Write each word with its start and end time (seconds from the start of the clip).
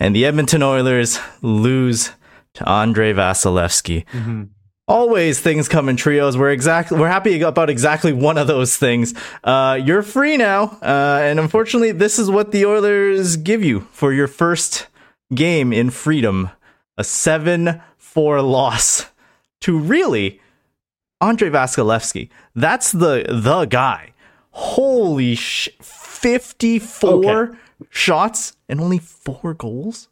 and 0.00 0.16
the 0.16 0.24
Edmonton 0.24 0.62
Oilers 0.62 1.20
lose 1.42 2.12
to 2.54 2.66
Andrei 2.66 3.12
Vasilevsky. 3.12 4.06
Mm-hmm 4.06 4.44
always 4.86 5.40
things 5.40 5.68
come 5.68 5.88
in 5.88 5.96
trios. 5.96 6.36
We're 6.36 6.50
exactly 6.50 6.98
we're 6.98 7.08
happy 7.08 7.40
about 7.40 7.70
exactly 7.70 8.12
one 8.12 8.38
of 8.38 8.46
those 8.46 8.76
things. 8.76 9.14
Uh, 9.44 9.78
you're 9.82 10.02
free 10.02 10.36
now, 10.36 10.78
uh, 10.82 11.20
and 11.22 11.40
unfortunately, 11.40 11.92
this 11.92 12.18
is 12.18 12.30
what 12.30 12.52
the 12.52 12.66
Oilers 12.66 13.36
give 13.36 13.64
you 13.64 13.80
for 13.92 14.12
your 14.12 14.28
first 14.28 14.86
game 15.34 15.72
in 15.72 15.90
freedom: 15.90 16.50
a 16.96 17.04
seven-four 17.04 18.42
loss 18.42 19.06
to 19.62 19.78
really 19.78 20.40
Andrei 21.20 21.50
Vasilevsky. 21.50 22.28
That's 22.54 22.92
the 22.92 23.26
the 23.28 23.66
guy. 23.66 24.12
Holy 24.50 25.34
sh! 25.34 25.68
Fifty-four 25.80 27.42
okay. 27.42 27.58
shots 27.90 28.56
and 28.68 28.80
only 28.80 28.98
four 28.98 29.54
goals. 29.54 30.08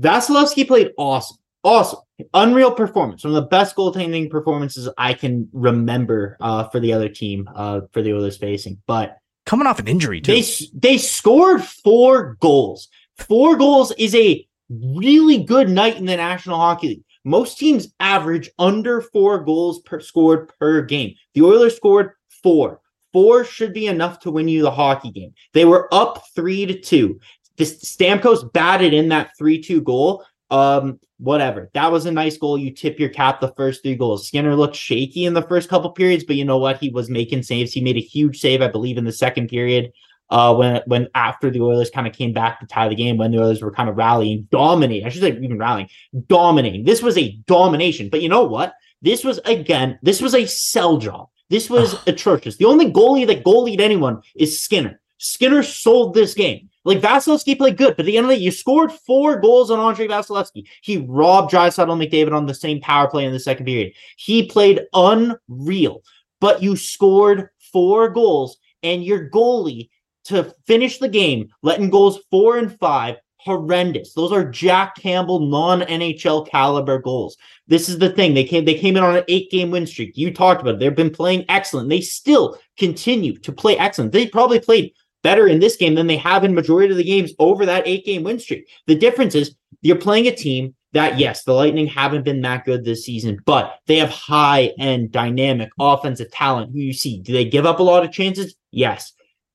Vasilevsky 0.00 0.66
played 0.66 0.92
awesome 0.98 1.38
awesome, 1.66 1.98
unreal 2.32 2.70
performance. 2.70 3.24
One 3.24 3.34
of 3.34 3.42
the 3.42 3.48
best 3.48 3.76
goaltending 3.76 4.30
performances 4.30 4.88
I 4.96 5.12
can 5.12 5.48
remember 5.52 6.36
uh, 6.40 6.68
for 6.68 6.80
the 6.80 6.92
other 6.92 7.08
team, 7.08 7.48
uh, 7.54 7.82
for 7.92 8.00
the 8.00 8.14
Oilers 8.14 8.38
facing. 8.38 8.80
But 8.86 9.18
coming 9.44 9.66
off 9.66 9.78
an 9.78 9.88
injury, 9.88 10.20
too. 10.20 10.32
They 10.32 10.44
they 10.72 10.98
scored 10.98 11.62
four 11.62 12.36
goals. 12.40 12.88
Four 13.18 13.56
goals 13.56 13.92
is 13.98 14.14
a 14.14 14.46
really 14.70 15.42
good 15.42 15.68
night 15.68 15.96
in 15.96 16.06
the 16.06 16.16
National 16.16 16.56
Hockey 16.56 16.88
League. 16.88 17.04
Most 17.24 17.58
teams 17.58 17.92
average 17.98 18.48
under 18.58 19.00
four 19.00 19.40
goals 19.44 19.80
per 19.80 20.00
scored 20.00 20.52
per 20.58 20.82
game. 20.82 21.14
The 21.34 21.42
Oilers 21.42 21.76
scored 21.76 22.12
four. 22.42 22.80
Four 23.12 23.44
should 23.44 23.72
be 23.72 23.86
enough 23.86 24.20
to 24.20 24.30
win 24.30 24.46
you 24.46 24.62
the 24.62 24.70
hockey 24.70 25.10
game. 25.10 25.32
They 25.54 25.64
were 25.64 25.92
up 25.92 26.22
three 26.34 26.66
to 26.66 26.78
two. 26.78 27.18
This 27.56 27.82
Stamkos 27.82 28.52
batted 28.52 28.92
in 28.92 29.08
that 29.08 29.30
three-two 29.38 29.80
goal. 29.80 30.24
Um, 30.50 31.00
whatever. 31.18 31.70
That 31.74 31.90
was 31.90 32.06
a 32.06 32.12
nice 32.12 32.36
goal. 32.36 32.58
You 32.58 32.70
tip 32.70 32.98
your 32.98 33.08
cap 33.08 33.40
the 33.40 33.52
first 33.56 33.82
three 33.82 33.94
goals. 33.94 34.26
Skinner 34.26 34.54
looked 34.54 34.76
shaky 34.76 35.24
in 35.24 35.34
the 35.34 35.42
first 35.42 35.68
couple 35.68 35.90
periods, 35.90 36.24
but 36.24 36.36
you 36.36 36.44
know 36.44 36.58
what? 36.58 36.78
He 36.78 36.90
was 36.90 37.10
making 37.10 37.42
saves. 37.42 37.72
He 37.72 37.80
made 37.80 37.96
a 37.96 38.00
huge 38.00 38.40
save, 38.40 38.62
I 38.62 38.68
believe, 38.68 38.98
in 38.98 39.04
the 39.04 39.12
second 39.12 39.48
period. 39.48 39.92
Uh, 40.28 40.52
when 40.52 40.82
when 40.86 41.08
after 41.14 41.50
the 41.50 41.60
Oilers 41.60 41.88
kind 41.90 42.06
of 42.06 42.12
came 42.12 42.32
back 42.32 42.58
to 42.58 42.66
tie 42.66 42.88
the 42.88 42.96
game, 42.96 43.16
when 43.16 43.30
the 43.30 43.40
Oilers 43.40 43.62
were 43.62 43.70
kind 43.70 43.88
of 43.88 43.96
rallying, 43.96 44.48
dominating. 44.50 45.06
I 45.06 45.08
should 45.08 45.22
say 45.22 45.30
even 45.30 45.58
rallying, 45.58 45.88
dominating. 46.26 46.84
This 46.84 47.00
was 47.00 47.16
a 47.16 47.36
domination. 47.46 48.08
But 48.10 48.22
you 48.22 48.28
know 48.28 48.44
what? 48.44 48.74
This 49.02 49.22
was 49.22 49.38
again, 49.44 49.98
this 50.02 50.20
was 50.20 50.34
a 50.34 50.46
sell 50.46 50.98
job. 50.98 51.28
This 51.48 51.70
was 51.70 51.94
atrocious. 52.08 52.56
The 52.56 52.64
only 52.64 52.90
goalie 52.90 53.26
that 53.28 53.44
goalied 53.44 53.80
anyone 53.80 54.20
is 54.34 54.60
Skinner. 54.60 55.00
Skinner 55.18 55.62
sold 55.62 56.12
this 56.12 56.34
game. 56.34 56.70
Like 56.86 57.00
Vasilevsky 57.00 57.58
played 57.58 57.76
good, 57.76 57.96
but 57.96 58.04
at 58.04 58.06
the 58.06 58.16
end 58.16 58.26
of 58.26 58.30
the 58.30 58.36
day, 58.36 58.42
you 58.42 58.52
scored 58.52 58.92
four 58.92 59.40
goals 59.40 59.72
on 59.72 59.80
Andrei 59.80 60.06
Vasilevsky. 60.06 60.68
He 60.82 60.98
robbed 60.98 61.52
Draisaitl 61.52 61.88
McDavid 61.88 62.32
on 62.32 62.46
the 62.46 62.54
same 62.54 62.80
power 62.80 63.10
play 63.10 63.24
in 63.24 63.32
the 63.32 63.40
second 63.40 63.66
period. 63.66 63.92
He 64.16 64.46
played 64.46 64.82
unreal, 64.94 66.04
but 66.40 66.62
you 66.62 66.76
scored 66.76 67.48
four 67.72 68.08
goals, 68.08 68.58
and 68.84 69.02
your 69.02 69.28
goalie 69.28 69.90
to 70.26 70.54
finish 70.68 70.98
the 70.98 71.08
game, 71.08 71.48
letting 71.62 71.90
goals 71.90 72.20
four 72.30 72.58
and 72.58 72.78
five, 72.78 73.16
horrendous. 73.38 74.12
Those 74.14 74.30
are 74.30 74.48
Jack 74.48 74.94
Campbell 74.94 75.40
non 75.40 75.80
NHL 75.80 76.48
caliber 76.48 77.00
goals. 77.00 77.36
This 77.66 77.88
is 77.88 77.98
the 77.98 78.10
thing. 78.10 78.32
They 78.32 78.44
came 78.44 78.64
they 78.64 78.78
came 78.78 78.96
in 78.96 79.02
on 79.02 79.16
an 79.16 79.24
eight 79.26 79.50
game 79.50 79.72
win 79.72 79.88
streak. 79.88 80.16
You 80.16 80.32
talked 80.32 80.60
about 80.60 80.74
it. 80.74 80.78
They've 80.78 80.94
been 80.94 81.10
playing 81.10 81.46
excellent. 81.48 81.88
They 81.88 82.00
still 82.00 82.56
continue 82.78 83.36
to 83.38 83.50
play 83.50 83.76
excellent. 83.76 84.12
They 84.12 84.28
probably 84.28 84.60
played 84.60 84.92
better 85.22 85.46
in 85.46 85.58
this 85.58 85.76
game 85.76 85.94
than 85.94 86.06
they 86.06 86.16
have 86.16 86.44
in 86.44 86.54
majority 86.54 86.90
of 86.90 86.96
the 86.96 87.04
games 87.04 87.32
over 87.38 87.66
that 87.66 87.86
eight 87.86 88.04
game 88.04 88.22
win 88.22 88.38
streak. 88.38 88.68
The 88.86 88.94
difference 88.94 89.34
is 89.34 89.54
you're 89.82 89.96
playing 89.96 90.26
a 90.26 90.34
team 90.34 90.74
that 90.92 91.18
yes, 91.18 91.44
the 91.44 91.52
Lightning 91.52 91.86
haven't 91.86 92.24
been 92.24 92.40
that 92.42 92.64
good 92.64 92.84
this 92.84 93.04
season, 93.04 93.38
but 93.44 93.78
they 93.86 93.96
have 93.96 94.10
high 94.10 94.72
end 94.78 95.12
dynamic 95.12 95.70
offensive 95.78 96.30
talent 96.30 96.72
who 96.72 96.78
you 96.78 96.92
see. 96.92 97.20
Do 97.20 97.32
they 97.32 97.44
give 97.44 97.66
up 97.66 97.80
a 97.80 97.82
lot 97.82 98.04
of 98.04 98.12
chances? 98.12 98.54
Yes. 98.70 99.12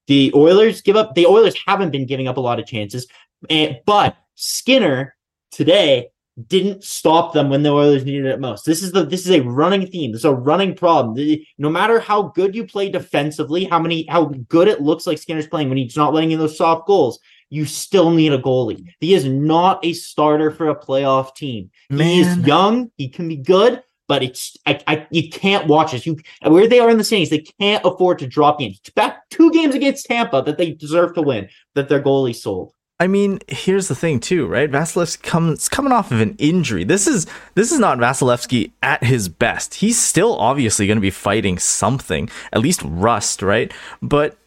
The 0.08 0.32
Oilers 0.36 0.82
give 0.82 0.96
up 0.96 1.16
the 1.16 1.26
Oilers 1.26 1.56
haven't 1.66 1.92
been 1.92 2.06
giving 2.06 2.28
up 2.28 2.38
a 2.38 2.42
lot 2.42 2.60
of 2.60 2.66
chances. 2.66 3.08
And, 3.50 3.80
but 3.86 4.18
Skinner 4.36 5.16
today 5.52 6.10
didn't 6.48 6.84
stop 6.84 7.34
them 7.34 7.50
when 7.50 7.64
the 7.64 7.72
Oilers 7.72 8.06
needed 8.06 8.26
it 8.26 8.40
most. 8.40 8.66
This 8.66 8.84
is 8.84 8.92
the 8.92 9.06
this 9.06 9.26
is 9.26 9.32
a 9.32 9.42
running 9.42 9.88
theme. 9.88 10.12
This 10.12 10.22
is 10.22 10.26
a 10.26 10.34
running 10.34 10.76
problem. 10.76 11.18
No 11.58 11.70
matter 11.70 12.00
how 12.00 12.24
good 12.24 12.56
you 12.56 12.66
play 12.66 12.90
defensively, 12.90 13.66
how 13.66 13.80
many 13.80 14.06
how 14.08 14.26
good 14.50 14.68
it 14.68 14.82
looks 14.82 15.08
like 15.08 15.18
Skinner's 15.18 15.48
playing 15.48 15.70
when 15.70 15.78
he's 15.78 15.98
not 15.98 16.14
letting 16.14 16.32
in 16.32 16.40
those 16.40 16.58
soft 16.58 16.88
goals, 16.88 17.20
you 17.50 17.66
still 17.66 18.12
need 18.12 18.34
a 18.34 18.40
goalie. 18.40 18.86
He 19.00 19.14
is 19.14 19.26
not 19.26 19.84
a 19.86 19.94
starter 19.94 20.52
for 20.52 20.70
a 20.70 20.76
playoff 20.76 21.36
team. 21.36 21.70
Man. 21.90 22.08
He 22.08 22.22
is 22.22 22.38
young. 22.38 22.92
He 22.98 23.10
can 23.10 23.28
be 23.28 23.38
good, 23.38 23.84
but 24.08 24.24
it's 24.24 24.58
I, 24.66 24.80
I 24.88 25.08
you 25.12 25.30
can't 25.30 25.68
watch 25.68 25.92
this. 25.92 26.06
You 26.06 26.18
where 26.44 26.68
they 26.68 26.80
are 26.80 26.90
in 26.90 26.98
the 26.98 27.04
standings, 27.04 27.30
they 27.30 27.46
can't 27.60 27.86
afford 27.86 28.20
to 28.20 28.28
drop 28.28 28.60
games. 28.60 28.80
Back 28.96 29.30
two 29.30 29.52
games 29.52 29.76
against 29.76 30.06
Tampa 30.06 30.42
that 30.46 30.58
they 30.58 30.72
deserve 30.72 31.14
to 31.16 31.22
win 31.22 31.50
that 31.76 31.90
their 31.90 32.02
goalie 32.02 32.36
sold. 32.36 32.74
I 33.02 33.08
mean, 33.08 33.40
here's 33.48 33.88
the 33.88 33.96
thing 33.96 34.20
too, 34.20 34.46
right? 34.46 34.70
Vasilevsky 34.70 35.24
comes 35.24 35.68
coming 35.68 35.92
off 35.92 36.12
of 36.12 36.22
an 36.22 36.36
injury. 36.38 36.84
This 36.84 37.08
is 37.08 37.26
this 37.56 37.72
is 37.72 37.80
not 37.80 37.98
Vasilevsky 37.98 38.74
at 38.84 39.04
his 39.04 39.28
best. 39.28 39.74
He's 39.74 40.00
still 40.00 40.38
obviously 40.38 40.86
going 40.86 40.98
to 40.98 41.02
be 41.02 41.10
fighting 41.10 41.58
something, 41.58 42.30
at 42.54 42.62
least 42.62 42.84
rust, 42.84 43.42
right? 43.42 43.74
But 44.04 44.38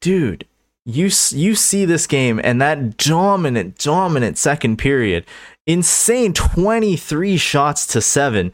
dude, 0.00 0.46
you 0.86 1.10
you 1.32 1.54
see 1.54 1.84
this 1.84 2.06
game 2.06 2.40
and 2.42 2.58
that 2.62 2.96
dominant 2.96 3.76
dominant 3.76 4.38
second 4.38 4.78
period, 4.78 5.26
insane 5.66 6.32
23 6.32 7.36
shots 7.36 7.86
to 7.88 8.00
7. 8.00 8.50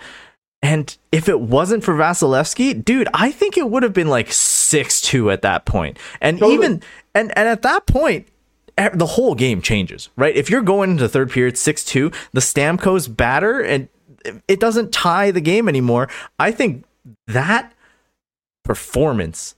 And 0.61 0.97
if 1.13 1.29
it 1.29 1.39
wasn't 1.39 1.85
for 1.85 1.95
Vasilevsky, 1.95 2.85
dude, 2.85 3.07
I 3.15 3.31
think 3.31 3.57
it 3.57 3.71
would 3.71 3.85
have 3.85 3.93
been 3.93 4.09
like 4.09 4.31
6-2 4.31 5.33
at 5.33 5.43
that 5.43 5.67
point. 5.67 6.01
And 6.21 6.41
totally. 6.41 6.55
even 6.55 6.83
and 7.15 7.33
and 7.39 7.49
at 7.49 7.63
that 7.63 7.87
point, 7.87 8.27
the 8.77 9.07
whole 9.07 9.35
game 9.35 9.63
changes, 9.63 10.11
right? 10.17 10.35
If 10.37 10.51
you're 10.51 10.63
going 10.63 10.91
into 10.93 11.09
third 11.09 11.31
period 11.31 11.57
6 11.57 11.85
2, 11.85 12.11
the 12.33 12.41
Stamkos 12.41 13.15
batter 13.15 13.61
and 13.61 13.89
it 14.49 14.61
doesn't 14.61 14.93
tie 14.93 15.31
the 15.31 15.41
game 15.41 15.69
anymore. 15.69 16.09
I 16.39 16.51
think 16.53 16.85
that 17.27 17.73
performance 18.65 19.55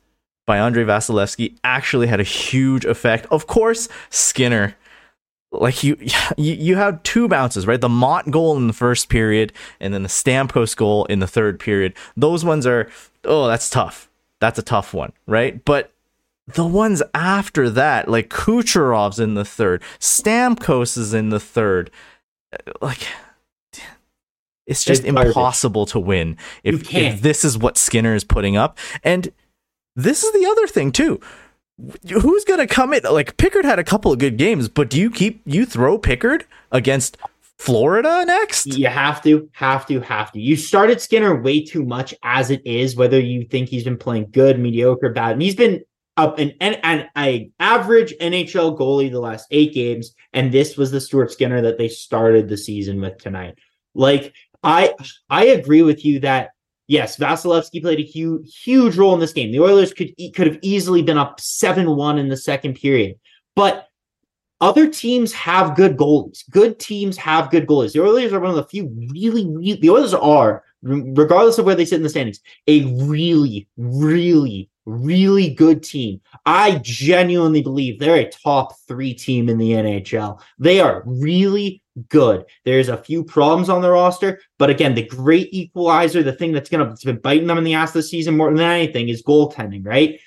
by 0.47 0.59
Andre 0.59 0.85
Vasilevsky 0.85 1.59
actually 1.65 2.07
had 2.07 2.21
a 2.21 2.25
huge 2.25 2.85
effect. 2.85 3.27
Of 3.31 3.47
course, 3.47 3.89
Skinner, 4.11 4.77
like 5.53 5.83
you, 5.83 5.97
you, 6.37 6.55
you 6.55 6.77
have 6.77 7.03
two 7.03 7.29
bounces, 7.29 7.67
right? 7.67 7.81
The 7.81 7.89
Motte 7.89 8.31
goal 8.31 8.57
in 8.57 8.67
the 8.67 8.73
first 8.73 9.09
period, 9.09 9.53
and 9.81 9.93
then 9.93 10.03
the 10.03 10.09
Stamkos 10.09 10.77
goal 10.77 11.05
in 11.07 11.19
the 11.19 11.27
third 11.27 11.59
period. 11.59 11.95
Those 12.17 12.45
ones 12.45 12.67
are, 12.67 12.89
oh, 13.25 13.47
that's 13.49 13.69
tough. 13.71 14.09
That's 14.41 14.59
a 14.59 14.63
tough 14.63 14.95
one, 14.95 15.13
right? 15.27 15.65
But 15.65 15.93
the 16.55 16.67
ones 16.67 17.03
after 17.15 17.69
that, 17.71 18.09
like 18.09 18.31
Kucherov's 18.31 19.21
in 19.21 19.35
the 19.35 19.45
third, 19.45 19.83
Stamkos 20.01 20.97
is 20.97 21.13
in 21.13 21.29
the 21.29 21.41
third, 21.41 21.91
uh, 22.53 22.73
like 22.81 23.07
it's 24.67 24.85
just 24.85 25.05
It's 25.05 25.13
garbage. 25.13 25.29
impossible 25.29 25.87
to 25.87 26.01
win 26.01 26.37
if, 26.65 26.95
if 26.95 27.21
this 27.21 27.45
is 27.45 27.59
what 27.59 27.77
Skinner 27.77 28.15
is 28.15 28.25
putting 28.25 28.57
up. 28.57 28.79
And 29.05 29.31
this 29.95 30.23
is 30.23 30.33
the 30.33 30.47
other 30.47 30.67
thing 30.67 30.93
too. 30.93 31.21
Who's 32.11 32.45
gonna 32.45 32.67
come 32.67 32.93
in? 32.93 33.03
Like 33.05 33.37
Pickard 33.37 33.65
had 33.65 33.79
a 33.79 33.85
couple 33.85 34.13
of 34.13 34.19
good 34.19 34.37
games, 34.37 34.69
but 34.69 34.91
do 34.91 34.99
you 34.99 35.11
keep 35.11 35.43
you 35.45 35.65
throw 35.65 35.97
Pickard 35.97 36.45
against 36.73 37.17
Florida 37.59 38.25
next? 38.27 38.67
You 38.67 38.89
have 38.89 39.23
to, 39.23 39.49
have 39.53 39.87
to, 39.87 40.01
have 40.01 40.33
to. 40.33 40.41
You 40.41 40.57
started 40.57 41.01
Skinner 41.01 41.41
way 41.41 41.63
too 41.63 41.85
much 41.85 42.15
as 42.25 42.51
it 42.51 42.63
is, 42.67 42.97
whether 42.97 43.21
you 43.21 43.45
think 43.45 43.69
he's 43.69 43.85
been 43.85 43.97
playing 43.97 44.31
good, 44.33 44.59
mediocre, 44.59 45.11
bad. 45.11 45.33
And 45.35 45.43
he's 45.43 45.55
been 45.55 45.85
up 46.19 46.39
an 46.39 46.53
an, 46.61 47.09
an 47.15 47.53
average 47.61 48.13
NHL 48.21 48.77
goalie 48.77 49.11
the 49.11 49.21
last 49.21 49.47
eight 49.51 49.73
games, 49.73 50.15
and 50.35 50.53
this 50.53 50.77
was 50.77 50.91
the 50.91 51.01
Stuart 51.01 51.33
Skinner 51.33 51.63
that 51.63 51.79
they 51.79 51.89
started 51.89 52.49
the 52.49 52.57
season 52.57 53.01
with 53.01 53.17
tonight. 53.19 53.57
Like 53.95 54.35
I 54.63 54.95
I 55.31 55.47
agree 55.47 55.83
with 55.83 56.05
you 56.05 56.21
that 56.21 56.51
yes, 56.89 57.17
Vasilevsky 57.17 57.81
played 57.81 58.01
a 58.01 58.03
huge 58.03 58.61
huge 58.63 58.97
role 58.99 59.15
in 59.15 59.21
this 59.21 59.33
game. 59.33 59.53
The 59.53 59.61
Oilers 59.61 59.95
could 59.95 60.13
could 60.35 60.49
have 60.49 60.59
easily 60.61 61.03
been 61.03 61.17
up 61.17 61.41
seven 61.41 61.97
one 61.97 62.19
in 62.19 62.29
the 62.29 62.37
second 62.37 62.75
period, 62.75 63.17
but 63.55 63.87
other 64.61 64.89
teams 64.89 65.33
have 65.33 65.77
good 65.77 65.97
goalies. 65.97 66.43
Good 66.51 66.81
teams 66.81 67.17
have 67.17 67.51
good 67.51 67.69
goalies. 67.69 67.93
The 67.93 68.03
Oilers 68.03 68.33
are 68.33 68.41
one 68.41 68.51
of 68.51 68.57
the 68.57 68.65
few 68.65 68.89
really, 69.13 69.47
really 69.47 69.75
the 69.75 69.91
Oilers 69.91 70.15
are, 70.15 70.65
regardless 70.83 71.59
of 71.59 71.65
where 71.65 71.75
they 71.75 71.85
sit 71.85 71.97
in 71.97 72.03
the 72.03 72.09
standings, 72.09 72.41
a 72.67 72.85
really, 73.05 73.69
really, 73.77 74.71
really 74.87 75.51
good 75.51 75.83
team. 75.83 76.21
I 76.47 76.81
genuinely 76.83 77.63
believe 77.63 77.99
they're 77.99 78.17
a 78.17 78.31
top 78.31 78.75
three 78.87 79.15
team 79.15 79.49
in 79.49 79.59
the 79.59 79.73
NHL. 79.73 80.41
They 80.59 80.81
are 80.81 81.03
really 81.07 81.83
good. 82.09 82.45
There's 82.65 82.89
a 82.89 82.97
few 82.97 83.25
problems 83.25 83.69
on 83.69 83.83
the 83.83 83.91
roster, 83.91 84.41
but 84.59 84.71
again, 84.71 84.95
the 84.95 85.07
great 85.07 85.49
equalizer, 85.53 86.23
the 86.23 86.33
thing 86.33 86.53
that's 86.53 86.71
gonna 86.71 86.87
that's 86.87 87.05
been 87.05 87.21
biting 87.21 87.47
them 87.47 87.59
in 87.59 87.65
the 87.65 87.75
ass 87.75 87.93
this 87.93 88.11
season 88.11 88.37
more 88.37 88.51
than 88.51 88.61
anything 88.61 89.09
is 89.09 89.23
goaltending, 89.23 89.85
right? 89.85 90.21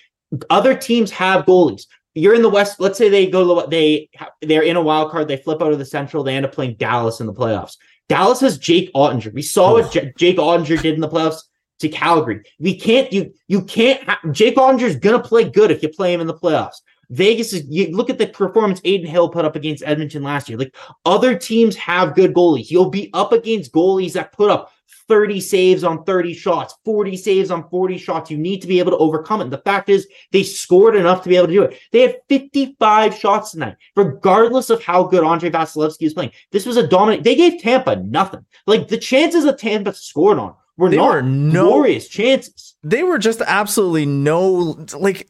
Other 0.50 0.76
teams 0.76 1.12
have 1.12 1.46
goalies 1.46 1.86
you're 2.14 2.36
in 2.36 2.42
the 2.42 2.50
West. 2.50 2.80
Let's 2.80 2.98
say 2.98 3.10
they 3.10 3.28
go 3.28 3.62
to 3.62 3.62
the 3.62 3.68
they 3.68 4.10
they're 4.42 4.64
in 4.64 4.76
a 4.76 4.82
wild 4.82 5.12
card. 5.12 5.28
They 5.28 5.38
flip 5.38 5.62
out 5.62 5.72
of 5.72 5.80
the 5.80 5.86
Central. 5.86 6.24
They 6.24 6.36
end 6.36 6.46
up 6.46 6.52
playing 6.52 6.76
Dallas 6.76 7.20
in 7.20 7.26
the 7.26 7.34
playoffs. 7.34 7.78
Dallas 8.12 8.42
has 8.42 8.58
Jake 8.58 8.92
Oettinger. 8.94 9.34
We 9.34 9.42
saw 9.42 9.72
what 9.72 9.86
oh. 9.86 9.90
J- 9.90 10.12
Jake 10.18 10.38
Oettinger 10.38 10.82
did 10.82 10.96
in 10.96 11.00
the 11.00 11.08
playoffs 11.08 11.44
to 11.80 11.88
Calgary. 11.88 12.44
We 12.60 12.78
can't 12.78 13.12
you 13.14 13.34
you 13.48 13.64
can't 13.64 14.04
ha- 14.04 14.20
Jake 14.32 14.58
Oettinger 14.58 14.82
is 14.82 14.98
gonna 14.98 15.24
play 15.24 15.50
good 15.50 15.72
if 15.72 15.82
you 15.82 15.88
play 15.88 16.14
him 16.14 16.20
in 16.20 16.28
the 16.28 16.34
playoffs. 16.34 16.82
Vegas 17.10 17.54
is 17.54 17.66
you 17.70 17.96
look 17.96 18.10
at 18.10 18.18
the 18.18 18.28
performance 18.28 18.82
Adin 18.82 19.06
Hill 19.06 19.30
put 19.30 19.46
up 19.46 19.56
against 19.56 19.84
Edmonton 19.86 20.24
last 20.24 20.50
year. 20.50 20.58
Like 20.58 20.76
other 21.06 21.38
teams 21.38 21.78
have 21.78 22.14
good 22.14 22.34
goalies. 22.34 22.70
You'll 22.70 22.90
be 22.90 23.10
up 23.14 23.32
against 23.32 23.72
goalies 23.72 24.12
that 24.14 24.34
put 24.34 24.52
up 24.52 24.74
30 25.12 25.42
saves 25.42 25.84
on 25.84 26.06
30 26.06 26.34
shots, 26.34 26.74
40 26.86 27.18
saves 27.18 27.52
on 27.52 27.70
40 27.70 27.98
shots. 27.98 28.32
You 28.32 28.38
need 28.38 28.62
to 28.62 28.68
be 28.68 28.80
able 28.80 28.92
to 28.92 28.98
overcome 28.98 29.42
it. 29.42 29.44
And 29.44 29.52
the 29.54 29.58
fact 29.58 29.90
is, 29.90 30.08
they 30.32 30.42
scored 30.42 30.96
enough 30.96 31.22
to 31.24 31.28
be 31.30 31.36
able 31.36 31.48
to 31.48 31.54
do 31.54 31.64
it. 31.64 31.78
They 31.92 32.00
had 32.00 32.16
55 32.30 33.14
shots 33.14 33.52
tonight, 33.52 33.76
regardless 33.98 34.70
of 34.70 34.82
how 34.82 35.04
good 35.04 35.26
Andre 35.26 35.50
Vasilevsky 35.50 36.04
is 36.04 36.14
playing. 36.14 36.32
This 36.54 36.66
was 36.66 36.78
a 36.78 36.88
dominant. 36.88 37.26
They 37.26 37.36
gave 37.36 37.62
Tampa 37.62 37.98
nothing. 37.98 38.46
Like 38.68 38.88
the 38.88 38.98
chances 38.98 39.44
that 39.44 39.58
Tampa 39.58 39.94
scored 39.94 40.40
on 40.40 40.56
were 40.78 40.90
They 40.90 40.96
not 40.96 41.10
were 41.16 41.22
no- 41.22 41.66
glorious 41.66 42.08
chances. 42.08 42.76
they 42.82 43.04
were 43.04 43.18
just 43.20 43.42
absolutely 43.42 44.06
no 44.06 44.78
like 44.98 45.28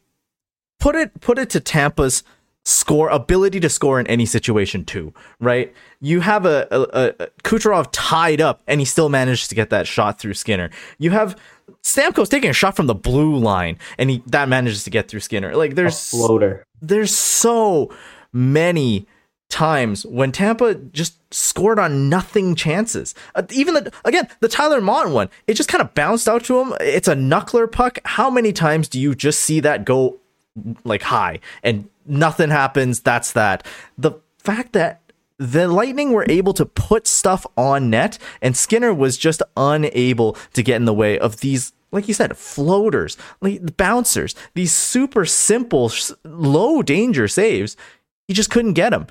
put 0.78 0.94
it 0.94 1.20
put 1.20 1.38
it 1.40 1.50
to 1.50 1.60
Tampa's 1.60 2.22
score 2.64 3.08
ability 3.08 3.58
to 3.60 3.68
score 3.68 3.98
in 3.98 4.06
any 4.06 4.24
situation 4.24 4.84
too, 4.84 5.12
right? 5.40 5.74
You 6.00 6.20
have 6.20 6.46
a, 6.46 6.68
a, 6.70 7.24
a 7.24 7.26
Kucherov 7.42 7.88
tied 7.92 8.40
up 8.40 8.62
and 8.66 8.80
he 8.80 8.84
still 8.84 9.08
manages 9.08 9.48
to 9.48 9.54
get 9.54 9.70
that 9.70 9.86
shot 9.86 10.20
through 10.20 10.34
Skinner. 10.34 10.70
You 10.98 11.10
have 11.10 11.36
Stamkos 11.82 12.28
taking 12.28 12.50
a 12.50 12.52
shot 12.52 12.76
from 12.76 12.86
the 12.86 12.94
blue 12.94 13.36
line 13.36 13.78
and 13.98 14.10
he 14.10 14.22
that 14.26 14.48
manages 14.48 14.84
to 14.84 14.90
get 14.90 15.08
through 15.08 15.20
Skinner. 15.20 15.56
Like 15.56 15.72
A 15.72 15.74
there's 15.74 16.10
floater. 16.10 16.64
there's 16.80 17.14
so 17.16 17.92
many 18.32 19.06
times 19.48 20.06
when 20.06 20.32
Tampa 20.32 20.74
just 20.76 21.18
scored 21.34 21.78
on 21.78 22.08
nothing 22.08 22.54
chances. 22.54 23.14
Uh, 23.34 23.42
even 23.50 23.74
the 23.74 23.92
again 24.04 24.28
the 24.40 24.48
Tyler 24.48 24.80
Motte 24.80 25.10
one, 25.10 25.28
it 25.46 25.54
just 25.54 25.68
kind 25.68 25.82
of 25.82 25.92
bounced 25.94 26.28
out 26.28 26.44
to 26.44 26.60
him. 26.60 26.74
It's 26.80 27.08
a 27.08 27.14
knuckler 27.14 27.70
puck. 27.70 27.98
How 28.04 28.30
many 28.30 28.52
times 28.52 28.88
do 28.88 29.00
you 29.00 29.14
just 29.14 29.40
see 29.40 29.58
that 29.60 29.84
go 29.84 30.20
like 30.84 31.02
high 31.02 31.40
and 31.62 31.88
nothing 32.06 32.50
happens? 32.50 33.00
That's 33.00 33.32
that. 33.32 33.66
The 33.96 34.12
fact 34.38 34.72
that 34.72 35.00
the 35.38 35.66
Lightning 35.66 36.12
were 36.12 36.26
able 36.28 36.52
to 36.54 36.66
put 36.66 37.06
stuff 37.06 37.44
on 37.56 37.90
net, 37.90 38.18
and 38.40 38.56
Skinner 38.56 38.94
was 38.94 39.18
just 39.18 39.42
unable 39.56 40.36
to 40.52 40.62
get 40.62 40.76
in 40.76 40.84
the 40.84 40.94
way 40.94 41.18
of 41.18 41.40
these, 41.40 41.72
like 41.90 42.06
you 42.06 42.14
said, 42.14 42.36
floaters, 42.36 43.16
like 43.40 43.76
bouncers, 43.76 44.36
these 44.54 44.72
super 44.72 45.24
simple, 45.24 45.90
low 46.24 46.82
danger 46.82 47.26
saves. 47.26 47.76
He 48.28 48.34
just 48.34 48.50
couldn't 48.50 48.74
get 48.74 48.90
them. 48.90 49.08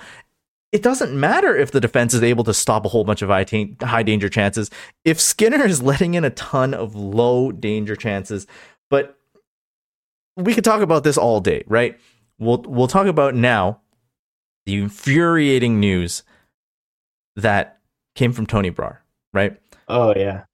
It 0.72 0.84
doesn't 0.84 1.20
matter 1.20 1.54
if 1.54 1.72
the 1.72 1.82
defense 1.82 2.14
is 2.14 2.24
able 2.24 2.46
to 2.46 2.54
stop 2.54 2.86
a 2.86 2.90
whole 2.90 3.04
bunch 3.04 3.22
of 3.22 3.30
high 3.30 4.04
danger 4.04 4.30
chances. 4.30 4.72
If 5.04 5.20
Skinner 5.20 5.66
is 5.66 5.84
letting 5.84 6.14
in 6.14 6.24
a 6.24 6.30
ton 6.30 6.74
of 6.74 6.96
low 6.96 7.52
danger 7.52 7.98
chances, 7.98 8.48
but 8.90 9.18
we 10.38 10.54
could 10.54 10.64
talk 10.64 10.82
about 10.82 11.04
this 11.04 11.18
all 11.18 11.40
day, 11.40 11.64
right? 11.68 12.00
We'll 12.40 12.64
we'll 12.68 12.88
talk 12.88 13.08
about 13.08 13.36
now 13.36 13.82
the 14.66 14.76
infuriating 14.76 15.80
news 15.80 16.24
that 17.36 17.80
came 18.16 18.34
from 18.34 18.46
Tony 18.46 18.72
Brar, 18.72 18.98
right? 19.34 19.60
Oh 19.88 20.14
yeah. 20.16 20.46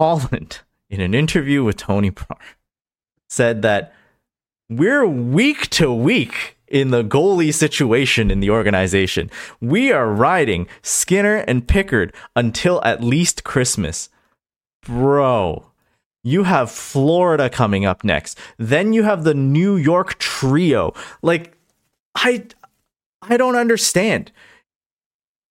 Holland, 0.00 0.60
in 0.88 1.00
an 1.00 1.14
interview 1.14 1.64
with 1.64 1.76
Tony 1.76 2.10
Brar, 2.10 2.38
said 3.28 3.62
that 3.62 3.92
we're 4.68 5.06
week 5.06 5.68
to 5.70 5.92
week 5.92 6.56
in 6.66 6.90
the 6.90 7.02
goalie 7.02 7.54
situation 7.54 8.30
in 8.30 8.40
the 8.40 8.50
organization. 8.50 9.30
We 9.60 9.92
are 9.92 10.12
riding 10.12 10.68
Skinner 10.82 11.36
and 11.36 11.66
Pickard 11.66 12.14
until 12.36 12.82
at 12.84 13.02
least 13.02 13.44
Christmas. 13.44 14.10
Bro, 14.82 15.66
you 16.24 16.42
have 16.44 16.70
Florida 16.70 17.48
coming 17.48 17.84
up 17.84 18.04
next. 18.04 18.38
Then 18.58 18.92
you 18.92 19.02
have 19.04 19.24
the 19.24 19.34
New 19.34 19.76
York 19.76 20.18
trio. 20.18 20.92
Like 21.22 21.56
I 22.14 22.44
I 23.22 23.36
don't 23.36 23.56
understand. 23.56 24.32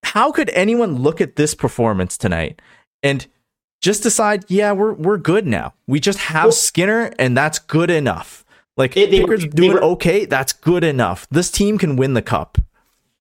How 0.04 0.32
could 0.32 0.50
anyone 0.52 0.96
look 0.96 1.20
at 1.22 1.36
this 1.36 1.54
performance 1.54 2.18
tonight 2.18 2.62
and 3.04 3.28
just 3.82 4.04
decide, 4.04 4.46
yeah, 4.48 4.72
we're 4.72 4.94
we're 4.94 5.18
good 5.18 5.46
now. 5.46 5.74
We 5.88 6.00
just 6.00 6.20
have 6.20 6.46
Well- 6.46 6.52
Skinner 6.52 7.12
and 7.20 7.36
that's 7.38 7.60
good 7.60 7.90
enough. 7.90 8.44
Like 8.76 8.94
They- 8.94 9.06
they 9.08 9.24
they 9.26 9.48
doing 9.48 9.74
were- 9.74 9.84
okay, 9.84 10.26
that's 10.26 10.54
good 10.54 10.84
enough. 10.84 11.28
This 11.30 11.50
team 11.52 11.78
can 11.78 11.96
win 11.96 12.14
the 12.14 12.22
cup. 12.22 12.58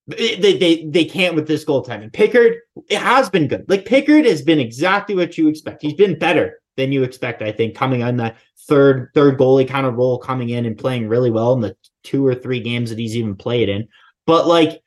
They, 0.09 0.37
they 0.37 0.57
they 0.57 0.85
they 0.85 1.05
can't 1.05 1.35
with 1.35 1.49
this 1.49 1.65
goaltending. 1.65 2.13
Pickard, 2.13 2.55
it 2.89 2.99
has 2.99 3.29
been 3.29 3.49
good. 3.49 3.65
Like 3.69 3.85
Pickard 3.87 4.25
has 4.25 4.41
been 4.43 4.61
exactly 4.61 5.15
what 5.17 5.37
you 5.37 5.49
expect. 5.49 5.83
He's 5.83 5.95
been 5.95 6.17
better 6.19 6.59
than 6.77 6.93
you 6.93 7.03
expect, 7.03 7.43
I 7.43 7.53
think, 7.53 7.75
coming 7.75 8.03
on 8.03 8.17
that 8.19 8.37
third 8.69 9.11
third 9.15 9.39
goalie 9.39 9.69
kind 9.69 9.87
of 9.87 9.95
role, 9.95 10.19
coming 10.19 10.51
in 10.51 10.67
and 10.67 10.79
playing 10.79 11.09
really 11.09 11.31
well 11.31 11.53
in 11.53 11.61
the 11.61 11.77
two 12.03 12.27
or 12.27 12.35
three 12.35 12.61
games 12.61 12.91
that 12.91 12.99
he's 12.99 13.17
even 13.17 13.37
played 13.37 13.69
in. 13.69 13.89
But 14.27 14.47
like 14.47 14.83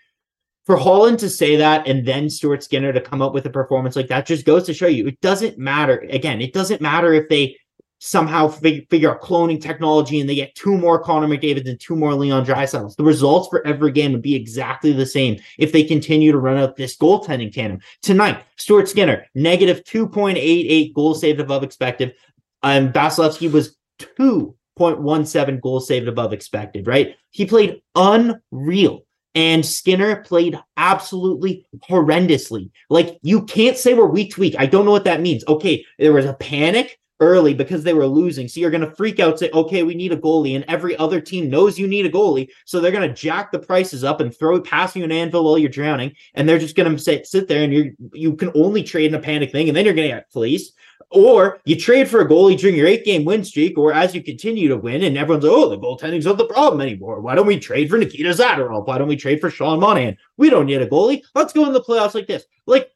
for 0.66 0.78
Holland 0.78 1.20
to 1.20 1.30
say 1.30 1.56
that 1.56 1.88
and 1.88 2.06
then 2.06 2.30
Stuart 2.30 2.64
Skinner 2.64 2.94
to 2.94 3.02
come 3.02 3.22
up 3.22 3.34
with 3.34 3.46
a 3.46 3.50
performance 3.50 3.96
like 3.96 4.08
that 4.10 4.28
just 4.28 4.46
goes 4.46 4.66
to 4.68 4.74
show 4.74 4.88
you 4.88 5.08
it 5.08 5.20
doesn't 5.22 5.58
matter. 5.58 6.06
Again, 6.10 6.42
it 6.42 6.54
doesn't 6.54 6.82
matter 6.82 7.14
if 7.14 7.28
they 7.28 7.58
somehow 8.00 8.48
fig- 8.48 8.90
figure 8.90 9.12
out 9.12 9.22
cloning 9.22 9.62
technology 9.62 10.20
and 10.20 10.30
they 10.30 10.36
get 10.36 10.56
two 10.56 10.78
more 10.78 11.00
Connor 11.00 11.28
McDavid 11.28 11.70
and 11.70 11.80
two 11.80 11.96
more 11.96 12.14
Leon 12.16 12.46
Draisaitls. 12.46 12.96
The 12.96 13.04
results 13.04 13.50
for 13.50 13.66
every 13.68 13.92
game 13.92 14.14
would 14.14 14.22
be 14.22 14.36
exactly 14.36 14.94
the 14.94 15.06
same 15.06 15.40
if 15.58 15.72
they 15.72 15.84
continue 15.84 16.32
to 16.32 16.40
run 16.40 16.58
out 16.58 16.76
this 16.76 16.98
goaltending 16.98 17.54
tandem. 17.54 17.80
Tonight, 18.02 18.44
Stuart 18.56 18.90
Skinner, 18.90 19.26
negative 19.36 19.84
2.88 19.84 20.94
goals 20.94 21.22
saved 21.22 21.40
above 21.40 21.64
expected. 21.64 22.16
Um, 22.64 22.92
Vasilevsky 22.92 23.52
was 23.52 23.76
2.17 24.00 25.62
goals 25.62 25.88
saved 25.88 26.08
above 26.08 26.34
expected, 26.34 26.88
right? 26.88 27.16
He 27.32 27.46
played 27.46 27.82
unreal. 27.96 29.06
And 29.36 29.64
Skinner 29.64 30.24
played 30.24 30.60
absolutely 30.76 31.66
horrendously. 31.88 32.72
Like 32.90 33.20
you 33.22 33.44
can't 33.44 33.78
say 33.78 33.94
we're 33.94 34.08
week 34.08 34.34
to 34.34 34.42
week. 34.42 34.56
I 34.58 34.66
don't 34.66 34.86
know 34.86 34.92
what 34.92 35.04
that 35.04 35.22
means. 35.22 35.44
Okay, 35.48 35.86
there 36.00 36.14
was 36.14 36.26
a 36.26 36.34
panic 36.34 36.99
early 37.20 37.54
because 37.54 37.84
they 37.84 37.94
were 37.94 38.06
losing. 38.06 38.48
So 38.48 38.60
you're 38.60 38.72
going 38.72 38.88
to 38.88 38.96
freak 38.96 39.20
out, 39.20 39.40
say, 39.40 39.50
okay, 39.52 39.84
we 39.84 39.96
need 39.96 40.12
a 40.12 40.18
goalie. 40.18 40.56
And 40.56 40.66
every 40.68 40.96
other 40.98 41.20
team 41.20 41.50
knows 41.50 41.78
you 41.78 41.88
need 41.88 42.06
a 42.06 42.12
goalie. 42.12 42.48
So 42.66 42.80
they're 42.80 42.92
going 42.92 43.08
to 43.08 43.14
jack 43.14 43.52
the 43.52 43.60
prices 43.60 44.04
up 44.04 44.22
and 44.22 44.36
throw 44.36 44.56
it 44.56 44.64
past 44.64 44.96
you 44.96 45.04
an 45.04 45.12
anvil 45.12 45.44
while 45.44 45.58
you're 45.58 45.70
drowning. 45.70 46.16
And 46.34 46.48
they're 46.48 46.60
just 46.60 46.76
going 46.76 46.92
to 46.92 47.02
sit, 47.02 47.28
sit 47.28 47.48
there 47.48 47.64
and 47.64 47.74
you 47.74 47.96
you 48.14 48.36
can 48.36 48.52
only 48.56 48.84
trade 48.84 49.08
in 49.08 49.16
a 49.16 49.20
panic 49.20 49.52
thing. 49.52 49.68
And 49.68 49.76
then 49.76 49.86
you're 49.86 49.94
going 49.94 50.10
to 50.10 50.16
get 50.16 50.32
fleeced. 50.32 50.74
Or 51.12 51.60
you 51.66 51.76
trade 51.76 52.08
for 52.08 52.22
a 52.22 52.28
goalie 52.28 52.58
during 52.58 52.76
your 52.76 52.86
eight 52.86 53.04
game 53.04 53.26
win 53.26 53.44
streak, 53.44 53.80
or 53.80 53.92
as 53.92 54.14
you 54.14 54.22
continue 54.22 54.68
to 54.68 54.78
win, 54.78 55.02
and 55.02 55.18
everyone's 55.18 55.44
like, 55.44 55.54
oh, 55.54 55.68
the 55.68 55.80
goaltending's 55.80 56.26
not 56.26 56.38
the 56.38 56.46
problem 56.46 56.82
anymore. 56.82 57.20
Why 57.20 57.34
don't 57.34 57.48
we 57.48 57.60
trade 57.60 57.90
for 57.90 57.98
Nikita 57.98 58.30
Zadorov? 58.30 58.86
Why 58.86 59.00
don't 59.00 59.08
we 59.08 59.16
trade 59.16 59.42
for 59.42 59.50
Sean 59.50 59.80
Monahan? 59.80 60.18
We 60.38 60.52
don't 60.52 60.68
need 60.68 60.84
a 60.84 60.88
goalie. 60.88 61.24
Let's 61.34 61.52
go 61.52 61.66
in 61.66 61.74
the 61.74 61.82
playoffs 61.82 62.14
like 62.14 62.28
this. 62.28 62.46
Like, 62.68 62.92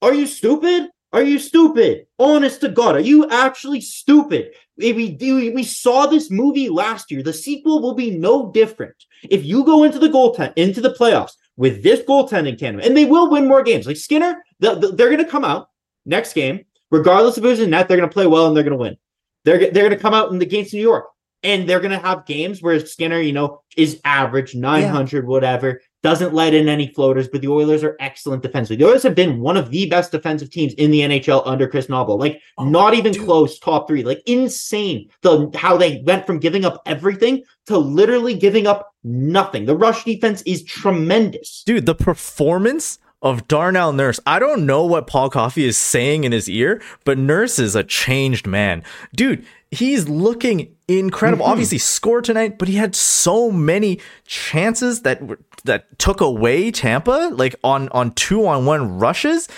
are 0.00 0.14
you 0.14 0.26
stupid? 0.26 0.88
Are 1.14 1.22
you 1.22 1.38
stupid? 1.38 2.06
Honest 2.18 2.60
to 2.60 2.68
God, 2.68 2.96
are 2.96 3.00
you 3.00 3.28
actually 3.30 3.80
stupid? 3.80 4.52
If 4.76 4.96
we 4.96 5.10
do, 5.10 5.54
we 5.54 5.62
saw 5.62 6.06
this 6.06 6.30
movie 6.30 6.68
last 6.68 7.10
year. 7.10 7.22
The 7.22 7.32
sequel 7.32 7.80
will 7.80 7.94
be 7.94 8.10
no 8.10 8.50
different. 8.50 8.96
If 9.22 9.44
you 9.44 9.64
go 9.64 9.84
into 9.84 9.98
the 9.98 10.08
goaltend 10.08 10.52
into 10.56 10.80
the 10.80 10.92
playoffs 10.92 11.32
with 11.56 11.82
this 11.82 12.00
goaltending 12.00 12.58
tandem, 12.58 12.84
and 12.84 12.96
they 12.96 13.04
will 13.04 13.30
win 13.30 13.48
more 13.48 13.62
games. 13.62 13.86
Like 13.86 13.96
Skinner, 13.96 14.44
the, 14.58 14.74
the, 14.74 14.88
they're 14.88 15.08
going 15.08 15.24
to 15.24 15.30
come 15.30 15.44
out 15.44 15.70
next 16.04 16.34
game 16.34 16.64
regardless 16.94 17.36
of 17.36 17.44
who's 17.44 17.60
in 17.60 17.70
net, 17.70 17.88
they're 17.88 17.96
going 17.96 18.08
to 18.08 18.12
play 18.12 18.26
well 18.26 18.46
and 18.46 18.56
they're 18.56 18.62
going 18.64 18.78
to 18.78 18.82
win. 18.82 18.96
They're 19.44 19.58
they're 19.58 19.88
going 19.88 19.90
to 19.90 19.96
come 19.96 20.14
out 20.14 20.30
in 20.30 20.38
the 20.38 20.46
games 20.46 20.72
in 20.72 20.78
New 20.78 20.84
York, 20.84 21.06
and 21.42 21.68
they're 21.68 21.80
going 21.80 21.90
to 21.90 21.98
have 21.98 22.24
games 22.24 22.62
where 22.62 22.78
Skinner, 22.80 23.20
you 23.20 23.32
know, 23.32 23.62
is 23.76 24.00
average 24.04 24.54
nine 24.54 24.88
hundred, 24.88 25.24
yeah. 25.24 25.28
whatever, 25.28 25.82
doesn't 26.04 26.34
let 26.34 26.52
in 26.52 26.68
any 26.68 26.86
floaters. 26.86 27.26
But 27.26 27.40
the 27.40 27.48
Oilers 27.48 27.82
are 27.82 27.96
excellent 27.98 28.42
defensively. 28.42 28.76
The 28.76 28.86
Oilers 28.88 29.02
have 29.02 29.14
been 29.14 29.40
one 29.40 29.56
of 29.56 29.70
the 29.70 29.88
best 29.88 30.12
defensive 30.12 30.50
teams 30.50 30.74
in 30.74 30.90
the 30.90 31.00
NHL 31.00 31.42
under 31.46 31.66
Chris 31.66 31.86
Knoblauch. 31.86 32.20
Like 32.20 32.40
oh, 32.58 32.64
not 32.64 32.92
even 32.94 33.12
dude. 33.12 33.24
close, 33.24 33.58
top 33.58 33.88
three. 33.88 34.04
Like 34.04 34.22
insane. 34.26 35.08
The 35.22 35.50
how 35.56 35.78
they 35.78 36.02
went 36.04 36.26
from 36.26 36.38
giving 36.38 36.66
up 36.66 36.82
everything 36.84 37.42
to 37.66 37.78
literally 37.78 38.34
giving 38.34 38.66
up 38.66 38.94
nothing. 39.02 39.64
The 39.64 39.76
rush 39.76 40.04
defense 40.04 40.42
is 40.42 40.62
tremendous, 40.62 41.62
dude. 41.64 41.86
The 41.86 41.94
performance 41.94 42.98
of 43.24 43.48
Darnell 43.48 43.92
Nurse. 43.94 44.20
I 44.26 44.38
don't 44.38 44.66
know 44.66 44.84
what 44.84 45.06
Paul 45.06 45.30
Coffey 45.30 45.64
is 45.64 45.78
saying 45.78 46.22
in 46.24 46.32
his 46.32 46.48
ear, 46.48 46.80
but 47.04 47.16
Nurse 47.18 47.58
is 47.58 47.74
a 47.74 47.82
changed 47.82 48.46
man. 48.46 48.84
Dude, 49.16 49.44
he's 49.70 50.08
looking 50.08 50.76
incredible. 50.86 51.44
Mm-hmm. 51.44 51.52
Obviously 51.52 51.78
scored 51.78 52.24
tonight, 52.24 52.58
but 52.58 52.68
he 52.68 52.74
had 52.74 52.94
so 52.94 53.50
many 53.50 53.98
chances 54.26 55.02
that 55.02 55.22
that 55.64 55.98
took 55.98 56.20
away 56.20 56.70
Tampa 56.70 57.30
like 57.32 57.56
on 57.64 57.88
on 57.88 58.12
2 58.12 58.46
on 58.46 58.66
1 58.66 58.98
rushes 58.98 59.48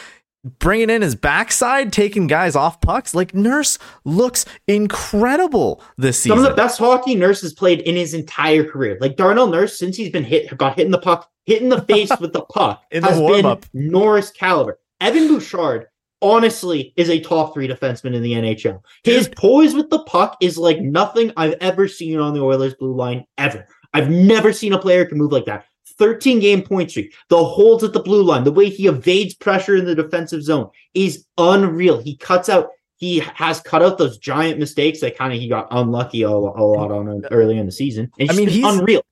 bringing 0.59 0.91
in 0.91 1.03
his 1.03 1.15
backside, 1.15 1.93
taking 1.93 2.27
guys 2.27 2.57
off 2.57 2.81
pucks. 2.81 3.15
Like 3.15 3.35
Nurse 3.35 3.79
looks 4.05 4.45
incredible 4.67 5.83
this 5.97 6.19
season. 6.19 6.39
Some 6.39 6.45
of 6.45 6.51
the 6.51 6.57
best 6.57 6.79
hockey 6.79 7.15
Nurse 7.15 7.43
has 7.43 7.53
played 7.53 7.81
in 7.81 7.97
his 7.97 8.15
entire 8.15 8.65
career. 8.65 8.99
Like 9.01 9.17
Darnell 9.17 9.49
Nurse, 9.49 9.79
since 9.79 9.97
he's 9.97 10.11
been 10.11 10.25
hit, 10.25 10.57
got 10.57 10.77
hit 10.77 10.87
in 10.87 10.93
the 10.93 10.99
puck 10.99 11.31
hit 11.47 11.63
in 11.63 11.69
the 11.69 11.83
face 11.89 12.11
with 12.21 12.33
the 12.33 12.43
puck 12.43 12.83
in 12.91 13.03
has 13.03 13.19
the 13.19 13.27
been 13.73 13.91
Norris 13.91 14.31
caliber. 14.31 14.79
Evan 15.01 15.29
Bouchard 15.29 15.87
honestly 16.23 16.93
is 16.97 17.09
a 17.11 17.21
top 17.21 17.55
three 17.55 17.69
defenseman 17.69 18.15
in 18.15 18.23
the 18.23 18.33
NHL. 18.33 18.81
His 19.05 19.29
poise 19.29 19.75
with 19.75 19.91
the 19.91 20.03
puck 20.05 20.37
is 20.41 20.59
like 20.59 20.81
nothing 20.81 21.33
I've 21.37 21.55
ever 21.61 21.89
seen 21.89 22.19
on 22.19 22.35
the 22.35 22.41
Oilers 22.41 22.75
blue 22.75 22.95
line 22.95 23.25
ever. 23.39 23.67
I've 23.95 24.11
never 24.11 24.53
seen 24.53 24.73
a 24.73 24.79
player 24.79 25.05
can 25.07 25.19
move 25.19 25.33
like 25.33 25.47
that. 25.47 25.65
13 25.99 26.41
game 26.41 26.63
point 26.63 26.91
streak, 26.91 27.15
the 27.29 27.43
holds 27.43 27.85
at 27.85 27.93
the 27.93 28.01
blue 28.01 28.23
line, 28.23 28.45
the 28.45 28.53
way 28.53 28.69
he 28.69 28.87
evades 28.87 29.35
pressure 29.35 29.77
in 29.77 29.85
the 29.85 29.95
defensive 29.95 30.43
zone 30.43 30.69
is 30.95 31.25
unreal. 31.39 32.01
He 32.01 32.17
cuts 32.17 32.49
out, 32.49 32.71
he 32.97 33.21
has 33.21 33.61
cut 33.61 33.83
out 33.83 33.99
those 33.99 34.19
giant 34.19 34.59
mistakes 34.59 35.01
that 35.01 35.17
kind 35.17 35.33
of 35.33 35.39
he 35.39 35.49
got 35.49 35.69
unlucky 35.71 36.23
a, 36.23 36.29
a 36.29 36.31
lot 36.31 36.91
on 36.91 37.25
early 37.31 37.59
in 37.59 37.67
the 37.67 37.73
season. 37.73 38.11
It's 38.19 38.33
I 38.33 38.37
mean, 38.37 38.49
he's 38.49 38.65
unreal. 38.65 39.03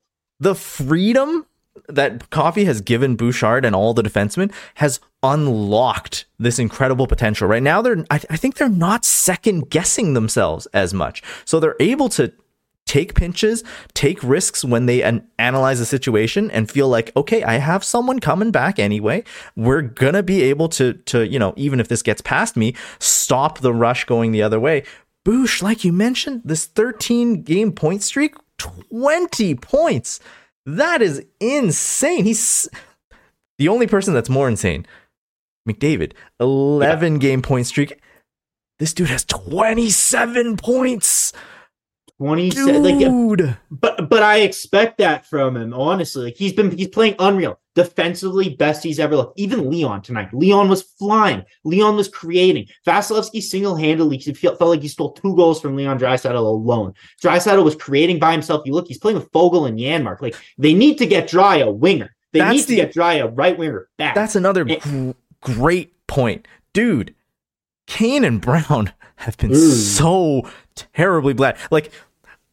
The 0.40 0.54
freedom 0.54 1.46
that 1.88 2.30
Coffey 2.30 2.64
has 2.64 2.80
given 2.80 3.16
Bouchard 3.16 3.64
and 3.64 3.74
all 3.74 3.94
the 3.94 4.02
defensemen 4.02 4.52
has 4.74 5.00
unlocked 5.22 6.26
this 6.38 6.58
incredible 6.58 7.06
potential. 7.06 7.48
Right 7.48 7.62
now, 7.62 7.82
they're 7.82 8.04
I, 8.10 8.20
I 8.30 8.36
think 8.36 8.56
they're 8.56 8.68
not 8.68 9.04
second 9.04 9.70
guessing 9.70 10.14
themselves 10.14 10.66
as 10.66 10.94
much, 10.94 11.22
so 11.44 11.60
they're 11.60 11.76
able 11.80 12.08
to 12.10 12.32
take 12.86 13.14
pinches, 13.14 13.64
take 13.94 14.22
risks 14.22 14.64
when 14.64 14.86
they 14.86 15.02
an- 15.02 15.26
analyze 15.38 15.78
the 15.78 15.86
situation 15.86 16.50
and 16.50 16.70
feel 16.70 16.88
like, 16.88 17.10
okay, 17.16 17.42
I 17.42 17.54
have 17.54 17.82
someone 17.84 18.20
coming 18.20 18.50
back 18.50 18.78
anyway. 18.78 19.24
We're 19.56 19.82
gonna 19.82 20.22
be 20.22 20.42
able 20.42 20.68
to 20.70 20.94
to 20.94 21.26
you 21.26 21.38
know 21.38 21.54
even 21.56 21.80
if 21.80 21.88
this 21.88 22.02
gets 22.02 22.20
past 22.20 22.56
me, 22.56 22.74
stop 22.98 23.60
the 23.60 23.72
rush 23.72 24.04
going 24.04 24.32
the 24.32 24.42
other 24.42 24.60
way. 24.60 24.84
Boosh, 25.26 25.62
like 25.62 25.84
you 25.84 25.92
mentioned, 25.92 26.42
this 26.44 26.66
13 26.66 27.42
game 27.42 27.72
point 27.72 28.02
streak, 28.02 28.34
20 28.58 29.54
points. 29.54 30.20
That 30.66 31.02
is 31.02 31.24
insane. 31.40 32.24
He's 32.24 32.68
the 33.58 33.68
only 33.68 33.86
person 33.86 34.14
that's 34.14 34.28
more 34.28 34.48
insane. 34.48 34.86
McDavid, 35.68 36.12
11 36.40 37.14
yeah. 37.14 37.18
game 37.18 37.42
point 37.42 37.66
streak. 37.66 37.98
This 38.78 38.92
dude 38.92 39.08
has 39.08 39.24
27 39.24 40.56
points. 40.56 41.32
27 42.18 42.82
dude. 42.82 43.40
Like, 43.40 43.56
but 43.70 44.08
but 44.08 44.22
I 44.22 44.38
expect 44.38 44.98
that 44.98 45.26
from 45.26 45.56
him, 45.56 45.74
honestly. 45.74 46.26
Like 46.26 46.36
he's 46.36 46.52
been 46.52 46.76
he's 46.76 46.88
playing 46.88 47.16
unreal 47.18 47.58
defensively 47.74 48.50
best 48.50 48.82
he's 48.82 49.00
ever 49.00 49.16
looked. 49.16 49.38
Even 49.38 49.70
Leon 49.70 50.02
tonight. 50.02 50.32
Leon 50.32 50.68
was 50.68 50.82
flying. 50.82 51.44
Leon 51.64 51.96
was 51.96 52.08
creating. 52.08 52.66
Vasilevsky 52.86 53.42
single-handedly 53.42 54.18
felt, 54.20 54.58
felt 54.58 54.70
like 54.70 54.82
he 54.82 54.88
stole 54.88 55.12
two 55.12 55.34
goals 55.36 55.60
from 55.60 55.76
Leon 55.76 55.98
Draisaitl 55.98 56.36
alone. 56.36 56.94
Draisaitl 57.22 57.64
was 57.64 57.74
creating 57.74 58.18
by 58.18 58.32
himself. 58.32 58.62
You 58.64 58.74
look, 58.74 58.88
he's 58.88 58.98
playing 58.98 59.18
with 59.18 59.30
Foegele 59.32 59.68
and 59.68 59.78
Janmark 59.78 60.22
Like 60.22 60.36
they 60.58 60.74
need 60.74 60.98
to 60.98 61.06
get 61.06 61.28
Dry 61.28 61.56
a 61.56 61.70
winger. 61.70 62.14
They 62.32 62.40
that's 62.40 62.52
need 62.52 62.62
the, 62.62 62.76
to 62.76 62.82
get 62.82 62.92
Dry 62.92 63.14
a 63.14 63.26
right 63.26 63.56
winger 63.56 63.88
back. 63.98 64.14
That's 64.14 64.36
another 64.36 64.64
gr- 64.64 65.10
great 65.40 66.06
point. 66.06 66.46
Dude, 66.72 67.14
Kane 67.86 68.24
and 68.24 68.40
Brown 68.40 68.92
have 69.16 69.36
been 69.36 69.52
Ooh. 69.52 69.70
so 69.70 70.48
terribly 70.74 71.34
bad. 71.34 71.56
Like 71.70 71.92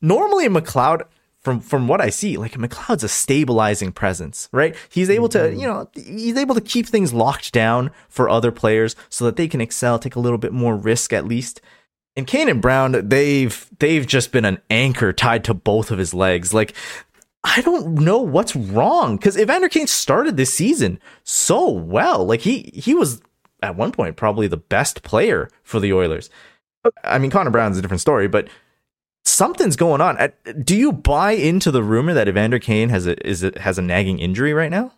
normally 0.02 0.48
McLeod 0.48 1.04
from 1.40 1.60
from 1.60 1.88
what 1.88 2.02
I 2.02 2.10
see, 2.10 2.38
like 2.38 2.54
McLeod's 2.54 3.04
a 3.04 3.10
stabilizing 3.10 3.92
presence, 3.92 4.48
right? 4.52 4.76
He's 4.90 5.10
able 5.10 5.30
to, 5.30 5.40
mm-hmm. 5.40 5.60
you 5.60 5.68
know, 5.68 5.90
he's 5.96 6.38
able 6.38 6.56
to 6.56 6.62
keep 6.62 6.86
things 6.86 7.14
locked 7.14 7.52
down 7.52 7.92
for 8.10 8.30
other 8.30 8.52
players 8.52 8.96
so 9.10 9.26
that 9.26 9.38
they 9.38 9.48
can 9.48 9.62
excel, 9.62 9.98
take 9.98 10.16
a 10.16 10.20
little 10.20 10.38
bit 10.38 10.54
more 10.54 10.76
risk 10.76 11.14
at 11.14 11.26
least. 11.26 11.60
And 12.16 12.28
Kane 12.28 12.50
and 12.50 12.62
Brown, 12.62 13.08
they've 13.08 13.68
they've 13.80 14.06
just 14.06 14.32
been 14.32 14.46
an 14.46 14.60
anchor 14.70 15.14
tied 15.14 15.44
to 15.46 15.54
both 15.54 15.90
of 15.90 15.98
his 15.98 16.14
legs. 16.14 16.54
Like 16.54 16.76
I 17.44 17.62
don't 17.62 17.96
know 17.96 18.20
what's 18.20 18.56
wrong 18.56 19.18
because 19.18 19.38
Evander 19.38 19.70
Kane 19.70 19.88
started 19.88 20.38
this 20.38 20.54
season 20.54 21.00
so 21.24 21.70
well. 21.70 22.26
Like 22.26 22.42
he 22.42 22.72
he 22.74 22.94
was 22.94 23.22
at 23.62 23.76
one 23.76 23.92
point 23.92 24.16
probably 24.16 24.48
the 24.48 24.58
best 24.58 25.04
player 25.04 25.50
for 25.64 25.80
the 25.80 25.94
Oilers. 25.94 26.30
I 27.04 27.20
mean, 27.20 27.32
Connor 27.32 27.52
Brown's 27.52 27.78
a 27.78 27.82
different 27.82 28.02
story, 28.02 28.28
but 28.28 28.48
something's 29.24 29.76
going 29.76 30.02
on. 30.02 30.32
Do 30.64 30.76
you 30.76 30.92
buy 30.92 31.34
into 31.34 31.72
the 31.72 31.84
rumor 31.84 32.14
that 32.14 32.28
Evander 32.28 32.60
Kane 32.60 32.90
has 32.90 33.06
a 33.08 33.28
is 33.28 33.44
it 33.44 33.60
has 33.60 33.78
a 33.78 33.82
nagging 33.82 34.20
injury 34.20 34.54
right 34.54 34.72
now? 34.72 34.94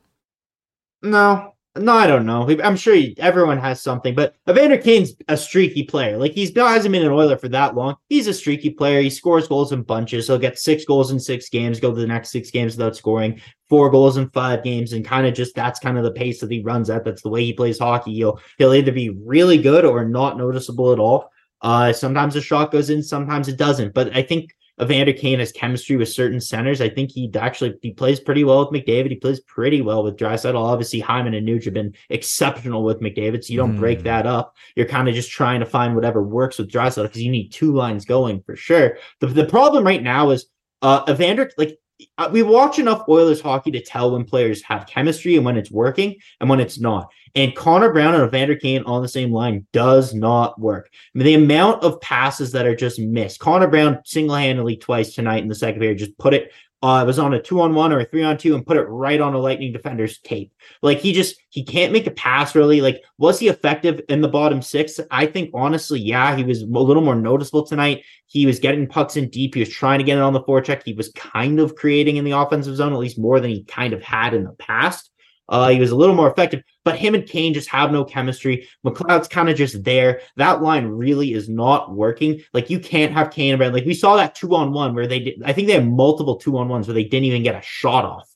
No, 1.01 1.52
no, 1.75 1.93
I 1.93 2.05
don't 2.05 2.27
know. 2.27 2.47
I'm 2.63 2.75
sure 2.75 2.93
he, 2.93 3.15
everyone 3.17 3.57
has 3.57 3.81
something, 3.81 4.13
but 4.13 4.35
Evander 4.47 4.77
Kane's 4.77 5.13
a 5.27 5.35
streaky 5.35 5.83
player. 5.83 6.17
Like 6.17 6.33
he's 6.33 6.55
hasn't 6.55 6.91
been 6.91 7.03
an 7.03 7.11
Oiler 7.11 7.37
for 7.37 7.49
that 7.49 7.73
long. 7.73 7.95
He's 8.09 8.27
a 8.27 8.33
streaky 8.33 8.69
player. 8.69 9.01
He 9.01 9.09
scores 9.09 9.47
goals 9.47 9.71
in 9.71 9.81
bunches. 9.81 10.27
He'll 10.27 10.37
get 10.37 10.59
six 10.59 10.85
goals 10.85 11.09
in 11.09 11.19
six 11.19 11.49
games, 11.49 11.79
go 11.79 11.91
to 11.91 11.99
the 11.99 12.05
next 12.05 12.29
six 12.29 12.51
games 12.51 12.77
without 12.77 12.95
scoring, 12.95 13.41
four 13.69 13.89
goals 13.89 14.17
in 14.17 14.29
five 14.29 14.63
games, 14.63 14.93
and 14.93 15.03
kind 15.03 15.25
of 15.25 15.33
just 15.33 15.55
that's 15.55 15.79
kind 15.79 15.97
of 15.97 16.03
the 16.03 16.11
pace 16.11 16.39
that 16.41 16.51
he 16.51 16.61
runs 16.61 16.91
at. 16.91 17.03
That's 17.03 17.23
the 17.23 17.29
way 17.29 17.43
he 17.43 17.53
plays 17.53 17.79
hockey. 17.79 18.13
He'll 18.13 18.39
he'll 18.59 18.75
either 18.75 18.91
be 18.91 19.09
really 19.09 19.57
good 19.57 19.83
or 19.83 20.05
not 20.05 20.37
noticeable 20.37 20.93
at 20.93 20.99
all. 20.99 21.31
Uh, 21.61 21.91
sometimes 21.91 22.35
a 22.35 22.41
shot 22.41 22.71
goes 22.71 22.91
in, 22.91 23.01
sometimes 23.01 23.47
it 23.47 23.57
doesn't. 23.57 23.95
But 23.95 24.15
I 24.15 24.21
think 24.21 24.55
Evander 24.81 25.13
Kane 25.13 25.39
has 25.39 25.51
chemistry 25.51 25.97
with 25.97 26.09
certain 26.09 26.41
centers. 26.41 26.81
I 26.81 26.89
think 26.89 27.11
he 27.11 27.31
actually 27.35 27.75
he 27.81 27.91
plays 27.91 28.19
pretty 28.19 28.43
well 28.43 28.67
with 28.67 28.81
McDavid. 28.81 29.11
He 29.11 29.15
plays 29.15 29.39
pretty 29.41 29.81
well 29.81 30.03
with 30.03 30.17
Draisaitl. 30.17 30.55
Obviously, 30.55 30.99
Hyman 30.99 31.35
and 31.35 31.47
Nuge 31.47 31.65
have 31.65 31.75
been 31.75 31.93
exceptional 32.09 32.83
with 32.83 32.99
McDavid, 32.99 33.43
so 33.43 33.53
you 33.53 33.59
don't 33.59 33.75
mm. 33.75 33.79
break 33.79 34.03
that 34.03 34.25
up. 34.25 34.55
You're 34.75 34.87
kind 34.87 35.07
of 35.07 35.13
just 35.13 35.31
trying 35.31 35.59
to 35.59 35.65
find 35.65 35.93
whatever 35.95 36.23
works 36.23 36.57
with 36.57 36.71
Draisaitl 36.71 37.03
because 37.03 37.21
you 37.21 37.31
need 37.31 37.49
two 37.49 37.73
lines 37.73 38.05
going 38.05 38.41
for 38.41 38.55
sure. 38.55 38.97
The, 39.19 39.27
the 39.27 39.45
problem 39.45 39.85
right 39.85 40.01
now 40.01 40.31
is 40.31 40.47
uh 40.81 41.03
Evander 41.07 41.51
like 41.57 41.77
uh, 42.17 42.29
we 42.31 42.43
watch 42.43 42.79
enough 42.79 43.07
Oilers 43.07 43.41
hockey 43.41 43.71
to 43.71 43.81
tell 43.81 44.11
when 44.11 44.25
players 44.25 44.61
have 44.63 44.87
chemistry 44.87 45.35
and 45.35 45.45
when 45.45 45.57
it's 45.57 45.71
working 45.71 46.15
and 46.39 46.49
when 46.49 46.59
it's 46.59 46.79
not. 46.79 47.09
And 47.35 47.55
Connor 47.55 47.91
Brown 47.91 48.13
and 48.13 48.23
Evander 48.23 48.55
Kane 48.55 48.83
on 48.83 49.01
the 49.01 49.07
same 49.07 49.31
line 49.31 49.65
does 49.71 50.13
not 50.13 50.59
work. 50.59 50.89
I 50.93 51.17
mean, 51.17 51.25
the 51.25 51.33
amount 51.33 51.83
of 51.83 51.99
passes 51.99 52.51
that 52.51 52.67
are 52.67 52.75
just 52.75 52.99
missed. 52.99 53.39
Connor 53.39 53.67
Brown 53.67 53.99
single 54.05 54.35
handedly 54.35 54.77
twice 54.77 55.15
tonight 55.15 55.41
in 55.41 55.49
the 55.49 55.55
second 55.55 55.79
period 55.79 55.97
just 55.97 56.17
put 56.19 56.35
it 56.35 56.51
uh, 56.83 57.05
was 57.05 57.17
on 57.17 57.33
a 57.33 57.41
two 57.41 57.61
on 57.61 57.73
one 57.73 57.93
or 57.93 58.01
a 58.01 58.05
three 58.05 58.23
on 58.23 58.37
two 58.37 58.55
and 58.55 58.67
put 58.67 58.75
it 58.75 58.81
right 58.81 59.21
on 59.21 59.33
a 59.33 59.39
Lightning 59.39 59.71
defender's 59.71 60.19
tape. 60.19 60.51
Like 60.81 60.99
he 60.99 61.13
just 61.13 61.37
he 61.49 61.63
can't 61.63 61.93
make 61.93 62.05
a 62.07 62.11
pass 62.11 62.55
really. 62.55 62.81
Like 62.81 63.01
was 63.17 63.39
he 63.39 63.47
effective 63.47 64.01
in 64.09 64.19
the 64.19 64.27
bottom 64.27 64.61
six? 64.61 64.99
I 65.09 65.25
think 65.25 65.51
honestly, 65.53 66.01
yeah, 66.01 66.35
he 66.35 66.43
was 66.43 66.61
a 66.61 66.65
little 66.65 67.01
more 67.01 67.15
noticeable 67.15 67.65
tonight. 67.65 68.03
He 68.27 68.45
was 68.45 68.59
getting 68.59 68.85
pucks 68.85 69.15
in 69.15 69.29
deep. 69.29 69.53
He 69.53 69.61
was 69.61 69.69
trying 69.69 69.99
to 69.99 70.03
get 70.03 70.17
it 70.17 70.21
on 70.21 70.33
the 70.33 70.43
forecheck. 70.43 70.83
He 70.83 70.91
was 70.91 71.09
kind 71.13 71.61
of 71.61 71.75
creating 71.75 72.17
in 72.17 72.25
the 72.25 72.31
offensive 72.31 72.75
zone, 72.75 72.91
at 72.91 72.99
least 72.99 73.17
more 73.17 73.39
than 73.39 73.51
he 73.51 73.63
kind 73.63 73.93
of 73.93 74.03
had 74.03 74.33
in 74.33 74.43
the 74.43 74.51
past. 74.51 75.09
Uh, 75.49 75.69
he 75.69 75.79
was 75.79 75.91
a 75.91 75.95
little 75.95 76.15
more 76.15 76.31
effective, 76.31 76.63
but 76.85 76.97
him 76.97 77.13
and 77.15 77.27
Kane 77.27 77.53
just 77.53 77.67
have 77.69 77.91
no 77.91 78.05
chemistry. 78.05 78.67
McLeod's 78.85 79.27
kind 79.27 79.49
of 79.49 79.57
just 79.57 79.83
there. 79.83 80.21
That 80.37 80.61
line 80.61 80.85
really 80.87 81.33
is 81.33 81.49
not 81.49 81.93
working. 81.93 82.41
Like 82.53 82.69
you 82.69 82.79
can't 82.79 83.11
have 83.13 83.29
Kane 83.31 83.61
and 83.61 83.73
Like 83.73 83.85
we 83.85 83.93
saw 83.93 84.15
that 84.15 84.35
two 84.35 84.55
on 84.55 84.71
one 84.71 84.95
where 84.95 85.05
they 85.07 85.19
did. 85.19 85.41
I 85.43 85.51
think 85.53 85.67
they 85.67 85.73
had 85.73 85.87
multiple 85.89 86.37
two 86.37 86.57
on 86.57 86.69
ones 86.69 86.87
where 86.87 86.93
they 86.93 87.03
didn't 87.03 87.25
even 87.25 87.43
get 87.43 87.55
a 87.55 87.61
shot 87.61 88.05
off. 88.05 88.29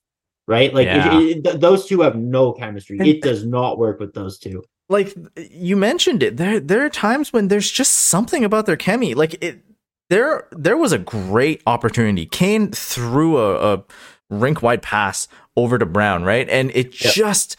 Right, 0.50 0.74
like 0.74 0.86
Yeah. 0.86 1.20
it- 1.20 1.38
it- 1.38 1.44
th- 1.44 1.56
those 1.60 1.86
two 1.88 2.02
have 2.02 2.16
no 2.16 2.54
chemistry. 2.54 2.98
It 3.02 3.22
does 3.22 3.46
not 3.46 3.78
work 3.78 4.00
with 4.00 4.14
those 4.14 4.38
two. 4.38 4.64
like 4.90 5.14
you 5.52 5.76
mentioned 5.76 6.24
it 6.24 6.38
there 6.38 6.62
there 6.62 6.86
are 6.86 6.90
times 6.90 7.34
when 7.34 7.50
there's 7.50 7.70
just 7.70 7.94
something 7.94 8.46
about 8.46 8.66
their 8.66 8.78
chemi 8.78 9.14
like 9.14 9.34
it 9.44 9.60
there 10.10 10.48
there 10.54 10.78
was 10.78 10.94
a 10.94 10.98
great 10.98 11.62
opportunity 11.68 12.26
kane 12.26 12.72
threw 12.72 13.36
a, 13.38 13.74
a 13.74 13.84
rink 14.30 14.62
wide 14.62 14.82
pass 14.82 15.28
over 15.58 15.78
to 15.78 15.86
brown 15.86 16.24
right 16.24 16.48
and 16.50 16.72
it 16.74 17.04
Yep. 17.04 17.14
just 17.14 17.58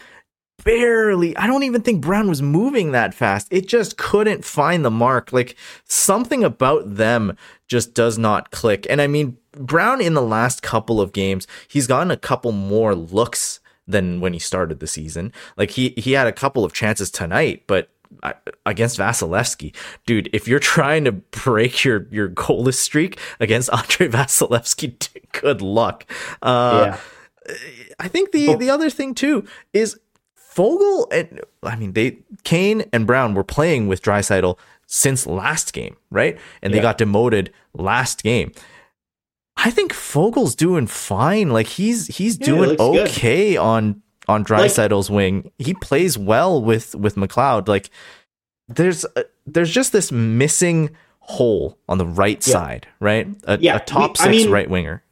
barely 0.65 1.37
i 1.37 1.47
don't 1.47 1.63
even 1.63 1.83
think 1.83 2.01
brown 2.01 2.29
was 2.29 2.41
moving 2.43 2.93
that 2.93 3.13
fast 3.15 3.47
it 3.51 3.69
just 3.69 3.97
couldn't 3.99 4.45
find 4.45 4.85
the 4.85 4.91
mark 4.91 5.33
like 5.33 5.55
something 5.85 6.43
about 6.43 6.97
them 6.97 7.37
just 7.69 7.93
does 7.95 8.19
not 8.19 8.51
click 8.51 8.87
and 8.89 9.01
i 9.03 9.07
mean 9.07 9.37
brown 9.53 10.01
in 10.01 10.15
the 10.15 10.23
last 10.23 10.63
couple 10.63 11.01
of 11.01 11.13
games 11.13 11.47
he's 11.69 11.87
gotten 11.87 12.11
a 12.11 12.17
couple 12.17 12.53
more 12.53 12.95
looks 12.95 13.61
than 13.87 14.21
when 14.21 14.35
he 14.35 14.39
started 14.39 14.81
the 14.81 14.87
season. 14.87 15.33
Like 15.57 15.71
he 15.71 15.95
he 15.97 16.13
had 16.13 16.27
a 16.27 16.33
couple 16.33 16.63
of 16.63 16.75
chances 16.75 17.11
tonight, 17.11 17.63
but 17.67 17.89
against 18.67 18.99
Vasilevsky, 18.99 19.75
dude, 20.05 20.29
if 20.35 20.47
you're 20.47 20.59
trying 20.59 21.05
to 21.05 21.13
break 21.13 21.85
your 21.85 22.07
your 22.11 22.29
goalless 22.29 22.75
streak 22.75 23.19
against 23.41 23.71
Andre 23.73 24.09
Vasilevsky, 24.09 25.09
good 25.41 25.63
luck. 25.63 26.05
Uh, 26.43 26.83
yeah. 26.85 26.99
I 27.99 28.09
think 28.09 28.33
the 28.33 28.49
Oh. 28.51 28.57
the 28.57 28.71
other 28.71 28.91
thing 28.91 29.15
too 29.15 29.45
is 29.73 29.99
Foegele 30.55 31.07
and 31.13 31.41
I 31.63 31.77
mean 31.77 31.93
they 31.93 32.19
Kane 32.45 32.85
and 32.93 33.07
Brown 33.07 33.35
were 33.35 33.45
playing 33.45 33.87
with 33.89 34.03
Draisaitl 34.03 34.59
since 34.87 35.27
last 35.27 35.73
game, 35.73 35.97
right? 36.11 36.39
And 36.63 36.73
they 36.73 36.81
got 36.81 36.99
demoted 36.99 37.51
last 37.75 38.23
game. 38.23 38.53
I 39.57 39.71
think 39.71 39.93
Foegele's 39.93 40.55
doing 40.55 40.87
fine. 40.87 41.51
Like 41.51 41.67
he's 41.67 42.07
he's 42.17 42.39
Yeah, 42.39 42.47
doing 42.47 42.69
looks 42.71 42.83
good. 42.83 43.09
okay 43.09 43.57
on 43.57 44.03
on 44.29 44.45
Draisaitl's 44.45 45.11
wing. 45.11 45.51
He 45.59 45.75
plays 45.75 46.17
well 46.19 46.63
with 46.63 46.95
with 46.95 47.17
McLeod. 47.17 47.67
Like 47.69 47.91
there's 48.69 49.05
a, 49.17 49.25
there's 49.47 49.71
just 49.71 49.93
this 49.93 50.13
missing 50.13 50.91
hole 51.21 51.79
on 51.89 51.99
the 51.99 52.07
right 52.07 52.45
Yeah. 52.47 52.53
side, 52.53 52.87
right? 53.01 53.27
A, 53.45 53.59
Yeah, 53.59 53.77
a 53.77 53.81
top 53.81 54.19
we- 54.19 54.25
I 54.25 54.33
six 54.33 54.45
mean- 54.45 54.51
right 54.51 54.69
winger. 54.71 55.03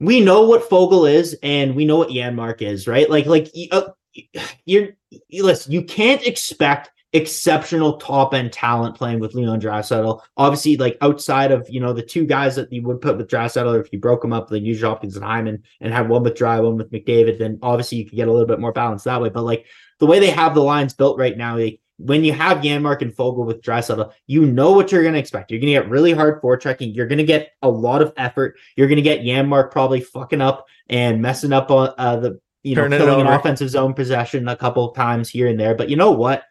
We 0.00 0.20
know 0.20 0.46
what 0.46 0.68
Foegele 0.68 1.12
is, 1.12 1.38
and 1.42 1.74
we 1.74 1.84
know 1.84 1.96
what 1.96 2.10
Janmark 2.10 2.62
is, 2.62 2.86
right? 2.86 3.08
Like, 3.08 3.26
like 3.26 3.50
uh, 3.70 3.88
you're 4.64 4.88
you, 5.28 5.44
listen. 5.44 5.72
You 5.72 5.82
can't 5.82 6.26
expect 6.26 6.90
exceptional 7.12 7.96
top 7.96 8.34
end 8.34 8.52
talent 8.52 8.94
playing 8.94 9.20
with 9.20 9.34
Leon 9.34 9.60
Draisaitl. 9.60 10.20
Obviously, 10.36 10.76
like 10.76 10.98
outside 11.00 11.50
of 11.50 11.66
you 11.70 11.80
know 11.80 11.92
the 11.92 12.02
two 12.02 12.26
guys 12.26 12.56
that 12.56 12.72
you 12.72 12.82
would 12.82 13.00
put 13.00 13.16
with 13.16 13.28
Draisaitl, 13.28 13.80
if 13.80 13.92
you 13.92 13.98
broke 13.98 14.22
them 14.22 14.32
up, 14.32 14.48
then 14.48 14.64
use 14.64 14.82
Hopkins 14.82 15.16
and 15.16 15.24
Hyman, 15.24 15.62
and 15.80 15.92
have 15.92 16.08
one 16.08 16.22
with 16.22 16.36
Dry, 16.36 16.60
one 16.60 16.76
with 16.76 16.92
McDavid, 16.92 17.38
then 17.38 17.58
obviously 17.62 17.98
you 17.98 18.04
could 18.04 18.16
get 18.16 18.28
a 18.28 18.32
little 18.32 18.46
bit 18.46 18.60
more 18.60 18.72
balance 18.72 19.04
that 19.04 19.22
way. 19.22 19.30
But 19.30 19.44
like 19.44 19.66
the 19.98 20.06
way 20.06 20.18
they 20.18 20.30
have 20.30 20.54
the 20.54 20.62
lines 20.62 20.94
built 20.94 21.18
right 21.18 21.36
now, 21.36 21.56
like, 21.56 21.80
when 21.98 22.24
you 22.24 22.32
have 22.32 22.58
Janmark 22.58 23.02
and 23.02 23.14
Foegele 23.14 23.46
with 23.46 23.62
Draisaitl, 23.62 24.12
you 24.26 24.44
know 24.44 24.72
what 24.72 24.92
you're 24.92 25.02
going 25.02 25.14
to 25.14 25.20
expect. 25.20 25.50
You're 25.50 25.60
going 25.60 25.72
to 25.72 25.80
get 25.80 25.88
really 25.88 26.12
hard 26.12 26.42
forechecking. 26.42 26.94
You're 26.94 27.06
going 27.06 27.18
to 27.18 27.24
get 27.24 27.52
a 27.62 27.68
lot 27.68 28.02
of 28.02 28.12
effort. 28.16 28.56
You're 28.76 28.88
going 28.88 28.96
to 28.96 29.02
get 29.02 29.22
Janmark 29.22 29.70
probably 29.70 30.00
fucking 30.00 30.40
up 30.40 30.66
and 30.88 31.22
messing 31.22 31.52
up 31.52 31.70
on 31.70 31.94
uh, 31.98 32.16
the 32.16 32.40
you 32.62 32.74
know 32.74 32.82
Turning 32.82 32.98
killing 32.98 33.20
an 33.26 33.32
offensive 33.32 33.70
zone 33.70 33.94
possession 33.94 34.48
a 34.48 34.56
couple 34.56 34.88
of 34.88 34.96
times 34.96 35.30
here 35.30 35.48
and 35.48 35.58
there. 35.58 35.74
But 35.74 35.88
you 35.88 35.96
know 35.96 36.10
what? 36.10 36.44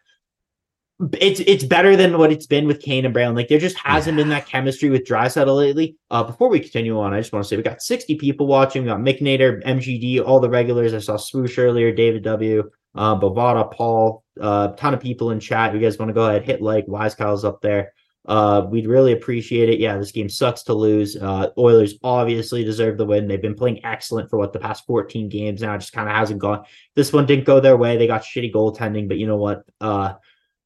It's 1.20 1.40
it's 1.40 1.62
better 1.62 1.94
than 1.94 2.16
what 2.16 2.32
it's 2.32 2.46
been 2.46 2.66
with 2.66 2.80
Kane 2.80 3.04
and 3.04 3.12
Brown. 3.12 3.34
Like 3.34 3.48
there 3.48 3.58
just 3.58 3.76
hasn't 3.76 4.16
been 4.16 4.30
that 4.30 4.46
chemistry 4.46 4.88
with 4.88 5.04
Draisaitl 5.04 5.54
lately. 5.54 5.96
Uh, 6.10 6.24
before 6.24 6.48
we 6.48 6.58
continue 6.58 6.98
on, 6.98 7.12
I 7.12 7.20
just 7.20 7.34
want 7.34 7.44
to 7.44 7.48
say 7.48 7.56
we 7.56 7.62
got 7.62 7.82
60 7.82 8.16
people 8.16 8.46
watching. 8.46 8.82
We 8.82 8.88
got 8.88 9.00
Mick 9.00 9.20
Nader, 9.20 9.62
MGD, 9.64 10.24
all 10.24 10.40
the 10.40 10.48
regulars. 10.48 10.94
I 10.94 11.00
saw 11.00 11.18
Swoosh 11.18 11.58
earlier, 11.58 11.92
David 11.92 12.24
W, 12.24 12.70
uh, 12.96 13.18
Bovada, 13.18 13.70
Paul, 13.72 14.24
a 14.38 14.42
uh, 14.42 14.76
ton 14.76 14.94
of 14.94 15.00
people 15.00 15.30
in 15.30 15.40
chat. 15.40 15.74
You 15.74 15.80
guys 15.80 15.98
want 15.98 16.08
to 16.08 16.14
go 16.14 16.28
ahead, 16.28 16.44
hit 16.44 16.62
like. 16.62 16.86
Wise 16.88 17.14
Kyle's 17.14 17.44
up 17.44 17.60
there. 17.60 17.92
Uh, 18.26 18.66
we'd 18.68 18.88
really 18.88 19.12
appreciate 19.12 19.68
it. 19.68 19.78
Yeah, 19.78 19.96
this 19.98 20.10
game 20.10 20.28
sucks 20.28 20.64
to 20.64 20.74
lose. 20.74 21.16
Uh, 21.16 21.50
Oilers 21.56 21.94
obviously 22.02 22.64
deserve 22.64 22.98
the 22.98 23.06
win. 23.06 23.28
They've 23.28 23.40
been 23.40 23.54
playing 23.54 23.84
excellent 23.84 24.28
for 24.28 24.38
what 24.38 24.52
the 24.52 24.58
past 24.58 24.84
14 24.86 25.28
games 25.28 25.62
now. 25.62 25.74
It 25.74 25.78
just 25.78 25.92
kind 25.92 26.08
of 26.08 26.14
hasn't 26.16 26.40
gone. 26.40 26.64
This 26.96 27.12
one 27.12 27.26
didn't 27.26 27.44
go 27.44 27.60
their 27.60 27.76
way. 27.76 27.96
They 27.96 28.08
got 28.08 28.22
shitty 28.22 28.52
goaltending, 28.52 29.06
but 29.06 29.18
you 29.18 29.28
know 29.28 29.36
what? 29.36 29.62
Uh, 29.80 30.14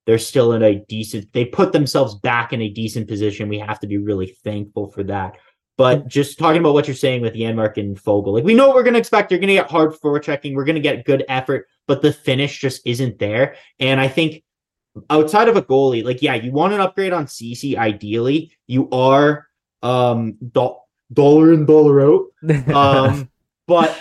they're 0.06 0.18
still 0.18 0.54
in 0.54 0.62
a 0.62 0.76
decent. 0.86 1.32
They 1.32 1.44
put 1.44 1.72
themselves 1.72 2.14
back 2.16 2.54
in 2.54 2.62
a 2.62 2.70
decent 2.70 3.08
position. 3.08 3.48
We 3.48 3.58
have 3.58 3.80
to 3.80 3.86
be 3.86 3.98
really 3.98 4.34
thankful 4.42 4.90
for 4.90 5.02
that. 5.04 5.36
But 5.80 6.08
just 6.08 6.38
talking 6.38 6.60
about 6.60 6.74
what 6.74 6.86
you're 6.86 6.94
saying 6.94 7.22
with 7.22 7.32
Janmark 7.32 7.78
and 7.78 7.96
Foegele, 7.96 8.34
like 8.34 8.44
we 8.44 8.52
know 8.52 8.66
what 8.66 8.76
we're 8.76 8.82
going 8.82 8.92
to 8.92 9.00
expect. 9.00 9.30
You're 9.30 9.40
going 9.40 9.48
to 9.48 9.54
get 9.54 9.70
hard 9.70 9.92
forechecking. 9.92 10.54
We're 10.54 10.66
going 10.66 10.74
to 10.74 10.82
get 10.82 11.06
good 11.06 11.24
effort, 11.26 11.68
but 11.86 12.02
the 12.02 12.12
finish 12.12 12.60
just 12.60 12.86
isn't 12.86 13.18
there. 13.18 13.56
And 13.78 13.98
I 13.98 14.06
think 14.06 14.44
outside 15.08 15.48
of 15.48 15.56
a 15.56 15.62
goalie, 15.62 16.04
like 16.04 16.20
yeah, 16.20 16.34
you 16.34 16.52
want 16.52 16.74
an 16.74 16.82
upgrade 16.82 17.14
on 17.14 17.26
Ceci. 17.26 17.78
Ideally, 17.78 18.52
you 18.66 18.90
are 18.90 19.46
um 19.82 20.36
do- 20.52 20.76
dollar 21.14 21.54
in 21.54 21.64
dollar 21.64 22.02
out. 22.02 22.26
Um, 22.74 23.30
but 23.66 23.98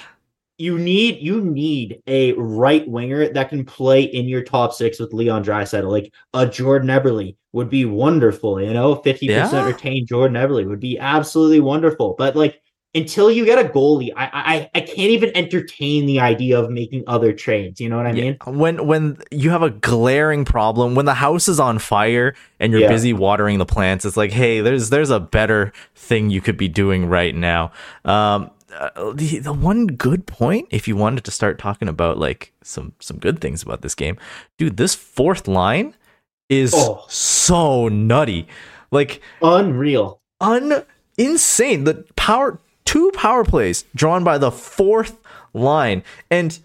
you 0.60 0.78
need 0.78 1.20
you 1.22 1.42
need 1.42 2.02
a 2.08 2.34
right 2.34 2.88
winger 2.88 3.30
that 3.30 3.50
can 3.50 3.66
play 3.66 4.04
in 4.04 4.28
your 4.28 4.44
top 4.44 4.74
six 4.74 5.00
with 5.00 5.14
Leon 5.14 5.44
Draisaitl. 5.44 5.90
Like 5.90 6.14
a 6.34 6.46
Jordan 6.46 6.90
Eberle 6.90 7.36
would 7.54 7.70
be 7.70 7.86
wonderful. 7.86 8.62
You 8.62 8.74
know, 8.74 8.96
fifty 8.96 9.28
Yeah. 9.28 9.44
percent 9.44 9.66
retained 9.68 10.08
Jordan 10.08 10.36
Eberle 10.38 10.68
would 10.68 10.80
be 10.82 11.00
absolutely 11.00 11.62
wonderful. 11.62 12.16
But 12.18 12.36
like 12.36 12.62
until 12.96 13.32
you 13.32 13.46
get 13.46 13.64
a 13.64 13.70
goalie, 13.70 14.12
I 14.18 14.30
I 14.34 14.70
I 14.76 14.82
can't 14.82 15.12
even 15.12 15.32
entertain 15.36 16.06
the 16.08 16.20
idea 16.20 16.60
of 16.60 16.70
making 16.72 17.04
other 17.08 17.32
trades. 17.34 17.80
You 17.80 17.88
know 17.88 17.98
what 17.98 18.08
I 18.08 18.14
mean? 18.14 18.38
when 18.46 18.86
when 18.88 19.18
you 19.32 19.52
have 19.52 19.62
a 19.64 19.70
glaring 19.70 20.44
problem 20.44 20.96
when 20.96 21.06
the 21.06 21.14
house 21.14 21.48
is 21.48 21.60
on 21.60 21.80
fire 21.80 22.34
and 22.60 22.72
you're 22.74 22.82
Yeah. 22.82 22.90
busy 22.90 23.14
watering 23.14 23.60
the 23.60 23.66
plants 23.66 24.06
it's 24.06 24.18
like 24.18 24.32
hey 24.32 24.62
there's 24.62 24.90
there's 24.90 25.10
a 25.12 25.20
better 25.20 25.72
thing 25.96 26.30
you 26.32 26.42
could 26.42 26.58
be 26.58 26.68
doing 26.68 27.06
right 27.06 27.36
now 27.36 27.72
um 28.06 28.50
uh, 28.78 29.14
the 29.14 29.40
the 29.40 29.54
one 29.54 29.88
good 29.88 30.26
point 30.28 30.68
if 30.72 30.88
you 30.88 30.96
wanted 30.96 31.24
to 31.26 31.32
start 31.32 31.58
talking 31.60 31.88
about 31.88 32.18
like 32.18 32.54
some 32.64 32.94
some 33.00 33.18
good 33.18 33.40
things 33.42 33.64
about 33.64 33.82
this 33.82 33.96
game 33.96 34.18
dude 34.58 34.78
this 34.78 34.96
fourth 34.96 35.48
line 35.48 35.96
is 36.50 36.74
Oh. 36.76 37.04
so 37.10 37.88
nutty 37.88 38.48
like 38.92 39.22
Unreal. 39.42 40.20
un 40.42 40.84
insane. 41.18 41.84
The 41.84 42.06
power 42.16 42.60
two 42.86 43.12
power 43.14 43.44
plays 43.44 43.84
drawn 43.96 44.24
by 44.24 44.38
the 44.40 44.52
fourth 44.52 45.20
line, 45.54 46.04
and 46.32 46.58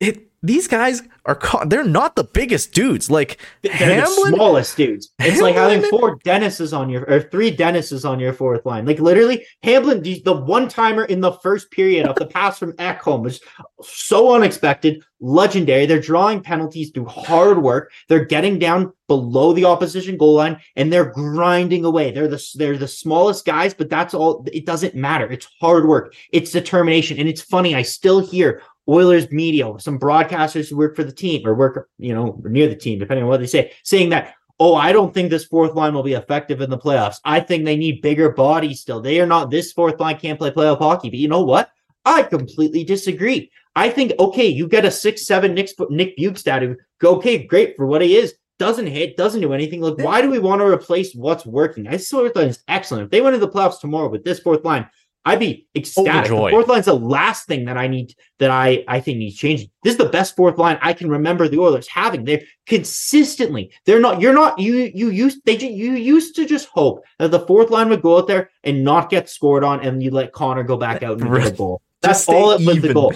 it 0.00 0.29
these 0.42 0.66
guys 0.66 1.02
are 1.26 1.34
ca- 1.34 1.64
they're 1.66 1.84
not 1.84 2.16
the 2.16 2.24
biggest 2.24 2.72
dudes. 2.72 3.10
Like 3.10 3.38
They're 3.62 3.72
the 3.72 3.76
Hamblin, 3.76 4.34
smallest 4.34 4.76
dudes. 4.76 5.10
It's 5.18 5.40
like 5.40 5.54
having 5.54 5.82
four 5.82 6.18
Dennises 6.20 6.76
on 6.76 6.88
your 6.88 7.04
or 7.04 7.20
three 7.20 7.54
Dennises 7.54 8.08
on 8.08 8.18
your 8.18 8.32
fourth 8.32 8.64
line. 8.64 8.86
Like 8.86 9.00
literally, 9.00 9.44
Hamblin, 9.62 10.02
the, 10.02 10.22
the 10.24 10.32
one 10.32 10.68
timer 10.68 11.04
in 11.04 11.20
the 11.20 11.32
first 11.32 11.70
period 11.70 12.06
of 12.06 12.16
the 12.16 12.26
pass 12.26 12.58
from 12.58 12.72
Ekholm 12.74 13.22
was 13.22 13.40
so 13.82 14.34
unexpected, 14.34 15.02
legendary. 15.20 15.84
They're 15.84 16.00
drawing 16.00 16.42
penalties 16.42 16.90
through 16.90 17.06
hard 17.06 17.62
work. 17.62 17.92
They're 18.08 18.24
getting 18.24 18.58
down 18.58 18.92
below 19.08 19.52
the 19.52 19.64
opposition 19.64 20.16
goal 20.16 20.34
line 20.34 20.58
and 20.76 20.92
they're 20.92 21.12
grinding 21.12 21.84
away. 21.84 22.12
They're 22.12 22.28
the 22.28 22.42
they're 22.54 22.78
the 22.78 22.88
smallest 22.88 23.44
guys, 23.44 23.74
but 23.74 23.90
that's 23.90 24.14
all. 24.14 24.46
It 24.52 24.64
doesn't 24.64 24.94
matter. 24.94 25.30
It's 25.30 25.48
hard 25.60 25.86
work. 25.86 26.14
It's 26.32 26.50
determination. 26.50 27.18
And 27.18 27.28
it's 27.28 27.42
funny. 27.42 27.74
I 27.74 27.82
still 27.82 28.20
hear 28.20 28.62
Oilers 28.88 29.30
media, 29.30 29.72
some 29.78 29.98
broadcasters 29.98 30.68
who 30.68 30.76
work 30.76 30.96
for 30.96 31.04
the 31.04 31.12
team 31.12 31.46
or 31.46 31.54
work, 31.54 31.88
you 31.98 32.14
know, 32.14 32.40
near 32.44 32.68
the 32.68 32.74
team, 32.74 32.98
depending 32.98 33.24
on 33.24 33.28
what 33.28 33.40
they 33.40 33.46
say, 33.46 33.72
saying 33.84 34.08
that, 34.10 34.34
oh, 34.58 34.74
I 34.74 34.92
don't 34.92 35.14
think 35.14 35.30
this 35.30 35.44
fourth 35.44 35.74
line 35.74 35.94
will 35.94 36.02
be 36.02 36.14
effective 36.14 36.60
in 36.60 36.70
the 36.70 36.78
playoffs. 36.78 37.16
I 37.24 37.40
think 37.40 37.64
they 37.64 37.76
need 37.76 38.02
bigger 38.02 38.30
bodies 38.30 38.80
still. 38.80 39.00
They 39.00 39.20
are 39.20 39.26
not, 39.26 39.50
this 39.50 39.72
fourth 39.72 40.00
line 40.00 40.18
can't 40.18 40.38
play 40.38 40.50
playoff 40.50 40.78
hockey. 40.78 41.08
But 41.08 41.18
you 41.18 41.28
know 41.28 41.42
what? 41.42 41.70
I 42.04 42.22
completely 42.22 42.84
disagree. 42.84 43.50
I 43.76 43.88
think, 43.90 44.12
okay, 44.18 44.46
you 44.46 44.66
get 44.66 44.84
a 44.84 44.90
six, 44.90 45.26
seven 45.26 45.54
Nick, 45.54 45.70
Nick 45.88 46.16
Bjugstad 46.18 46.62
who, 46.62 46.76
go, 46.98 47.16
okay, 47.16 47.46
great 47.46 47.76
for 47.76 47.86
what 47.86 48.02
he 48.02 48.16
is. 48.16 48.34
Doesn't 48.58 48.88
hit, 48.88 49.16
doesn't 49.16 49.40
do 49.40 49.54
anything. 49.54 49.80
Like, 49.80 49.96
why 49.96 50.20
do 50.20 50.28
we 50.28 50.38
want 50.38 50.60
to 50.60 50.66
replace 50.66 51.14
what's 51.14 51.46
working? 51.46 51.88
I 51.88 51.96
fourth 51.96 52.36
line 52.36 52.48
is 52.48 52.62
excellent. 52.68 53.04
If 53.04 53.10
they 53.10 53.22
went 53.22 53.34
to 53.34 53.40
the 53.40 53.48
playoffs 53.48 53.80
tomorrow 53.80 54.10
with 54.10 54.24
this 54.24 54.40
fourth 54.40 54.66
line, 54.66 54.86
I'd 55.24 55.38
be 55.38 55.66
ecstatic. 55.74 56.30
The 56.30 56.36
fourth 56.50 56.68
line's 56.68 56.86
the 56.86 56.94
last 56.94 57.46
thing 57.46 57.66
that 57.66 57.76
I 57.76 57.88
need 57.88 58.14
that 58.38 58.50
I 58.50 58.84
I 58.88 59.00
think 59.00 59.18
needs 59.18 59.36
changing. 59.36 59.68
This 59.84 59.92
is 59.92 59.98
the 59.98 60.08
best 60.08 60.34
fourth 60.34 60.56
line 60.56 60.78
I 60.80 60.94
can 60.94 61.10
remember 61.10 61.46
the 61.46 61.58
Oilers 61.58 61.86
having. 61.88 62.24
They're 62.24 62.42
consistently. 62.66 63.70
They're 63.84 64.00
not. 64.00 64.20
You're 64.20 64.32
not. 64.32 64.58
You 64.58 64.90
you 64.94 65.10
used 65.10 65.40
they 65.44 65.58
you 65.58 65.92
used 65.92 66.34
to 66.36 66.46
just 66.46 66.68
hope 66.68 67.04
that 67.18 67.30
the 67.30 67.40
fourth 67.40 67.70
line 67.70 67.90
would 67.90 68.02
go 68.02 68.16
out 68.16 68.28
there 68.28 68.50
and 68.64 68.82
not 68.82 69.10
get 69.10 69.28
scored 69.28 69.62
on, 69.62 69.80
and 69.84 70.02
you 70.02 70.10
let 70.10 70.32
Connor 70.32 70.62
go 70.62 70.76
back 70.76 71.02
out 71.02 71.20
and 71.20 71.22
get 71.22 71.28
a 71.28 71.30
Right. 71.32 71.56
goal. 71.56 71.82
That's 72.00 72.26
all 72.28 72.52
it 72.52 72.64
was 72.64 72.80
the 72.80 72.94
goal. 72.94 73.12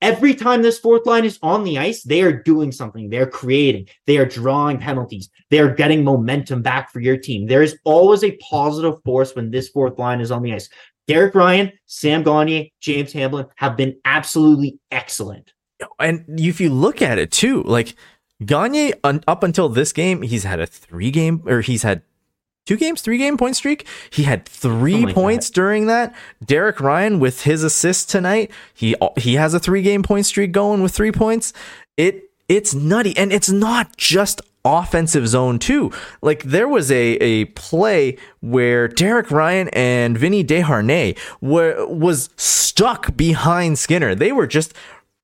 Every 0.00 0.32
time 0.32 0.62
this 0.62 0.78
fourth 0.78 1.06
line 1.06 1.24
is 1.24 1.40
on 1.42 1.64
the 1.64 1.76
ice, 1.76 2.04
they 2.04 2.22
are 2.22 2.32
doing 2.32 2.70
something. 2.70 3.10
They're 3.10 3.26
creating. 3.26 3.88
They 4.06 4.16
are 4.18 4.24
drawing 4.24 4.78
penalties. 4.78 5.28
They 5.50 5.58
are 5.58 5.74
getting 5.74 6.04
momentum 6.04 6.62
back 6.62 6.92
for 6.92 7.00
your 7.00 7.16
team. 7.16 7.48
There 7.48 7.62
is 7.64 7.76
always 7.82 8.22
a 8.22 8.36
positive 8.36 9.02
force 9.04 9.34
when 9.34 9.50
this 9.50 9.68
fourth 9.68 9.98
line 9.98 10.20
is 10.20 10.30
on 10.30 10.42
the 10.42 10.54
ice. 10.54 10.68
Derek 11.08 11.34
Ryan, 11.34 11.72
Sam 11.86 12.22
Gagner, 12.22 12.64
James 12.80 13.12
Hamblin 13.12 13.46
have 13.56 13.76
been 13.76 13.96
absolutely 14.04 14.78
excellent. 14.90 15.52
and 15.98 16.24
if 16.38 16.60
you 16.60 16.70
look 16.70 17.00
at 17.02 17.18
it 17.18 17.32
too, 17.32 17.62
like 17.64 17.94
Gagner 18.44 18.92
un, 19.02 19.24
up 19.26 19.42
until 19.42 19.68
this 19.68 19.92
game, 19.92 20.22
he's 20.22 20.44
had 20.44 20.60
a 20.60 20.66
three 20.66 21.10
game 21.10 21.42
or 21.46 21.62
he's 21.62 21.82
had 21.82 22.02
two 22.66 22.76
games, 22.76 23.00
three 23.00 23.16
game 23.16 23.38
point 23.38 23.56
streak. 23.56 23.86
He 24.10 24.24
had 24.24 24.44
three 24.44 25.02
oh 25.02 25.06
like 25.06 25.14
points 25.14 25.48
during 25.48 25.86
that. 25.86 26.14
Derek 26.44 26.78
Ryan 26.78 27.18
with 27.18 27.42
his 27.42 27.64
assist 27.64 28.10
tonight, 28.10 28.50
he 28.74 28.94
he 29.16 29.34
has 29.34 29.54
a 29.54 29.58
three 29.58 29.82
game 29.82 30.02
point 30.02 30.26
streak 30.26 30.52
going 30.52 30.82
with 30.82 30.92
three 30.94 31.12
points. 31.12 31.54
It 31.96 32.24
it's 32.48 32.74
nutty, 32.74 33.16
and 33.16 33.32
it's 33.32 33.50
not 33.50 33.96
just 33.96 34.40
offensive 34.68 35.26
zone 35.28 35.58
too. 35.58 35.90
Like 36.22 36.42
there 36.42 36.68
was 36.68 36.90
a 36.90 37.16
a 37.18 37.46
play 37.46 38.16
where 38.40 38.88
Derek 38.88 39.30
Ryan 39.30 39.68
and 39.72 40.16
Vinny 40.18 40.44
Desharnais 40.44 41.18
were 41.40 41.86
was 41.86 42.30
stuck 42.36 43.16
behind 43.16 43.78
Skinner. 43.78 44.14
They 44.14 44.32
were 44.32 44.46
just 44.46 44.74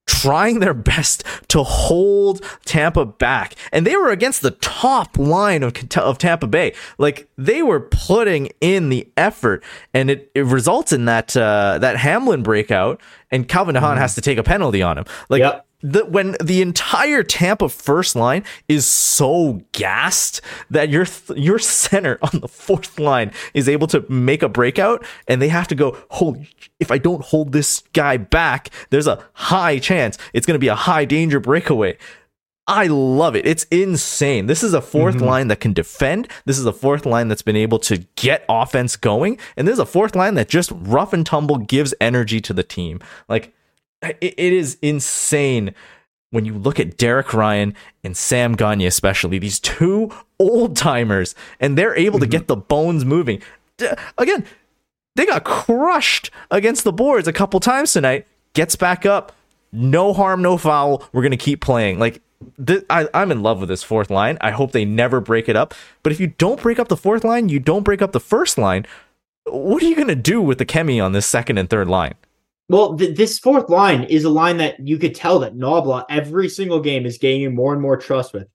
trying 0.06 0.60
their 0.60 0.74
best 0.74 1.24
to 1.48 1.62
hold 1.62 2.44
Tampa 2.64 3.04
back. 3.04 3.54
And 3.72 3.86
they 3.86 3.96
were 3.96 4.10
against 4.10 4.42
the 4.42 4.50
top 4.50 5.18
line 5.18 5.62
of, 5.62 5.74
of 5.96 6.18
Tampa 6.18 6.46
Bay. 6.46 6.74
Like 6.98 7.28
they 7.36 7.62
were 7.62 7.80
putting 7.80 8.50
in 8.60 8.88
the 8.88 9.08
effort 9.16 9.62
and 9.92 10.10
it, 10.10 10.30
it 10.34 10.44
results 10.44 10.92
in 10.92 11.06
that 11.06 11.36
uh, 11.36 11.78
that 11.78 11.96
Hamblin 11.96 12.42
breakout 12.42 13.00
and 13.30 13.48
Calvin 13.48 13.74
de 13.74 13.80
Haan 13.80 13.96
has 13.96 14.14
to 14.14 14.20
take 14.20 14.38
a 14.38 14.42
penalty 14.42 14.82
on 14.82 14.98
him. 14.98 15.04
Like 15.28 15.40
Yep. 15.40 15.66
The, 15.84 16.06
when 16.06 16.34
the 16.42 16.62
entire 16.62 17.22
Tampa 17.22 17.68
first 17.68 18.16
line 18.16 18.42
is 18.68 18.86
so 18.86 19.60
gassed 19.72 20.40
that 20.70 20.88
your 20.88 21.04
th- 21.04 21.38
your 21.38 21.58
center 21.58 22.18
on 22.22 22.40
the 22.40 22.48
fourth 22.48 22.98
line 22.98 23.30
is 23.52 23.68
able 23.68 23.86
to 23.88 24.04
make 24.10 24.42
a 24.42 24.48
breakout 24.48 25.04
and 25.28 25.42
they 25.42 25.48
have 25.48 25.68
to 25.68 25.74
go 25.74 25.96
holy 26.10 26.48
if 26.80 26.90
I 26.90 26.98
don't 26.98 27.22
hold 27.22 27.52
this 27.52 27.82
guy 27.92 28.16
back 28.16 28.70
there's 28.88 29.06
a 29.06 29.22
high 29.34 29.78
chance 29.78 30.16
it's 30.32 30.46
going 30.46 30.54
to 30.54 30.60
be 30.60 30.68
a 30.68 30.74
high 30.74 31.04
danger 31.04 31.38
breakaway 31.38 31.98
I 32.66 32.86
love 32.86 33.36
it. 33.36 33.46
It's 33.46 33.64
insane. 33.64 34.46
This 34.46 34.62
is 34.62 34.72
a 34.72 34.80
4th 34.80 35.16
mm-hmm. 35.16 35.24
line 35.24 35.48
that 35.48 35.60
can 35.60 35.74
defend. 35.74 36.28
This 36.46 36.58
is 36.58 36.64
a 36.64 36.72
fourth 36.72 37.04
line 37.04 37.28
that's 37.28 37.42
been 37.42 37.56
able 37.56 37.78
to 37.80 37.98
get 38.16 38.42
offense 38.48 38.96
going. 38.96 39.38
And 39.54 39.68
this 39.68 39.74
is 39.74 39.80
a 39.80 39.84
fourth 39.84 40.16
line 40.16 40.32
that 40.36 40.48
just 40.48 40.72
rough 40.74 41.12
and 41.12 41.26
tumble 41.26 41.58
gives 41.58 41.92
energy 42.00 42.40
to 42.40 42.54
the 42.54 42.62
team. 42.62 43.00
Like, 43.28 43.54
it, 44.20 44.34
it 44.36 44.52
is 44.52 44.78
insane 44.82 45.74
when 46.30 46.44
you 46.44 46.54
look 46.54 46.80
at 46.80 46.96
Derek 46.96 47.32
Ryan 47.32 47.74
and 48.02 48.16
Sam 48.16 48.54
Gagner, 48.54 48.88
especially 48.88 49.38
these 49.38 49.60
two 49.60 50.10
old 50.40 50.76
timers, 50.76 51.34
and 51.60 51.78
they're 51.78 51.96
able 51.96 52.18
to 52.18 52.24
mm-hmm. 52.24 52.32
get 52.32 52.48
the 52.48 52.56
bones 52.56 53.04
moving. 53.04 53.40
Again, 54.18 54.44
they 55.14 55.26
got 55.26 55.44
crushed 55.44 56.30
against 56.50 56.82
the 56.84 56.92
boards 56.92 57.28
a 57.28 57.32
couple 57.32 57.60
times 57.60 57.92
tonight. 57.92 58.26
Gets 58.52 58.74
back 58.76 59.06
up, 59.06 59.32
no 59.72 60.12
harm, 60.12 60.42
no 60.42 60.56
foul. 60.56 61.04
We're 61.12 61.22
gonna 61.22 61.36
keep 61.36 61.60
playing. 61.60 61.98
Like 61.98 62.20
th- 62.64 62.84
I, 62.90 63.08
I'm 63.14 63.30
in 63.30 63.42
love 63.42 63.60
with 63.60 63.68
this 63.68 63.82
fourth 63.82 64.10
line. 64.10 64.38
I 64.40 64.50
hope 64.50 64.72
they 64.72 64.84
never 64.84 65.20
break 65.20 65.48
it 65.48 65.56
up. 65.56 65.74
But 66.02 66.12
if 66.12 66.20
you 66.20 66.28
don't 66.28 66.60
break 66.60 66.78
up 66.78 66.88
the 66.88 66.96
fourth 66.96 67.24
line, 67.24 67.48
you 67.48 67.60
don't 67.60 67.84
break 67.84 68.02
up 68.02 68.12
the 68.12 68.20
first 68.20 68.58
line. 68.58 68.86
What 69.44 69.82
are 69.82 69.86
you 69.86 69.96
gonna 69.96 70.14
do 70.14 70.40
with 70.42 70.58
the 70.58 70.66
chemi 70.66 71.04
on 71.04 71.12
this 71.12 71.26
second 71.26 71.58
and 71.58 71.70
third 71.70 71.88
line? 71.88 72.14
Well, 72.68 72.96
th- 72.96 73.16
this 73.16 73.38
fourth 73.38 73.68
line 73.68 74.04
is 74.04 74.24
a 74.24 74.30
line 74.30 74.56
that 74.58 74.86
you 74.86 74.98
could 74.98 75.14
tell 75.14 75.40
that 75.40 75.56
Nobla 75.56 76.04
every 76.08 76.48
single 76.48 76.80
game 76.80 77.04
is 77.04 77.18
gaining 77.18 77.54
more 77.54 77.72
and 77.72 77.82
more 77.82 77.96
trust 77.96 78.32
with. 78.32 78.48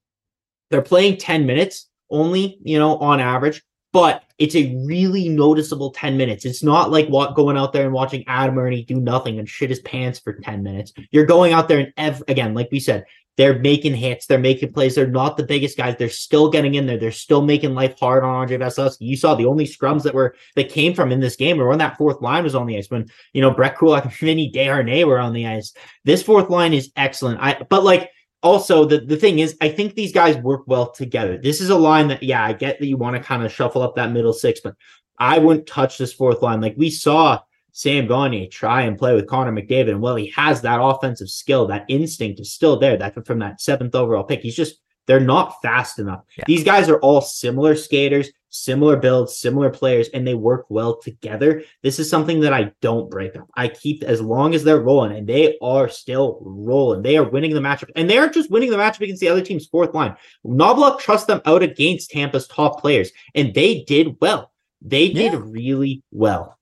They're 0.70 0.82
playing 0.82 1.18
10 1.18 1.46
minutes 1.46 1.88
only, 2.10 2.60
you 2.64 2.80
know, 2.80 2.98
on 2.98 3.20
average, 3.20 3.62
but 3.94 4.24
it's 4.38 4.56
a 4.56 4.76
really 4.86 5.30
noticeable 5.30 5.92
10 5.92 6.18
minutes. 6.18 6.46
It's 6.46 6.64
not 6.64 6.92
like 6.92 7.08
what 7.08 7.36
going 7.36 7.58
out 7.58 7.74
there 7.74 7.86
and 7.86 7.94
watching 7.94 8.24
Adam 8.28 8.58
Erne 8.58 8.84
do 8.86 9.00
nothing 9.00 9.40
and 9.40 9.50
shit 9.50 9.70
his 9.70 9.80
pants 9.80 10.20
for 10.20 10.34
10 10.34 10.64
minutes. 10.64 10.94
You're 11.12 11.26
going 11.26 11.54
out 11.54 11.68
there 11.68 11.80
and 11.80 11.94
ev- 11.98 12.24
again, 12.28 12.54
like 12.54 12.70
we 12.72 12.80
said, 12.80 13.06
they're 13.40 13.58
making 13.58 13.96
hits, 13.96 14.26
they're 14.26 14.38
making 14.38 14.74
plays. 14.74 14.96
They're 14.96 15.08
not 15.08 15.38
the 15.38 15.46
biggest 15.46 15.78
guys. 15.78 15.96
They're 15.98 16.10
still 16.10 16.50
getting 16.50 16.76
in 16.76 16.86
there. 16.86 16.98
They're 16.98 17.14
still 17.14 17.42
making 17.42 17.74
life 17.74 17.98
hard 17.98 18.26
on 18.26 18.36
Andre 18.36 18.58
Vasilevsky. 18.58 18.98
You 19.00 19.16
saw 19.16 19.34
the 19.34 19.46
only 19.46 19.66
scrums 19.66 20.04
that 20.04 20.14
were 20.14 20.36
that 20.58 20.68
came 20.68 20.94
from 20.94 21.14
in 21.14 21.22
this 21.22 21.38
game 21.38 21.58
were 21.58 21.70
when 21.70 21.78
that 21.78 21.98
fourth 21.98 22.22
line 22.22 22.44
was 22.44 22.54
on 22.54 22.68
the 22.68 22.78
ice. 22.78 22.92
When 22.92 23.08
you 23.32 23.40
know 23.40 23.52
Brett 23.52 23.78
Kulak 23.78 24.04
and 24.04 24.14
Vinny 24.20 24.52
Desharnais 24.52 25.08
were 25.08 25.20
on 25.20 25.32
the 25.32 25.48
ice. 25.48 25.72
This 26.04 26.22
fourth 26.22 26.50
line 26.50 26.74
is 26.74 26.92
excellent. 26.98 27.40
I 27.40 27.66
but 27.70 27.86
like 27.86 28.10
also 28.44 28.84
the 28.84 29.00
the 29.00 29.16
thing 29.16 29.40
is, 29.40 29.56
I 29.62 29.70
think 29.70 29.96
these 29.96 30.12
guys 30.12 30.36
work 30.36 30.64
well 30.68 30.92
together. 30.92 31.38
This 31.38 31.62
is 31.62 31.70
a 31.70 31.78
line 31.78 32.10
that 32.10 32.22
yeah, 32.22 32.44
I 32.44 32.52
get 32.52 32.78
that 32.82 32.88
you 32.88 32.98
want 32.98 33.16
to 33.16 33.24
kind 33.24 33.46
of 33.46 33.54
shuffle 33.54 33.84
up 33.84 33.96
that 33.96 34.12
middle 34.12 34.34
six, 34.34 34.60
but 34.60 34.76
I 35.18 35.40
wouldn't 35.40 35.66
touch 35.66 35.98
this 35.98 36.12
fourth 36.12 36.42
line. 36.42 36.60
Like 36.60 36.76
we 36.76 36.90
saw 36.90 37.40
Sam 37.72 38.08
Gagner 38.08 38.48
try 38.48 38.82
and 38.82 38.98
play 38.98 39.14
with 39.16 39.28
Connor 39.28 39.52
McDavid, 39.52 39.90
and 39.92 40.02
well, 40.02 40.16
he 40.16 40.28
has 40.36 40.62
that 40.62 40.82
offensive 40.82 41.30
skill, 41.30 41.68
that 41.68 41.86
instinct 41.88 42.40
is 42.40 42.52
still 42.52 42.78
there. 42.80 42.98
That 42.98 43.26
from 43.26 43.40
that 43.40 43.62
seventh 43.62 43.96
overall 43.96 44.24
pick, 44.24 44.42
he's 44.42 44.56
just 44.56 44.80
they're 45.08 45.20
not 45.20 45.60
fast 45.64 45.98
enough. 45.98 46.24
Yeah. 46.38 46.44
These 46.46 46.64
guys 46.64 46.88
are 46.88 47.00
all 47.00 47.20
similar 47.20 47.76
skaters, 47.76 48.30
similar 48.50 48.96
builds, 48.96 49.38
similar 49.38 49.72
players, 49.72 50.08
and 50.10 50.28
they 50.28 50.36
work 50.36 50.68
well 50.70 51.00
together. 51.00 51.64
This 51.82 51.98
is 51.98 52.08
something 52.08 52.40
that 52.42 52.54
I 52.54 52.74
don't 52.82 53.10
break 53.10 53.36
up. 53.36 53.48
I 53.56 53.70
keep 53.70 54.04
as 54.04 54.22
long 54.22 54.54
as 54.54 54.64
they're 54.64 54.82
rolling, 54.82 55.18
and 55.18 55.28
they 55.28 55.58
are 55.64 55.90
still 55.90 56.38
rolling. 56.42 57.02
They 57.02 57.18
are 57.18 57.28
winning 57.28 57.56
the 57.56 57.60
matchup, 57.60 57.90
and 57.96 58.08
they 58.08 58.20
aren't 58.20 58.36
just 58.36 58.52
winning 58.52 58.70
the 58.70 58.78
matchup 58.78 59.02
against 59.02 59.20
the 59.20 59.30
other 59.30 59.42
team's 59.42 59.66
fourth 59.66 59.96
line. 59.96 60.16
Knoblauch 60.46 61.00
trusts 61.00 61.26
them 61.26 61.42
out 61.46 61.64
against 61.64 62.12
Tampa's 62.12 62.48
top 62.48 62.80
players, 62.80 63.12
and 63.34 63.52
they 63.56 63.84
did 63.86 64.16
well. 64.22 64.52
They 64.82 65.10
did 65.10 65.34
Yeah. 65.34 65.42
really 65.44 66.04
well. 66.12 66.58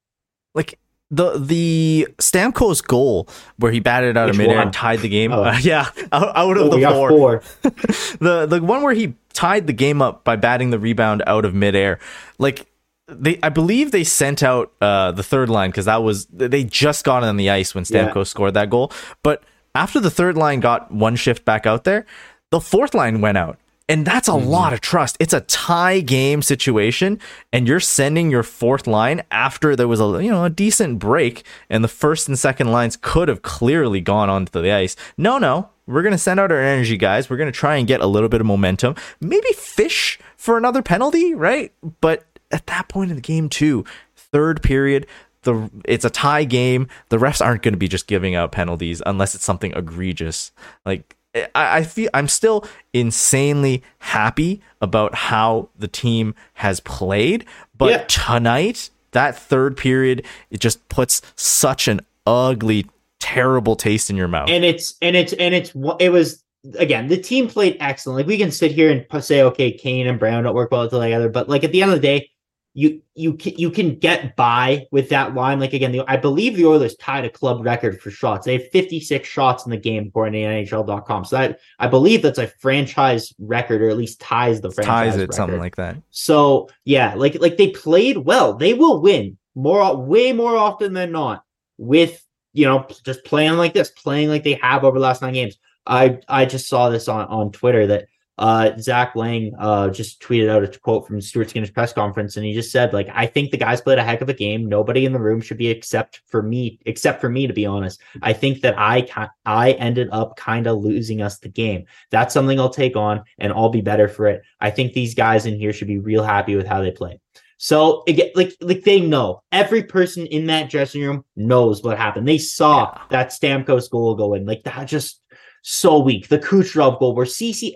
like 0.56 0.80
the 1.10 1.38
the 1.38 2.08
Stamkos 2.17 2.86
goal 2.86 3.28
where 3.58 3.72
he 3.72 3.80
batted 3.80 4.17
out 4.17 4.26
Which 4.28 4.36
of 4.36 4.38
midair 4.39 4.60
and 4.60 4.74
tied 4.74 5.00
the 5.00 5.10
game. 5.10 5.32
Oh. 5.32 5.43
Uh, 5.43 5.58
yeah, 5.62 5.89
out, 6.12 6.36
out 6.36 6.58
of 6.58 6.63
Oh, 6.74 6.78
the 6.80 6.88
four. 6.89 7.10
four. 7.10 7.43
the 8.20 8.46
the 8.46 8.62
one 8.62 8.82
where 8.84 8.93
he 8.93 9.13
tied 9.34 9.67
the 9.67 9.74
game 9.74 10.02
up 10.02 10.24
by 10.24 10.36
batting 10.36 10.70
the 10.72 10.80
rebound 10.80 11.24
out 11.28 11.46
of 11.46 11.54
midair. 11.54 12.00
Like 12.39 12.67
they, 13.08 13.39
I 13.41 13.50
believe 13.50 13.91
they 13.91 14.04
sent 14.04 14.43
out 14.43 14.74
uh, 14.82 15.12
the 15.13 15.24
third 15.24 15.50
line 15.50 15.70
because 15.70 15.86
that 15.86 16.04
was 16.04 16.26
they 16.26 16.63
just 16.65 17.06
got 17.06 17.24
on 17.24 17.38
the 17.38 17.50
ice 17.50 17.74
when 17.74 17.86
Stamkos 17.86 18.15
Yeah. 18.15 18.24
scored 18.24 18.54
that 18.56 18.70
goal. 18.70 18.91
But 19.24 19.43
after 19.74 20.00
the 20.02 20.12
third 20.12 20.36
line 20.38 20.60
got 20.60 20.91
one 20.91 21.15
shift 21.15 21.46
back 21.46 21.65
out 21.65 21.86
there, 21.86 22.06
the 22.50 22.60
fourth 22.60 22.93
line 22.93 23.22
went 23.22 23.38
out. 23.38 23.60
And 23.89 24.06
that's 24.06 24.28
a 24.28 24.32
Mm-hmm. 24.32 24.47
lot 24.50 24.73
of 24.73 24.82
trust. 24.82 25.15
It's 25.19 25.34
a 25.34 25.41
tie 25.41 26.02
game 26.02 26.41
situation, 26.41 27.19
and 27.54 27.67
you're 27.67 27.80
sending 27.80 28.30
your 28.30 28.43
fourth 28.43 28.86
line 28.88 29.23
after 29.32 29.76
there 29.76 29.88
was 29.88 30.02
a 30.02 30.23
you 30.23 30.30
know 30.30 30.43
a 30.43 30.50
decent 30.50 31.00
break, 31.00 31.43
and 31.69 31.84
the 31.84 31.88
first 31.88 32.28
and 32.28 32.38
second 32.38 32.71
lines 32.71 32.97
could 32.97 33.28
have 33.30 33.41
clearly 33.43 34.02
gone 34.02 34.30
onto 34.30 34.62
the 34.62 34.71
ice. 34.71 34.95
No, 35.17 35.38
no, 35.38 35.69
we're 35.86 36.04
gonna 36.04 36.17
send 36.17 36.39
out 36.39 36.52
our 36.52 36.62
energy 36.62 36.97
guys. 36.97 37.30
We're 37.30 37.38
gonna 37.38 37.52
try 37.52 37.78
and 37.78 37.88
get 37.88 38.02
a 38.02 38.08
little 38.08 38.30
bit 38.30 38.41
of 38.41 38.47
momentum. 38.47 38.95
Maybe 39.21 39.47
fish 39.56 40.19
for 40.36 40.58
another 40.58 40.82
penalty, 40.82 41.34
right? 41.34 41.71
But 42.02 42.26
at 42.52 42.67
that 42.67 42.88
point 42.89 43.10
in 43.10 43.15
the 43.15 43.21
game, 43.21 43.50
too, 43.50 43.84
third 44.15 44.62
period, 44.62 45.06
the 45.43 45.69
it's 45.86 46.06
a 46.06 46.10
tie 46.10 46.43
game. 46.45 46.88
The 47.10 47.17
refs 47.17 47.43
aren't 47.45 47.63
going 47.63 47.73
to 47.73 47.78
be 47.80 47.88
just 47.88 48.08
giving 48.08 48.36
out 48.36 48.52
penalties 48.52 49.02
unless 49.06 49.34
it's 49.36 49.43
something 49.45 49.71
egregious. 49.73 50.52
Like 50.86 51.17
I, 51.56 51.78
I 51.78 51.84
feel 51.84 52.10
I'm 52.13 52.28
still 52.28 52.65
insanely 52.93 53.84
happy 54.00 54.62
about 54.82 55.15
how 55.15 55.69
the 55.78 55.88
team 55.88 56.36
has 56.56 56.80
played, 56.80 57.45
but 57.78 57.89
Yeah. 57.89 58.04
tonight 58.08 58.89
that 59.12 59.38
third 59.38 59.78
period 59.78 60.26
it 60.52 60.60
just 60.60 60.88
puts 60.89 61.21
such 61.36 61.88
an 61.88 62.02
ugly, 62.26 62.86
terrible 63.19 63.76
taste 63.76 64.10
in 64.10 64.15
your 64.15 64.28
mouth. 64.28 64.50
and 64.50 64.63
it's 64.63 64.95
and 65.02 65.15
it's 65.15 65.34
and 65.34 65.56
it's 65.56 65.71
it 66.00 66.10
was 66.10 66.43
again 66.78 67.08
the 67.08 67.17
team 67.17 67.47
played 67.47 67.78
excellent. 67.80 68.17
Like 68.17 68.28
we 68.28 68.38
can 68.38 68.52
sit 68.52 68.71
here 68.71 68.91
and 68.91 69.23
say, 69.23 69.41
okay, 69.43 69.71
Kane 69.71 70.08
and 70.08 70.19
Brown 70.19 70.43
don't 70.43 70.56
work 70.56 70.71
well 70.71 70.89
together, 70.89 71.30
but 71.30 71.47
like 71.50 71.63
at 71.63 71.71
the 71.71 71.82
end 71.82 71.91
of 71.91 71.97
the 71.97 72.02
day, 72.02 72.30
you 72.78 73.02
you 73.16 73.34
can, 73.34 73.56
you 73.58 73.72
can 73.72 73.96
get 73.96 74.36
by 74.36 74.86
with 74.92 75.10
that 75.10 75.34
line. 75.34 75.60
Like 75.60 75.74
again, 75.74 75.92
the, 75.92 76.04
I 76.08 76.16
believe 76.16 76.56
the 76.56 76.68
Oilers 76.68 76.96
tied 76.98 77.26
a 77.26 77.30
club 77.30 77.66
record 77.66 78.00
for 78.00 78.12
shots. 78.12 78.46
They 78.46 78.54
have 78.60 78.70
56 78.70 79.28
shots 79.28 79.66
in 79.66 79.72
the 79.72 79.78
game 79.78 80.10
according 80.10 80.34
to 80.34 80.48
NHL.com. 80.48 81.26
So 81.26 81.38
that 81.38 81.60
I 81.80 81.88
believe 81.88 82.22
that's 82.22 82.38
a 82.38 82.46
franchise 82.46 83.34
record, 83.40 83.82
or 83.82 83.90
at 83.90 83.98
least 83.98 84.22
ties 84.22 84.62
the 84.62 84.70
franchise 84.70 85.13
ties 85.13 85.16
it 85.16 85.22
record. 85.22 85.34
something 85.34 85.60
like 85.60 85.76
that. 85.78 85.98
So 86.12 86.70
yeah, 86.86 87.16
like 87.16 87.42
like 87.42 87.58
they 87.58 87.72
played 87.72 88.18
well. 88.18 88.54
They 88.54 88.76
will 88.76 89.02
win 89.02 89.40
more, 89.56 89.98
way 89.98 90.32
more 90.32 90.56
often 90.56 90.94
than 90.94 91.12
not 91.12 91.44
with 91.80 92.24
you 92.54 92.66
know 92.66 92.86
just 93.04 93.26
playing 93.26 93.54
like 93.54 93.74
this, 93.74 93.90
playing 93.90 94.30
like 94.30 94.44
they 94.44 94.60
have 94.62 94.84
over 94.84 95.00
the 95.00 95.04
last 95.04 95.24
nine 95.24 95.34
games. 95.34 95.58
I 95.88 96.20
I 96.28 96.46
just 96.46 96.70
saw 96.70 96.90
this 96.90 97.08
on 97.08 97.26
on 97.26 97.52
Twitter 97.52 97.88
that 97.88 98.06
uh, 98.38 98.78
Zach 98.78 99.15
Laing 99.15 99.54
uh, 99.58 99.89
just 99.89 100.21
tweeted 100.21 100.50
out 100.50 100.63
a 100.63 100.80
quote 100.80 101.08
from 101.08 101.19
Stuart 101.21 101.50
Skinner's 101.50 101.71
press 101.71 101.91
conference, 101.91 102.38
and 102.38 102.45
he 102.45 102.54
just 102.54 102.71
said, 102.71 102.93
"Like 102.93 103.10
I 103.13 103.26
think 103.26 103.52
the 103.52 103.58
guys 103.58 103.82
played 103.82 103.97
a 103.97 104.04
heck 104.04 104.21
of 104.21 104.30
a 104.30 104.34
game. 104.34 104.67
Nobody 104.67 105.06
in 105.06 105.13
the 105.13 105.19
room 105.19 105.41
should 105.41 105.58
be 105.58 105.69
except 105.69 106.21
for 106.28 106.43
me, 106.43 106.80
except 106.86 107.19
for 107.19 107.30
me. 107.30 107.47
To 107.47 107.54
be 107.54 107.65
honest, 107.65 108.00
I 108.21 108.34
think 108.34 108.62
that 108.62 108.76
I 108.78 109.08
I 109.45 109.71
ended 109.71 110.10
up 110.12 110.38
kind 110.38 110.67
of 110.67 110.78
losing 110.78 111.21
us 111.21 111.39
the 111.39 111.50
game. 111.50 111.86
That's 112.12 112.34
something 112.34 112.60
I'll 112.60 112.69
take 112.69 112.95
on, 112.95 113.23
and 113.39 113.52
I'll 113.54 113.69
be 113.69 113.82
better 113.82 114.08
for 114.08 114.28
it. 114.28 114.43
I 114.60 114.69
think 114.69 114.93
these 114.93 115.15
guys 115.15 115.45
in 115.45 115.56
here 115.56 115.73
should 115.73 115.88
be 115.88 116.00
real 116.00 116.23
happy 116.23 116.56
with 116.56 116.67
how 116.67 116.82
they 116.82 116.91
play." 116.91 117.19
So 117.58 118.04
again, 118.08 118.30
like 118.36 118.56
like 118.62 118.84
they 118.84 119.02
know 119.02 119.41
every 119.52 119.82
person 119.84 120.28
in 120.28 120.45
that 120.47 120.69
dressing 120.69 121.02
room 121.02 121.26
knows 121.36 121.82
what 121.82 121.97
happened. 121.97 122.28
They 122.28 122.38
saw 122.38 122.93
yeah. 122.93 123.02
that 123.10 123.30
Stamkos 123.30 123.89
goal 123.89 124.13
go 124.13 124.36
in. 124.36 124.45
Like 124.45 124.63
that 124.63 124.88
just 124.88 125.21
so 125.63 126.00
weak. 126.00 126.28
The 126.28 126.39
Kucherov 126.39 127.00
goal 127.00 127.15
where 127.15 127.26
Ceci 127.26 127.76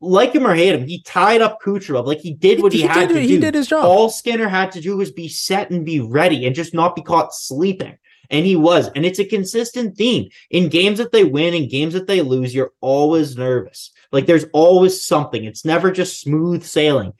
like 0.00 0.34
him 0.34 0.46
or 0.46 0.54
hate 0.54 0.74
him, 0.74 0.86
he 0.86 1.02
tied 1.02 1.42
up 1.42 1.60
Kucherov. 1.60 2.06
Like 2.06 2.20
he 2.20 2.32
did 2.32 2.62
what 2.62 2.72
he, 2.72 2.80
he 2.80 2.86
had 2.86 3.08
did, 3.08 3.14
to 3.14 3.20
he 3.20 3.26
do. 3.26 3.34
He 3.34 3.40
did 3.40 3.54
his 3.54 3.68
job. 3.68 3.84
All 3.84 4.08
Skinner 4.08 4.48
had 4.48 4.72
to 4.72 4.80
do 4.80 4.96
was 4.96 5.10
be 5.10 5.28
set 5.28 5.70
and 5.70 5.84
be 5.84 6.00
ready 6.00 6.46
and 6.46 6.54
just 6.54 6.74
not 6.74 6.96
be 6.96 7.02
caught 7.02 7.34
sleeping. 7.34 7.98
And 8.30 8.46
he 8.46 8.56
was. 8.56 8.88
And 8.94 9.04
it's 9.04 9.18
a 9.18 9.24
consistent 9.24 9.96
theme. 9.96 10.30
In 10.50 10.68
games 10.68 10.98
that 10.98 11.12
they 11.12 11.24
win 11.24 11.52
and 11.54 11.68
games 11.68 11.94
that 11.94 12.06
they 12.06 12.22
lose, 12.22 12.54
you're 12.54 12.72
always 12.80 13.36
nervous. 13.36 13.90
Like 14.12 14.26
there's 14.26 14.46
always 14.52 15.04
something. 15.04 15.44
It's 15.44 15.64
never 15.64 15.90
just 15.90 16.20
smooth 16.20 16.62
sailing. 16.62 17.12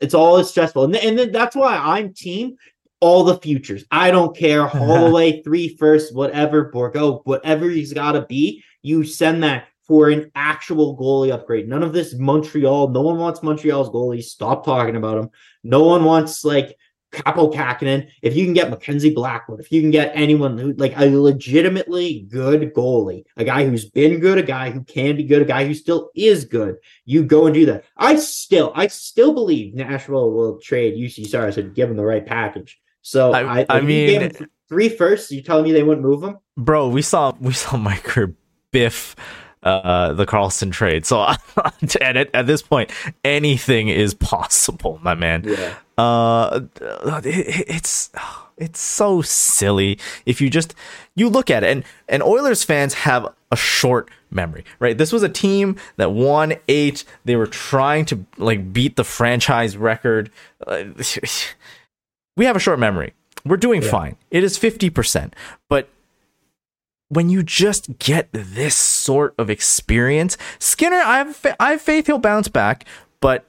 It's 0.00 0.14
always 0.14 0.48
stressful. 0.48 0.84
And, 0.84 0.96
and 0.96 1.18
then 1.18 1.32
that's 1.32 1.56
why 1.56 1.76
I'm 1.76 2.14
team 2.14 2.56
all 3.00 3.24
the 3.24 3.38
futures. 3.38 3.84
I 3.90 4.10
don't 4.10 4.36
care. 4.36 4.66
Holloway, 4.68 5.42
three 5.42 5.76
first, 5.76 6.14
whatever, 6.14 6.70
Bourgault, 6.70 7.22
whatever 7.24 7.68
he's 7.68 7.92
got 7.92 8.12
to 8.12 8.22
be. 8.22 8.62
You 8.82 9.04
send 9.04 9.42
that 9.42 9.66
for 9.90 10.08
an 10.08 10.30
actual 10.36 10.96
goalie 10.96 11.32
upgrade. 11.32 11.68
None 11.68 11.82
of 11.82 11.92
this 11.92 12.14
Montreal. 12.14 12.90
No 12.90 13.00
one 13.00 13.18
wants 13.18 13.42
Montreal's 13.42 13.90
goalie. 13.90 14.22
Stop 14.22 14.64
talking 14.64 14.94
about 14.94 15.16
them. 15.16 15.30
No 15.64 15.82
one 15.82 16.04
wants 16.04 16.44
like 16.44 16.76
Kaapo 17.10 17.52
Kähkönen. 17.52 18.08
If 18.22 18.36
you 18.36 18.44
can 18.44 18.54
get 18.54 18.70
Mackenzie 18.70 19.12
Blackwood, 19.12 19.58
if 19.58 19.72
you 19.72 19.80
can 19.80 19.90
get 19.90 20.12
anyone 20.14 20.56
who 20.56 20.74
like 20.74 20.96
a 20.96 21.10
legitimately 21.10 22.20
good 22.28 22.72
goalie, 22.72 23.24
a 23.36 23.42
guy 23.42 23.66
who's 23.66 23.90
been 23.90 24.20
good, 24.20 24.38
a 24.38 24.44
guy 24.44 24.70
who 24.70 24.84
can 24.84 25.16
be 25.16 25.24
good, 25.24 25.42
a 25.42 25.44
guy 25.44 25.66
who 25.66 25.74
still 25.74 26.12
is 26.14 26.44
good, 26.44 26.76
you 27.04 27.24
go 27.24 27.46
and 27.46 27.54
do 27.54 27.66
that. 27.66 27.82
I 27.96 28.14
still, 28.14 28.70
I 28.76 28.86
still 28.86 29.34
believe 29.34 29.74
Nashville 29.74 30.30
will 30.30 30.60
trade 30.60 30.94
Juuse 30.94 31.26
Saros 31.26 31.58
and 31.58 31.74
give 31.74 31.90
him 31.90 31.96
the 31.96 32.04
right 32.04 32.24
package. 32.24 32.78
So 33.02 33.32
I, 33.32 33.62
I, 33.62 33.66
I 33.68 33.80
mean, 33.80 34.30
three 34.68 34.88
firsts. 34.88 35.32
You 35.32 35.42
telling 35.42 35.64
me 35.64 35.72
they 35.72 35.82
wouldn't 35.82 36.06
move 36.06 36.22
him, 36.22 36.38
bro? 36.56 36.88
We 36.88 37.02
saw 37.02 37.32
we 37.40 37.54
saw 37.54 37.76
Mike 37.88 38.06
biff 38.70 39.16
uh, 39.62 40.12
the 40.12 40.26
Karlsson 40.26 40.72
trade. 40.72 41.06
So 41.06 41.22
at, 42.00 42.34
at 42.34 42.46
this 42.46 42.62
point, 42.62 42.90
anything 43.24 43.88
is 43.88 44.14
possible, 44.14 44.98
my 45.02 45.14
man. 45.14 45.44
Yeah. 45.46 45.74
Uh, 45.98 46.60
it, 47.24 47.68
it's 47.68 48.10
it's 48.56 48.80
so 48.80 49.20
silly 49.22 49.98
if 50.24 50.40
you 50.40 50.48
just 50.48 50.74
you 51.14 51.28
look 51.28 51.50
at 51.50 51.62
it 51.62 51.70
and 51.70 51.84
and 52.08 52.22
Oilers 52.22 52.64
fans 52.64 52.94
have 52.94 53.26
a 53.50 53.56
short 53.56 54.10
memory, 54.30 54.64
right? 54.78 54.96
This 54.96 55.12
was 55.12 55.22
a 55.22 55.28
team 55.28 55.76
that 55.96 56.12
won 56.12 56.54
eight. 56.68 57.04
They 57.24 57.36
were 57.36 57.46
trying 57.46 58.04
to 58.06 58.24
like 58.38 58.72
beat 58.72 58.96
the 58.96 59.04
franchise 59.04 59.76
record. 59.76 60.30
Uh, 60.66 60.84
we 62.36 62.44
have 62.44 62.56
a 62.56 62.60
short 62.60 62.78
memory. 62.78 63.12
We're 63.44 63.56
doing 63.56 63.82
yeah. 63.82 63.90
fine. 63.90 64.16
It 64.30 64.44
is 64.44 64.58
50%. 64.58 65.32
But 65.68 65.88
when 67.10 67.28
you 67.28 67.42
just 67.42 67.98
get 67.98 68.28
this 68.32 68.74
sort 68.76 69.34
of 69.36 69.50
experience, 69.50 70.38
Skinner, 70.58 71.02
I 71.04 71.18
have, 71.18 71.56
I 71.58 71.72
have 71.72 71.82
faith 71.82 72.06
he'll 72.06 72.18
bounce 72.18 72.48
back, 72.48 72.86
but 73.20 73.44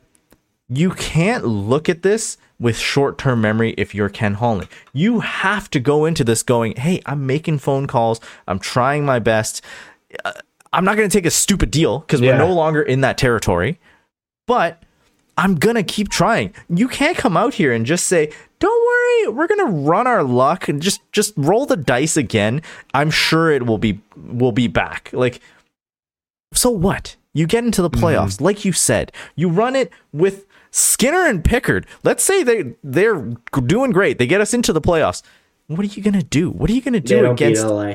you 0.68 0.92
can't 0.92 1.46
look 1.46 1.88
at 1.88 2.02
this 2.02 2.38
with 2.60 2.78
short 2.78 3.18
term 3.18 3.40
memory 3.40 3.74
if 3.78 3.94
you're 3.94 4.10
Ken 4.10 4.34
Holland. 4.34 4.68
You 4.94 5.20
have 5.20 5.70
to 5.72 5.80
go 5.80 6.06
into 6.06 6.24
this 6.24 6.44
going, 6.44 6.76
hey, 6.76 7.02
I'm 7.06 7.26
making 7.26 7.60
phone 7.60 7.86
calls, 7.86 8.20
I'm 8.48 8.60
trying 8.60 9.06
my 9.06 9.20
best. 9.20 9.64
Uh, 10.26 10.34
I'm 10.74 10.84
not 10.84 10.98
going 10.98 11.08
to 11.08 11.16
take 11.16 11.26
a 11.26 11.32
stupid 11.32 11.70
deal 11.70 12.00
because 12.00 12.20
yeah. 12.20 12.32
we're 12.32 12.48
no 12.48 12.54
longer 12.54 12.82
in 12.82 13.02
that 13.02 13.18
territory, 13.18 13.80
but 14.48 14.82
I'm 15.38 15.56
going 15.56 15.76
to 15.76 15.84
keep 15.84 16.10
trying. 16.10 16.54
You 16.70 16.88
can't 16.88 17.18
come 17.18 17.38
out 17.38 17.54
here 17.54 17.74
and 17.74 17.86
just 17.86 18.08
say, 18.08 18.32
don't 18.62 18.86
worry, 18.86 19.36
we're 19.36 19.48
gonna 19.48 19.72
run 19.72 20.06
our 20.06 20.24
luck 20.24 20.70
and 20.70 20.82
just 20.82 21.02
just 21.12 21.34
roll 21.36 21.66
the 21.66 21.76
dice 21.76 22.16
again. 22.16 22.62
I'm 22.94 23.10
sure 23.10 23.52
it 23.52 23.66
will 23.66 23.80
be 23.80 24.00
will 24.16 24.52
be 24.52 24.68
back. 24.68 25.10
Like, 25.12 25.42
so 26.54 26.70
what? 26.70 27.16
You 27.34 27.48
get 27.48 27.64
into 27.64 27.82
the 27.82 27.90
mm-hmm. 27.90 28.06
playoffs, 28.06 28.36
mm-hmm. 28.36 28.46
like 28.46 28.64
you 28.64 28.72
said. 28.72 29.12
You 29.36 29.50
run 29.50 29.76
it 29.76 29.92
with 30.14 30.46
Skinner 30.70 31.26
and 31.26 31.44
Pickard. 31.44 31.88
Let's 32.04 32.24
say 32.24 32.44
they 32.44 32.76
they're 32.84 33.34
doing 33.66 33.92
great. 33.92 34.20
They 34.20 34.28
get 34.28 34.42
us 34.42 34.54
into 34.54 34.74
the 34.74 34.82
playoffs. 34.82 35.24
What 35.66 35.80
are 35.80 35.86
you 35.86 36.04
gonna 36.04 36.22
do? 36.22 36.52
What 36.52 36.70
are 36.70 36.74
you 36.74 36.82
gonna 36.82 37.00
do 37.00 37.32
against 37.32 37.66
LA? 37.66 37.94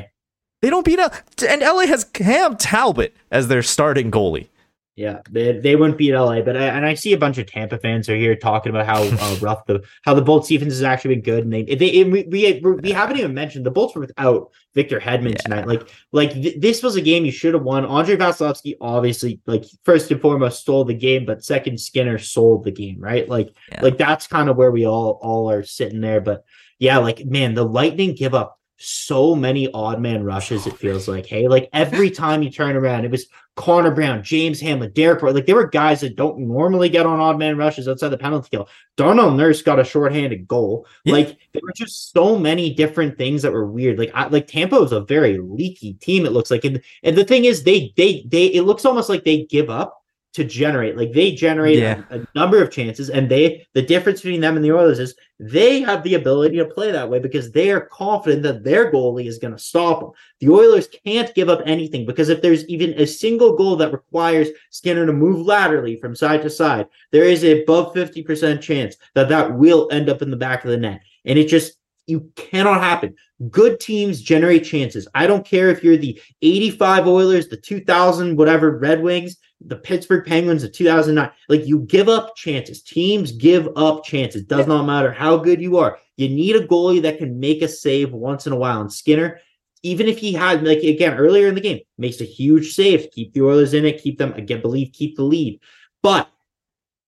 They 0.63 0.71
don't 0.71 0.85
beat 0.85 0.99
LA, 0.99 1.11
and 1.49 1.61
LA 1.61 1.87
has 1.87 2.03
Cam 2.03 2.57
Talbot 2.57 3.15
as 3.31 3.47
their 3.47 3.63
starting 3.63 4.11
goalie. 4.11 4.49
Yeah, 4.97 5.21
they, 5.31 5.53
they 5.53 5.77
wouldn't 5.77 5.99
beat 5.99 6.15
LA, 6.15 6.41
but 6.41 6.57
I, 6.57 6.69
and 6.69 6.87
I 6.87 6.95
see 6.95 7.13
a 7.13 7.19
bunch 7.19 7.37
of 7.37 7.45
Tampa 7.45 7.77
fans 7.77 8.09
are 8.09 8.17
here 8.17 8.35
talking 8.35 8.71
about 8.71 8.87
how 8.87 9.03
uh, 9.03 9.37
rough 9.43 9.67
the 9.67 9.85
how 10.01 10.15
the 10.15 10.23
Bolts 10.23 10.49
defense 10.49 10.73
has 10.73 10.83
actually 10.83 11.17
been 11.17 11.23
good, 11.23 11.45
and 11.45 11.53
they 11.53 11.65
they 11.65 12.03
we 12.05 12.23
we, 12.23 12.61
we 12.61 12.93
haven't 12.93 13.19
even 13.19 13.35
mentioned 13.35 13.67
the 13.67 13.71
Bolts 13.71 13.95
were 13.95 14.01
without 14.01 14.53
Victor 14.75 14.99
Hedman 14.99 15.33
yeah. 15.33 15.43
tonight. 15.43 15.67
Like 15.67 15.91
like 16.13 16.33
th- 16.33 16.59
this 16.63 16.83
was 16.83 16.97
a 16.97 17.03
game 17.03 17.27
you 17.27 17.31
should 17.31 17.53
have 17.53 17.63
won. 17.63 17.85
Andrei 17.85 18.17
Vasilevskiy 18.17 18.77
obviously 18.81 19.39
like 19.47 19.67
first 19.85 20.11
and 20.11 20.19
foremost 20.19 20.63
stole 20.63 20.85
the 20.87 20.95
game, 20.95 21.27
but 21.27 21.45
second 21.45 21.79
Skinner 21.79 22.17
sold 22.17 22.65
the 22.65 22.73
game, 22.73 22.99
right? 22.99 23.29
Like 23.29 23.55
yeah. 23.71 23.83
like 23.83 23.99
that's 23.99 24.27
kind 24.27 24.49
of 24.49 24.57
where 24.57 24.71
we 24.71 24.87
all 24.87 25.19
all 25.21 25.51
are 25.51 25.63
sitting 25.63 26.01
there. 26.01 26.23
But 26.23 26.43
yeah, 26.79 26.97
like 26.97 27.23
man, 27.27 27.53
the 27.53 27.65
Lightning 27.65 28.15
give 28.15 28.33
up 28.33 28.59
so 28.79 29.35
many 29.35 29.71
odd 29.73 30.01
man 30.01 30.25
rushes. 30.25 30.67
It 30.67 30.77
feels 30.79 31.09
like, 31.09 31.27
hey, 31.27 31.49
like 31.49 31.69
every 31.73 32.11
time 32.23 32.43
you 32.43 32.51
turn 32.51 32.77
around, 32.77 33.05
it 33.05 33.11
was 33.11 33.27
Connor 33.57 33.91
Brown, 33.91 34.23
James 34.23 34.61
Hamblin, 34.61 34.93
Derek 34.93 35.23
Like 35.23 35.47
there 35.47 35.57
were 35.57 35.67
guys 35.67 36.03
that 36.03 36.15
don't 36.15 36.39
normally 36.41 36.91
get 36.91 37.07
on 37.07 37.21
odd 37.21 37.39
man 37.39 37.57
rushes 37.57 37.89
outside 37.89 38.11
the 38.11 38.19
penalty 38.19 38.51
kill. 38.51 38.69
Darnell 38.97 39.31
Nurse 39.31 39.63
got 39.63 39.79
a 39.79 39.85
shorthanded 39.85 40.47
goal. 40.47 40.87
Yeah. 41.05 41.15
Like 41.15 41.39
there 41.53 41.63
were 41.63 41.73
just 41.75 42.13
so 42.13 42.39
many 42.39 42.75
different 42.75 43.17
things 43.17 43.41
that 43.43 43.53
were 43.53 43.67
weird. 43.67 43.99
Like 43.99 44.11
I, 44.15 44.27
like 44.29 44.47
Tampa 44.47 44.79
was 44.79 44.93
a 44.93 45.01
very 45.01 45.39
leaky 45.39 45.95
team. 45.95 46.27
It 46.27 46.33
looks 46.33 46.51
like, 46.51 46.67
and 46.67 46.83
and 47.03 47.17
the 47.17 47.25
thing 47.25 47.47
is, 47.47 47.65
they 47.65 47.95
they 47.97 48.27
they 48.29 48.47
it 48.47 48.63
looks 48.63 48.85
almost 48.85 49.09
like 49.09 49.25
they 49.25 49.45
give 49.45 49.71
up 49.71 50.03
to 50.37 50.45
generate. 50.45 50.97
Like 50.97 51.13
they 51.13 51.33
generate 51.33 51.79
yeah. 51.79 52.03
a, 52.11 52.21
a, 52.21 52.27
number 52.35 52.63
of 52.63 52.71
chances, 52.71 53.11
and 53.11 53.29
they 53.29 53.67
the 53.73 53.83
difference 53.83 54.21
between 54.21 54.43
them 54.43 54.55
and 54.55 54.65
the 54.65 54.73
Oilers 54.73 54.99
is 54.99 55.15
they 55.41 55.81
have 55.81 56.03
the 56.03 56.15
ability 56.15 56.59
to 56.59 56.67
play 56.67 56.93
that 56.93 57.09
way 57.09 57.19
because 57.19 57.51
they 57.51 57.71
are 57.71 57.81
confident 57.81 58.43
that 58.43 58.63
their 58.63 58.93
goalie 58.93 59.27
is 59.27 59.39
going 59.39 59.55
to 59.55 59.59
stop 59.59 60.01
them. 60.01 60.11
The 60.41 60.51
Oilers 60.51 60.89
can't 61.05 61.35
give 61.35 61.49
up 61.49 61.63
anything 61.65 62.05
because 62.05 62.29
if 62.29 62.43
there's 62.43 62.67
even 62.69 62.93
a 63.01 63.07
single 63.07 63.57
goal 63.57 63.77
that 63.77 63.93
requires 63.93 64.49
Skinner 64.71 65.07
to 65.07 65.13
move 65.13 65.45
laterally 65.45 65.97
from 65.97 66.15
side 66.15 66.43
to 66.43 66.51
side, 66.51 66.87
there 67.13 67.25
is 67.25 67.43
a 67.43 67.63
above 67.63 67.95
50% 67.95 68.61
chance 68.61 68.97
that 69.15 69.31
that 69.31 69.55
will 69.55 69.89
end 69.91 70.11
up 70.11 70.21
in 70.21 70.31
the 70.31 70.37
back 70.37 70.65
of 70.65 70.71
the 70.71 70.77
net. 70.77 71.01
And 71.25 71.39
it 71.39 71.49
just 71.49 71.79
you 72.07 72.31
cannot 72.37 72.81
happen. 72.81 73.17
Good 73.51 73.81
teams 73.81 74.21
generate 74.21 74.65
chances. 74.65 75.09
I 75.15 75.27
don't 75.27 75.45
care 75.45 75.71
if 75.71 75.83
you're 75.83 75.97
the 75.97 76.21
85 76.43 77.07
Oilers, 77.07 77.49
the 77.49 77.57
2000 77.57 78.37
whatever 78.37 78.79
Red 78.79 79.03
Wings, 79.03 79.37
the 79.61 79.77
Pittsburgh 79.77 80.27
Penguins 80.27 80.63
of 80.63 80.73
2009. 80.73 81.31
Like 81.49 81.67
you 81.67 81.81
give 81.81 82.09
up 82.09 82.37
chances. 82.37 82.83
Teams 82.83 83.33
give 83.33 83.69
up 83.77 84.05
chances. 84.05 84.43
Does 84.43 84.67
not 84.67 84.85
matter 84.85 85.13
how 85.13 85.37
good 85.37 85.61
you 85.61 85.79
are. 85.79 85.99
You 86.17 86.29
need 86.29 86.57
a 86.57 86.67
goalie 86.67 87.03
that 87.03 87.19
can 87.19 87.41
make 87.41 87.63
a 87.63 87.69
save 87.69 88.13
once 88.13 88.47
in 88.47 88.53
a 88.53 88.57
while. 88.57 88.81
And 88.81 88.93
Skinner, 88.93 89.41
even 89.83 90.09
if 90.09 90.19
he 90.19 90.33
had 90.33 90.65
like 90.65 90.79
again 90.79 91.15
earlier 91.15 91.49
in 91.49 91.55
the 91.55 91.61
game, 91.61 91.81
makes 91.99 92.21
a 92.21 92.25
huge 92.25 92.75
save 92.75 93.03
to 93.03 93.11
keep 93.11 93.33
the 93.33 93.43
Oilers 93.43 93.75
in 93.75 93.85
it, 93.85 94.03
keep 94.03 94.19
them 94.19 94.33
again, 94.35 94.61
believe, 94.61 94.93
keep 94.93 95.17
the 95.17 95.23
lead. 95.23 95.61
But 96.03 96.29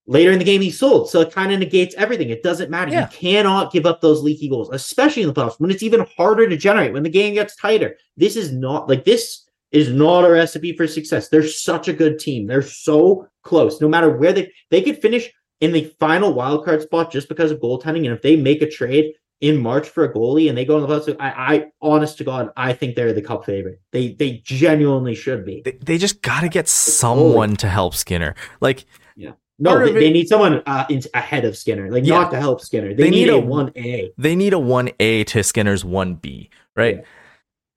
later 0.06 0.32
in 0.32 0.38
the 0.38 0.44
game 0.44 0.62
he 0.62 0.70
sold, 0.70 1.10
so 1.10 1.20
it 1.20 1.32
kind 1.32 1.52
of 1.52 1.58
negates 1.58 1.94
everything. 1.96 2.30
It 2.30 2.42
doesn't 2.42 2.70
matter. 2.70 2.90
Yeah. 2.90 3.02
You 3.02 3.16
cannot 3.16 3.72
give 3.72 3.86
up 3.86 4.00
those 4.00 4.22
leaky 4.22 4.48
goals, 4.48 4.70
especially 4.72 5.22
in 5.22 5.28
the 5.28 5.34
playoffs 5.34 5.60
when 5.60 5.70
it's 5.70 5.82
even 5.82 6.06
harder 6.16 6.48
to 6.48 6.56
generate 6.56 6.92
when 6.92 7.02
the 7.02 7.10
game 7.10 7.34
gets 7.34 7.56
tighter. 7.56 7.96
This 8.16 8.36
is 8.36 8.52
not 8.52 8.88
like 8.88 9.04
this 9.04 9.47
is 9.72 9.90
not 9.90 10.24
a 10.24 10.30
recipe 10.30 10.76
for 10.76 10.86
success. 10.86 11.28
They're 11.28 11.46
such 11.46 11.88
a 11.88 11.92
good 11.92 12.18
team. 12.18 12.46
They're 12.46 12.62
so 12.62 13.28
close. 13.42 13.80
No 13.80 13.88
matter 13.88 14.16
where 14.16 14.32
they 14.32 14.52
they 14.70 14.82
could 14.82 15.00
finish 15.00 15.30
in 15.60 15.72
the 15.72 15.92
final 15.98 16.32
wild 16.34 16.64
card 16.64 16.82
spot 16.82 17.10
just 17.10 17.28
because 17.28 17.50
of 17.50 17.58
goaltending. 17.60 18.04
And 18.06 18.14
if 18.14 18.22
they 18.22 18.36
make 18.36 18.62
a 18.62 18.70
trade 18.70 19.12
in 19.40 19.56
March 19.56 19.88
for 19.88 20.04
a 20.04 20.12
goalie 20.12 20.48
and 20.48 20.56
they 20.56 20.64
go 20.64 20.76
in 20.76 20.82
the 20.82 20.88
playoffs, 20.88 21.16
I, 21.20 21.54
I 21.54 21.64
honest 21.80 22.18
to 22.18 22.24
God, 22.24 22.50
I 22.56 22.72
think 22.72 22.96
they're 22.96 23.12
the 23.12 23.22
cup 23.22 23.44
favorite. 23.44 23.80
They 23.92 24.12
they 24.12 24.40
genuinely 24.44 25.14
should 25.14 25.44
be. 25.44 25.62
They, 25.64 25.72
they 25.72 25.98
just 25.98 26.22
got 26.22 26.40
to 26.40 26.48
get 26.48 26.68
someone 26.68 27.56
to 27.56 27.68
help 27.68 27.94
Skinner. 27.94 28.34
Like, 28.60 28.84
yeah. 29.16 29.32
No, 29.60 29.78
they, 29.80 29.90
it- 29.90 29.94
they 29.94 30.10
need 30.10 30.28
someone 30.28 30.62
uh, 30.66 30.86
in, 30.88 31.02
ahead 31.14 31.44
of 31.44 31.56
Skinner, 31.56 31.90
like 31.90 32.04
Yeah. 32.04 32.20
not 32.20 32.30
to 32.30 32.38
help 32.40 32.60
Skinner. 32.60 32.94
They, 32.94 33.04
They 33.04 33.10
need, 33.10 33.26
need 33.26 33.28
a 33.30 33.34
a- 33.36 33.40
one 33.40 33.72
A. 33.76 34.12
they 34.16 34.34
need 34.36 34.54
a 34.54 34.58
1A 34.58 35.26
to 35.26 35.42
Skinner's 35.42 35.82
1B, 35.84 36.48
right? 36.76 36.96
Yeah. 36.98 37.02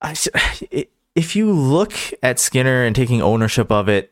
I 0.02 0.12
s- 0.12 0.28
i- 0.74 0.88
if 1.16 1.36
you 1.36 1.52
look 1.52 1.94
at 2.24 2.40
Skinner 2.40 2.84
and 2.84 2.96
taking 2.96 3.22
ownership 3.22 3.72
of 3.72 3.90
it, 3.90 4.12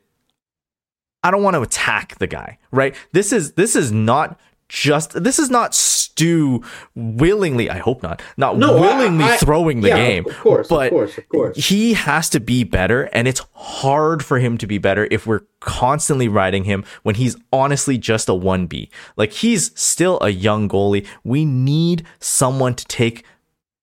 I 1.23 1.31
don't 1.31 1.43
want 1.43 1.55
to 1.55 1.62
attack 1.62 2.17
the 2.17 2.27
guy, 2.27 2.57
right? 2.71 2.95
This 3.12 3.33
is 3.33 3.53
this 3.53 3.75
is 3.75 3.91
not 3.91 4.39
just 4.69 5.21
this 5.23 5.39
is 5.39 5.49
not 5.49 5.73
Stu 5.73 6.62
willingly, 6.95 7.69
I 7.69 7.77
hope 7.79 8.03
not, 8.03 8.21
not 8.38 8.57
No, 8.57 8.79
willingly 8.79 9.25
I- 9.25 9.38
throwing 9.38 9.81
the 9.81 9.88
yeah, 9.89 9.97
game. 9.97 10.25
of 10.27 10.38
course, 10.39 10.67
but 10.67 10.88
of 10.88 10.91
course, 10.91 11.17
of 11.17 11.27
course. 11.29 11.57
He 11.57 11.93
has 11.93 12.29
to 12.29 12.39
be 12.39 12.63
better, 12.63 13.03
and 13.13 13.27
it's 13.27 13.41
hard 13.53 14.23
for 14.23 14.38
him 14.39 14.57
to 14.59 14.67
be 14.67 14.77
better 14.77 15.07
if 15.12 15.25
we're 15.25 15.41
constantly 15.59 16.27
riding 16.27 16.65
him 16.65 16.83
when 17.03 17.15
he's 17.15 17.35
honestly 17.51 17.97
just 17.97 18.29
a 18.29 18.33
1B. 18.33 18.89
Like 19.17 19.31
he's 19.33 19.77
still 19.79 20.19
a 20.21 20.29
young 20.29 20.69
goalie. 20.69 21.05
We 21.23 21.45
need 21.45 22.05
someone 22.19 22.75
to 22.75 22.85
take 22.85 23.25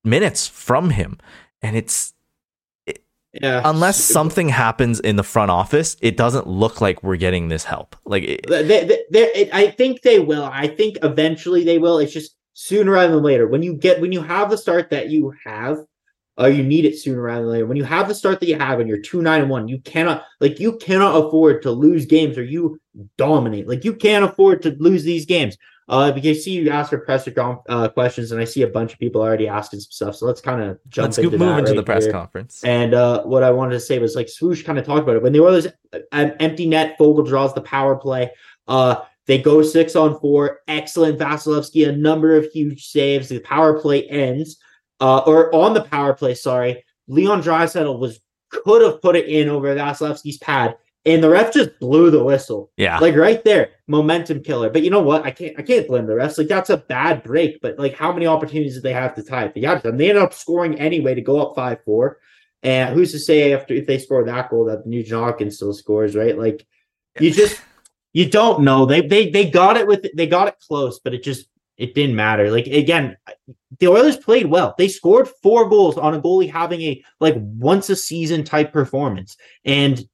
minutes 0.05 0.47
from 0.47 0.91
him. 0.91 1.19
And 1.63 1.75
it's 1.77 2.13
Yeah, 3.43 3.63
unless 3.65 4.03
something 4.03 4.49
happens 4.49 5.01
in 5.01 5.17
the 5.17 5.23
front 5.23 5.51
office, 5.51 5.97
it 6.01 6.17
doesn't 6.17 6.47
look 6.47 6.81
like 6.81 7.03
we're 7.03 7.17
getting 7.17 7.49
this 7.49 7.65
help. 7.65 7.97
Like 8.05 8.23
it, 8.25 8.47
They, 8.49 8.63
they, 8.63 9.03
they- 9.11 9.33
it- 9.35 9.51
I 9.55 9.71
think 9.71 10.03
they 10.03 10.19
will. 10.19 10.45
I 10.45 10.67
think 10.69 10.99
eventually 11.03 11.65
they 11.65 11.79
will. 11.79 11.99
It's 11.99 12.13
just 12.13 12.37
sooner 12.55 12.93
rather 12.93 13.15
than 13.15 13.23
later. 13.25 13.47
When 13.47 13.63
you 13.63 13.75
get 13.75 14.01
when 14.01 14.13
you 14.13 14.23
have 14.23 14.51
the 14.51 14.59
start 14.59 14.91
that 14.91 15.11
you 15.11 15.33
have, 15.45 15.79
or 16.39 16.49
you 16.51 16.63
need 16.63 16.85
it 16.85 16.99
sooner 16.99 17.21
rather 17.23 17.43
than 17.43 17.51
later. 17.53 17.67
When 17.67 17.77
you 17.77 17.85
have 17.85 18.09
the 18.09 18.15
start 18.15 18.41
that 18.41 18.47
you 18.47 18.59
have 18.59 18.79
and 18.81 18.89
you're 18.89 19.01
two 19.01 19.23
nine 19.23 19.41
and 19.43 19.51
one, 19.51 19.69
you 19.69 19.79
cannot 19.81 20.25
like 20.41 20.61
you 20.61 20.77
cannot 20.79 21.17
afford 21.27 21.63
to 21.63 21.71
lose 21.71 22.07
games 22.07 22.37
or 22.39 22.45
you 22.45 22.79
dominate. 23.17 23.69
Like 23.69 23.85
you 23.85 23.95
can't 23.95 24.25
afford 24.25 24.63
to 24.63 24.77
lose 24.79 25.03
these 25.05 25.27
games. 25.27 25.57
Uh, 25.89 26.11
because 26.11 26.43
see 26.43 26.51
you 26.51 26.69
asked 26.71 26.91
for 26.91 26.99
presser 26.99 27.31
com- 27.31 27.61
uh, 27.69 27.89
questions, 27.89 28.33
and 28.33 28.41
I 28.41 28.45
see 28.45 28.63
a 28.63 28.67
bunch 28.67 28.93
of 28.93 28.99
people 28.99 29.23
already 29.23 29.47
asking 29.47 29.81
some 29.81 29.91
stuff. 29.93 30.17
So 30.17 30.27
let's 30.27 30.41
kind 30.41 30.61
of 30.61 30.79
jump 30.89 31.07
let's 31.07 31.19
into 31.19 31.39
move 31.39 31.59
into 31.59 31.71
right 31.71 31.77
the 31.77 31.83
press 31.83 32.05
here. 32.05 32.13
conference. 32.13 32.65
And 32.65 32.93
uh, 32.93 33.23
what 33.23 33.45
I 33.45 33.53
wanted 33.53 33.75
to 33.75 33.81
say 33.81 33.99
was 34.01 34.17
like 34.17 34.29
Swoosh 34.29 34.65
kind 34.65 34.79
of 34.79 34.85
talked 34.85 35.03
about 35.03 35.15
it 35.17 35.23
when 35.23 35.33
the 35.33 35.41
Oilers 35.41 35.69
an 36.11 36.33
empty 36.41 36.67
net. 36.67 36.99
Foegele 36.99 37.27
draws 37.27 37.55
the 37.55 37.61
power 37.61 37.95
play. 37.95 38.33
Uh, 38.67 38.97
they 39.27 39.39
go 39.39 39.63
six 39.63 39.95
on 39.95 40.19
four. 40.19 40.61
Excellent 40.67 41.21
Vasilevskiy, 41.21 41.89
a 41.89 41.93
number 41.93 42.37
of 42.37 42.47
huge 42.47 42.87
saves. 42.87 43.29
The 43.29 43.39
power 43.41 43.81
play 43.81 44.09
ends, 44.09 44.57
uh, 45.01 45.19
or 45.19 45.55
on 45.55 45.75
the 45.75 45.83
power 45.83 46.15
play. 46.15 46.35
Sorry, 46.35 46.85
Leon 47.07 47.43
Draisaitl 47.43 48.01
was 48.01 48.19
could 48.51 48.83
have 48.83 49.03
put 49.03 49.17
it 49.17 49.29
in 49.29 49.49
over 49.49 49.75
Vasilevskiy's 49.75 50.39
pad, 50.39 50.77
and 51.07 51.23
the 51.23 51.31
ref 51.31 51.53
just 51.53 51.79
blew 51.79 52.11
the 52.11 52.23
whistle. 52.23 52.73
Yeah. 52.77 52.99
Like 52.99 53.15
right 53.15 53.43
there, 53.45 53.71
momentum 53.87 54.43
killer. 54.43 54.69
But 54.69 54.83
you 54.83 54.91
know 54.91 55.01
what? 55.01 55.25
I 55.25 55.31
can't 55.31 55.59
I 55.59 55.63
can't 55.63 55.87
blame 55.87 56.07
the 56.07 56.15
refs. 56.15 56.37
Like 56.37 56.49
that's 56.49 56.71
a 56.71 56.79
bad 56.79 57.23
break. 57.23 57.61
But 57.63 57.79
like 57.79 57.95
how 57.95 58.13
many 58.13 58.27
opportunities 58.27 58.75
did 58.75 58.83
they 58.83 58.93
have 58.93 59.15
to 59.15 59.23
tie? 59.23 59.45
it? 59.45 59.55
They 59.55 59.61
got 59.61 59.83
them. 59.83 59.97
They 59.97 60.09
ended 60.09 60.25
up 60.25 60.35
scoring 60.35 60.79
anyway 60.79 61.15
to 61.15 61.23
go 61.23 61.41
up 61.41 61.55
five 61.55 61.79
four. 61.85 62.19
And 62.63 62.95
who's 62.95 63.13
to 63.13 63.21
say 63.21 63.53
after 63.53 63.75
if 63.75 63.87
they 63.87 63.99
score 63.99 64.25
that 64.25 64.51
goal 64.51 64.65
that 64.65 64.87
Nugent 64.87 65.21
Hopkins 65.21 65.57
still 65.57 65.73
scores, 65.73 66.17
right? 66.17 66.37
Like 66.37 66.67
you 67.21 67.31
just 67.31 67.61
you 68.13 68.29
don't 68.29 68.63
know. 68.63 68.85
They 68.85 69.01
they 69.01 69.31
they 69.31 69.49
got 69.49 69.77
it 69.77 69.87
with 69.87 70.07
they 70.15 70.27
got 70.27 70.49
it 70.49 70.57
close, 70.67 70.99
but 70.99 71.15
it 71.15 71.23
just 71.23 71.47
it 71.77 71.95
didn't 71.95 72.17
matter. 72.17 72.51
Like 72.51 72.67
again, 72.67 73.17
the 73.79 73.89
Oilers 73.89 74.17
played 74.17 74.47
well. 74.47 74.75
They 74.77 74.89
scored 74.89 75.29
four 75.43 75.69
goals 75.69 75.99
on 75.99 76.15
a 76.15 76.21
goalie 76.21 76.51
having 76.51 76.81
a 76.83 77.05
like 77.21 77.35
once 77.37 77.91
a 77.91 77.97
season 77.97 78.43
type 78.43 78.73
performance. 78.73 79.37
And 79.65 80.05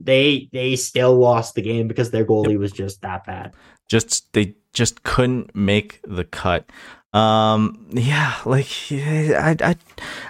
they 0.00 0.48
they 0.52 0.76
still 0.76 1.16
lost 1.16 1.54
the 1.54 1.62
game 1.62 1.86
because 1.88 2.10
their 2.10 2.24
goalie 2.24 2.58
was 2.58 2.72
just 2.72 3.02
that 3.02 3.24
bad. 3.26 3.54
just 3.88 4.32
they 4.32 4.54
just 4.72 5.02
couldn't 5.02 5.54
make 5.54 6.00
the 6.06 6.24
cut. 6.24 6.68
Um, 7.12 7.88
yeah, 7.90 8.36
like 8.44 8.68
I, 8.92 9.56
I, 9.60 9.76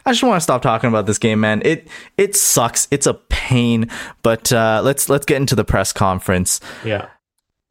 I 0.06 0.12
just 0.12 0.22
want 0.22 0.37
to 0.37 0.40
stop 0.40 0.62
talking 0.62 0.88
about 0.88 1.06
this 1.06 1.18
game, 1.18 1.40
man. 1.40 1.61
It 1.64 1.88
it 2.16 2.35
sucks. 2.35 2.88
It's 2.90 3.06
a 3.06 3.14
pain. 3.14 3.90
But 4.22 4.52
uh, 4.52 4.80
let's 4.83 5.09
let's 5.09 5.26
get 5.26 5.37
into 5.37 5.54
the 5.54 5.64
press 5.64 5.92
conference 5.92 6.61
Yeah. 6.85 7.09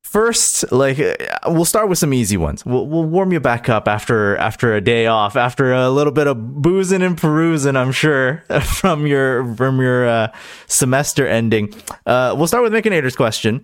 First. 0.09 0.71
Like 0.71 0.99
uh, 0.99 1.13
we'll 1.47 1.65
start 1.65 1.87
with 1.87 1.99
some 1.99 2.13
easy 2.15 2.35
ones. 2.35 2.65
We'll 2.65 2.87
we'll 2.87 3.03
warm 3.05 3.31
you 3.31 3.39
back 3.39 3.69
up 3.69 3.87
after 3.87 4.35
after 4.37 4.73
a 4.75 4.81
day 4.81 5.05
off, 5.05 5.35
after 5.35 5.71
a 5.71 5.89
little 5.91 6.11
bit 6.11 6.25
of 6.25 6.61
boozing 6.63 7.03
and 7.03 7.15
perusing. 7.15 7.75
I'm 7.75 7.91
sure 7.91 8.43
from 8.63 9.05
your 9.05 9.53
from 9.55 9.79
your 9.79 10.07
uh, 10.07 10.31
semester 10.65 11.27
ending. 11.27 11.73
Uh, 12.07 12.33
we'll 12.35 12.47
start 12.47 12.63
with 12.63 12.73
Micanator's 12.73 13.15
question. 13.15 13.63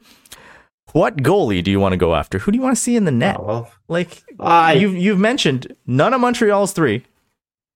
What 0.91 1.17
goalie 1.17 1.63
do 1.63 1.71
you 1.71 1.79
want 1.79 1.93
to 1.93 1.97
go 1.97 2.13
after? 2.13 2.37
Who 2.37 2.51
do 2.51 2.57
you 2.57 2.61
want 2.61 2.75
to 2.77 2.81
see 2.81 2.95
in 2.95 3.05
the 3.05 3.11
net? 3.11 3.37
Oh, 3.39 3.43
well, 3.45 3.71
Like 3.87 4.21
I 4.39 4.73
you've 4.73 4.95
you've 4.95 5.19
mentioned 5.19 5.75
none 5.87 6.13
of 6.13 6.21
Montreal's 6.21 6.73
three. 6.73 7.03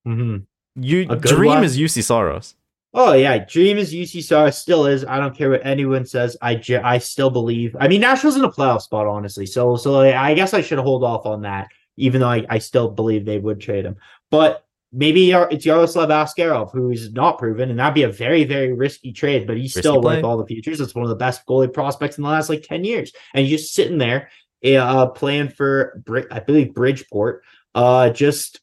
mhm. 0.06 0.46
You 0.76 1.04
dream 1.06 1.46
one? 1.56 1.64
is 1.64 1.76
Juuse 1.76 2.02
Saros. 2.04 2.54
Oh 2.92 3.12
yeah, 3.12 3.38
Dream 3.44 3.78
is 3.78 3.92
Juuse 3.92 4.24
Saros 4.24 4.58
still 4.58 4.86
is. 4.86 5.04
I 5.04 5.18
don't 5.18 5.36
care 5.36 5.50
what 5.50 5.64
anyone 5.64 6.04
says. 6.04 6.36
I 6.42 6.60
I 6.82 6.98
still 6.98 7.30
believe. 7.30 7.76
I 7.78 7.86
mean, 7.86 8.00
Nashville's 8.00 8.36
in 8.36 8.44
a 8.44 8.50
playoff 8.50 8.82
spot, 8.82 9.06
honestly. 9.06 9.46
So 9.46 9.76
so 9.76 10.00
I 10.00 10.34
guess 10.34 10.54
I 10.54 10.60
should 10.60 10.78
hold 10.78 11.04
off 11.04 11.24
on 11.24 11.42
that, 11.42 11.68
even 11.96 12.20
though 12.20 12.28
I, 12.28 12.44
I 12.50 12.58
still 12.58 12.90
believe 12.90 13.24
they 13.24 13.38
would 13.38 13.60
trade 13.60 13.84
him. 13.84 13.96
But 14.30 14.64
maybe 14.92 15.30
it's 15.30 15.64
Yaroslav 15.64 16.08
Askarov 16.08 16.72
who's 16.72 17.12
not 17.12 17.38
proven, 17.38 17.70
and 17.70 17.78
that'd 17.78 17.94
be 17.94 18.02
a 18.02 18.10
very 18.10 18.42
very 18.42 18.72
risky 18.72 19.12
trade. 19.12 19.46
But 19.46 19.56
he's 19.56 19.76
Risky 19.76 19.80
still 19.80 20.02
play. 20.02 20.16
worth 20.16 20.24
all 20.24 20.38
the 20.38 20.46
futures. 20.46 20.80
It's 20.80 20.94
one 20.94 21.04
of 21.04 21.10
the 21.10 21.14
best 21.16 21.46
goalie 21.46 21.72
prospects 21.72 22.18
in 22.18 22.24
the 22.24 22.30
last 22.30 22.48
like 22.48 22.64
ten 22.64 22.82
years, 22.82 23.12
and 23.34 23.46
he's 23.46 23.60
just 23.60 23.74
sitting 23.74 23.98
there, 23.98 24.30
uh, 24.66 25.06
playing 25.06 25.50
for 25.50 26.02
I 26.32 26.40
believe 26.40 26.74
Bridgeport. 26.74 27.44
Uh, 27.72 28.10
just 28.10 28.58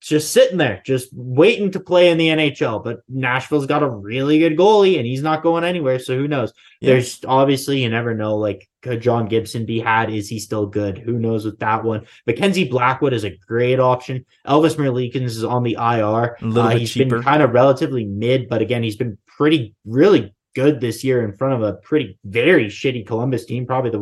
just 0.00 0.32
sitting 0.32 0.58
there, 0.58 0.80
just 0.86 1.08
waiting 1.12 1.70
to 1.72 1.80
play 1.80 2.10
in 2.10 2.18
the 2.18 2.28
NHL. 2.28 2.82
But 2.84 3.00
Nashville's 3.08 3.66
got 3.66 3.82
a 3.82 3.88
really 3.88 4.38
good 4.38 4.56
goalie, 4.56 4.96
and 4.98 5.06
he's 5.06 5.22
not 5.22 5.42
going 5.42 5.64
anywhere. 5.64 5.98
So 5.98 6.16
who 6.16 6.28
knows? 6.28 6.52
Yeah. 6.80 6.92
There's 6.92 7.20
obviously 7.26 7.82
you 7.82 7.88
never 7.90 8.14
know. 8.14 8.36
Like 8.36 8.68
could 8.82 9.00
John 9.00 9.26
Gibson 9.26 9.66
be 9.66 9.80
had? 9.80 10.10
Is 10.10 10.28
he 10.28 10.38
still 10.38 10.66
good? 10.66 10.98
Who 10.98 11.18
knows 11.18 11.44
with 11.44 11.58
that 11.58 11.82
one? 11.84 12.06
Mackenzie 12.26 12.68
Blackwood 12.68 13.12
is 13.12 13.24
a 13.24 13.36
great 13.48 13.80
option. 13.80 14.24
Elvis 14.46 14.76
Merzlikins 14.76 15.24
is 15.24 15.42
on 15.44 15.64
the 15.64 15.74
IR. 15.74 16.36
A 16.40 16.44
little 16.46 16.62
Uh, 16.62 16.68
bit 16.70 16.78
he's 16.80 16.92
cheaper. 16.92 17.16
been 17.16 17.22
kind 17.24 17.42
of 17.42 17.50
relatively 17.52 18.04
mid, 18.04 18.48
but 18.48 18.62
again, 18.62 18.82
he's 18.84 18.96
been 18.96 19.18
pretty, 19.36 19.74
really 19.84 20.32
good 20.54 20.80
this 20.80 21.02
year 21.04 21.24
in 21.24 21.32
front 21.36 21.54
of 21.54 21.62
a 21.62 21.74
pretty, 21.74 22.18
very 22.24 22.66
shitty 22.66 23.06
Columbus 23.06 23.44
team, 23.46 23.66
probably 23.66 23.90
the 23.90 23.98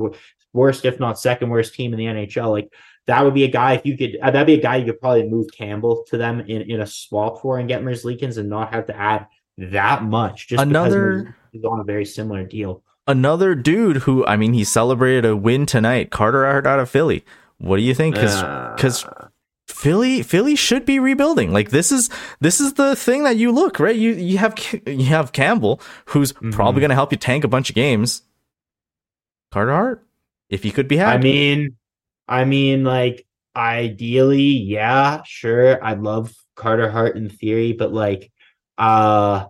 worst, 0.56 0.84
if 0.84 0.98
not 0.98 1.18
second 1.20 1.50
worst 1.50 1.74
team 1.74 1.92
in 1.92 1.98
the 1.98 2.06
NHL. 2.06 2.50
Like 2.50 2.72
that 3.06 3.22
would 3.24 3.34
be 3.34 3.44
a 3.44 3.48
guy 3.48 3.74
if 3.74 3.86
you 3.86 3.96
could. 3.96 4.16
Uh, 4.20 4.30
that'd 4.32 4.46
be 4.46 4.54
a 4.54 4.60
guy 4.62 4.76
you 4.76 4.86
could 4.86 5.00
probably 5.00 5.28
move 5.28 5.46
Campbell 5.56 6.04
to 6.08 6.16
them 6.18 6.40
in, 6.40 6.62
in 6.62 6.80
a 6.80 6.86
swap 6.86 7.40
for 7.42 7.58
and 7.58 7.68
get 7.68 7.82
Merzlikins 7.82 8.38
and 8.38 8.48
not 8.48 8.74
have 8.74 8.86
to 8.86 8.96
add 8.96 9.26
that 9.58 10.02
much. 10.02 10.48
Just 10.48 10.62
Another- 10.62 11.36
is 11.52 11.62
on 11.64 11.78
a 11.80 11.84
very 11.84 12.04
similar 12.04 12.44
deal. 12.44 12.82
Another 13.06 13.54
dude 13.54 13.98
who 13.98 14.26
I 14.26 14.36
mean 14.36 14.52
he 14.52 14.64
celebrated 14.64 15.24
a 15.24 15.36
win 15.36 15.64
tonight. 15.66 16.10
Carter 16.10 16.44
Hart 16.44 16.66
out 16.66 16.80
of 16.80 16.90
Philly. 16.90 17.24
What 17.58 17.76
do 17.76 17.82
you 17.82 17.94
think? 17.94 18.16
Because 18.16 18.42
because 18.74 19.06
Philly 19.68 20.22
Philly 20.22 20.56
should 20.56 20.84
be 20.84 20.98
rebuilding. 20.98 21.52
Like 21.52 21.70
this 21.70 21.92
is 21.92 22.10
this 22.40 22.60
is 22.60 22.74
the 22.74 22.96
thing 22.96 23.22
that 23.22 23.36
you 23.36 23.52
look 23.52 23.78
right. 23.78 23.94
You 23.94 24.10
you 24.12 24.38
have 24.38 24.54
you 24.86 25.04
have 25.06 25.30
Campbell 25.32 25.80
who's 26.06 26.32
Mm-hmm. 26.32 26.50
probably 26.50 26.80
going 26.80 26.90
to 26.90 26.94
help 26.96 27.12
you 27.12 27.18
tank 27.18 27.44
a 27.44 27.48
bunch 27.48 27.68
of 27.70 27.74
games. 27.76 28.22
Carter 29.52 29.72
Hart, 29.72 30.05
if 30.48 30.62
he 30.62 30.70
could 30.70 30.88
be 30.88 30.96
had. 30.96 31.20
I 31.20 31.22
mean, 31.22 31.76
I 32.28 32.44
mean, 32.44 32.85
like 32.85 33.26
ideally, 33.54 34.42
yeah, 34.42 35.22
sure. 35.24 35.82
I'd 35.82 36.00
love 36.00 36.35
Carter 36.54 36.90
Hart 36.90 37.16
in 37.16 37.28
theory, 37.28 37.72
but 37.72 37.92
like, 37.92 38.30
uh, 38.78 39.46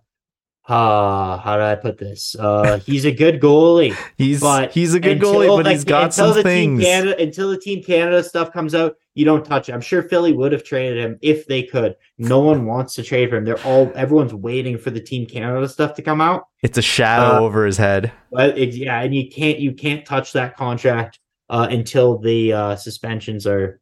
uh, 0.68 1.38
how 1.38 1.56
do 1.56 1.62
I 1.62 1.76
put 1.76 1.96
this? 1.98 2.34
Uh, 2.38 2.78
he's 2.84 3.04
a 3.04 3.12
good 3.12 3.40
goalie, 3.40 3.96
he's 4.16 4.40
but 4.40 4.72
he's 4.72 4.94
a 4.94 5.00
good 5.00 5.18
until, 5.18 5.34
goalie, 5.34 5.56
but 5.56 5.64
like, 5.66 5.72
he's 5.74 5.84
got 5.84 6.04
until 6.04 6.28
some 6.28 6.36
the 6.36 6.42
things. 6.42 6.80
Team 6.80 6.90
Canada, 6.90 7.22
until 7.22 7.50
the 7.50 7.58
Team 7.58 7.82
Canada 7.82 8.22
stuff 8.24 8.52
comes 8.52 8.74
out, 8.74 8.96
you 9.14 9.24
don't 9.24 9.44
touch 9.44 9.68
it. 9.68 9.72
I'm 9.72 9.80
sure 9.80 10.02
Philly 10.02 10.32
would 10.32 10.52
have 10.52 10.64
traded 10.64 10.98
him 10.98 11.18
if 11.22 11.46
they 11.46 11.62
could. 11.62 11.94
No 12.18 12.40
one 12.40 12.66
wants 12.66 12.94
to 12.94 13.02
trade 13.02 13.30
for 13.30 13.36
him. 13.36 13.44
They're 13.44 13.64
all 13.64 13.92
everyone's 13.94 14.34
waiting 14.34 14.76
for 14.76 14.90
the 14.90 15.00
Team 15.00 15.24
Canada 15.26 15.68
stuff 15.68 15.94
to 15.94 16.02
come 16.02 16.20
out. 16.20 16.46
It's 16.62 16.78
a 16.78 16.82
shadow 16.82 17.36
Uh, 17.36 17.40
over 17.40 17.64
his 17.64 17.76
head. 17.76 18.10
But 18.32 18.58
it, 18.58 18.74
yeah, 18.74 19.00
and 19.02 19.14
you 19.14 19.30
can't 19.30 19.58
you 19.58 19.72
can't 19.72 20.04
touch 20.04 20.32
that 20.32 20.56
contract 20.56 21.20
uh, 21.48 21.68
until 21.70 22.18
the 22.18 22.52
uh, 22.52 22.76
suspensions 22.76 23.46
are 23.46 23.80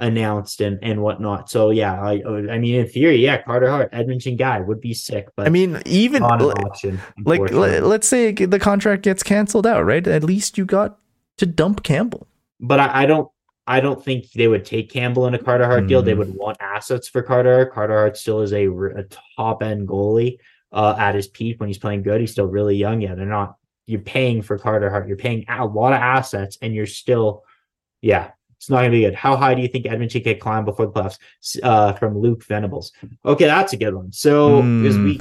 announced 0.00 0.60
and 0.60 0.78
and 0.82 1.02
whatnot. 1.02 1.50
So 1.50 1.70
yeah, 1.70 2.00
I 2.00 2.22
I 2.50 2.58
mean 2.58 2.74
in 2.76 2.86
theory, 2.88 3.16
yeah, 3.16 3.42
Carter 3.42 3.68
Hart, 3.68 3.88
Edmonton 3.92 4.36
guy 4.36 4.60
would 4.60 4.80
be 4.80 4.94
sick, 4.94 5.28
but 5.36 5.46
I 5.46 5.50
mean, 5.50 5.80
even 5.86 6.22
option. 6.22 7.00
like 7.24 7.50
let's 7.50 8.06
say 8.08 8.32
the 8.32 8.58
contract 8.60 9.02
gets 9.02 9.22
canceled 9.22 9.66
out, 9.66 9.84
right? 9.84 10.06
At 10.06 10.22
least 10.24 10.56
you 10.58 10.64
got 10.64 10.98
to 11.38 11.46
dump 11.46 11.82
Campbell. 11.82 12.26
but 12.60 12.80
I, 12.80 13.02
I 13.02 13.06
don't. 13.06 13.28
I 13.70 13.80
don't 13.80 14.02
think 14.02 14.32
they 14.32 14.48
would 14.48 14.64
take 14.64 14.90
Campbell 14.90 15.26
in 15.26 15.34
a 15.34 15.38
Carter 15.38 15.66
Hart 15.66 15.86
deal. 15.88 16.00
They 16.00 16.14
Mhm. 16.14 16.18
would 16.18 16.34
want 16.34 16.56
assets 16.58 17.06
for 17.06 17.22
Carter. 17.22 17.54
Hart. 17.56 17.72
Carter 17.74 17.92
Hart 17.98 18.16
still 18.16 18.40
is 18.40 18.54
a, 18.54 18.66
a 18.66 19.04
top 19.36 19.62
end 19.62 19.86
goalie 19.86 20.38
uh, 20.72 20.96
at 20.98 21.14
his 21.14 21.28
peak 21.28 21.60
when 21.60 21.68
he's 21.68 21.76
playing 21.76 22.02
good. 22.02 22.18
He's 22.22 22.32
still 22.32 22.46
really 22.46 22.76
young. 22.76 23.02
Yeah, 23.02 23.14
they're 23.14 23.26
not 23.26 23.56
you're 23.86 24.00
paying 24.00 24.40
for 24.40 24.58
Carter 24.58 24.88
Hart. 24.88 25.06
You're 25.06 25.18
paying 25.18 25.44
a 25.48 25.66
lot 25.66 25.92
of 25.92 25.98
assets, 26.00 26.56
and 26.62 26.74
you're 26.74 26.86
still, 26.86 27.44
yeah, 28.00 28.30
it's 28.58 28.68
not 28.68 28.78
gonna 28.78 28.90
be 28.90 29.00
good. 29.02 29.14
How 29.14 29.36
high 29.36 29.54
do 29.54 29.62
you 29.62 29.68
think 29.68 29.86
Edmonton 29.86 30.22
can 30.22 30.38
climb 30.38 30.64
before 30.64 30.86
the 30.86 30.92
playoffs? 30.92 31.18
Uh, 31.62 31.92
from 31.94 32.18
Luke 32.18 32.44
Venables. 32.44 32.92
Okay, 33.24 33.46
that's 33.46 33.72
a 33.72 33.76
good 33.76 33.94
one. 33.94 34.12
So 34.12 34.62
is 34.82 34.96
Hmm. 34.96 35.04
we, 35.04 35.20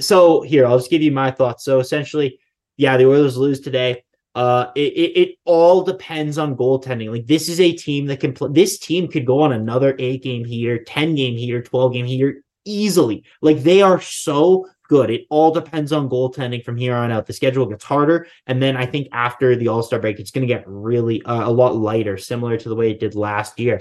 so 0.00 0.42
here 0.42 0.64
I'll 0.66 0.78
just 0.78 0.90
give 0.90 1.02
you 1.02 1.12
my 1.12 1.30
thoughts. 1.30 1.64
So 1.64 1.80
essentially, 1.80 2.38
yeah, 2.76 2.96
the 2.96 3.06
Oilers 3.06 3.36
lose 3.36 3.60
today. 3.60 4.04
Uh, 4.34 4.70
it, 4.74 4.92
it, 4.94 5.20
it 5.20 5.38
all 5.44 5.82
depends 5.82 6.38
on 6.38 6.56
goaltending. 6.56 7.10
Like 7.10 7.26
this 7.26 7.48
is 7.50 7.60
a 7.60 7.72
team 7.72 8.06
that 8.06 8.20
can 8.20 8.32
play. 8.32 8.48
This 8.50 8.78
team 8.78 9.06
could 9.08 9.26
go 9.26 9.40
on 9.40 9.52
another 9.52 9.94
eight 9.98 10.22
game 10.22 10.44
heater, 10.44 10.82
ten 10.84 11.14
game 11.14 11.36
heater, 11.36 11.60
twelve 11.60 11.92
game 11.92 12.06
heater 12.06 12.42
easily. 12.64 13.24
Like 13.42 13.58
they 13.62 13.82
are 13.82 14.00
so 14.00 14.66
good. 14.92 15.10
It 15.10 15.26
all 15.30 15.50
depends 15.50 15.90
on 15.90 16.10
goaltending 16.10 16.62
from 16.62 16.76
here 16.76 16.94
on 16.94 17.10
out. 17.10 17.24
The 17.24 17.32
schedule 17.32 17.64
gets 17.64 17.82
harder, 17.82 18.26
and 18.46 18.62
then 18.62 18.76
I 18.76 18.84
think 18.84 19.08
after 19.10 19.56
the 19.56 19.68
All 19.68 19.82
Star 19.82 19.98
break, 19.98 20.20
it's 20.20 20.30
going 20.30 20.46
to 20.46 20.54
get 20.54 20.64
really 20.66 21.22
uh, 21.22 21.48
a 21.48 21.50
lot 21.50 21.74
lighter, 21.74 22.18
similar 22.18 22.58
to 22.58 22.68
the 22.68 22.74
way 22.74 22.90
it 22.90 23.00
did 23.00 23.14
last 23.14 23.58
year. 23.58 23.80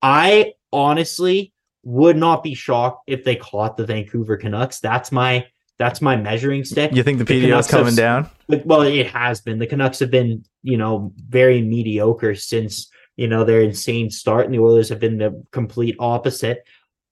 I 0.00 0.52
honestly 0.72 1.52
would 1.82 2.16
not 2.16 2.44
be 2.44 2.54
shocked 2.54 3.02
if 3.08 3.24
they 3.24 3.34
caught 3.34 3.76
the 3.76 3.84
Vancouver 3.86 4.36
Canucks. 4.36 4.78
That's 4.78 5.10
my 5.10 5.46
that's 5.80 6.00
my 6.00 6.14
measuring 6.14 6.64
stick. 6.64 6.92
You 6.94 7.02
think 7.02 7.18
the 7.18 7.24
PDO 7.24 7.36
is 7.38 7.42
Canucks 7.42 7.70
have 7.70 7.80
coming 7.80 7.96
down? 7.96 8.30
Well, 8.48 8.82
it 8.82 9.08
has 9.08 9.40
been. 9.40 9.58
The 9.58 9.66
Canucks 9.66 9.98
have 9.98 10.12
been, 10.12 10.44
you 10.62 10.76
know, 10.76 11.12
very 11.16 11.60
mediocre 11.60 12.36
since 12.36 12.88
you 13.16 13.26
know 13.26 13.42
their 13.42 13.62
insane 13.62 14.10
start, 14.10 14.44
and 14.44 14.54
the 14.54 14.60
Oilers 14.60 14.90
have 14.90 15.00
been 15.00 15.18
the 15.18 15.44
complete 15.50 15.96
opposite. 15.98 16.62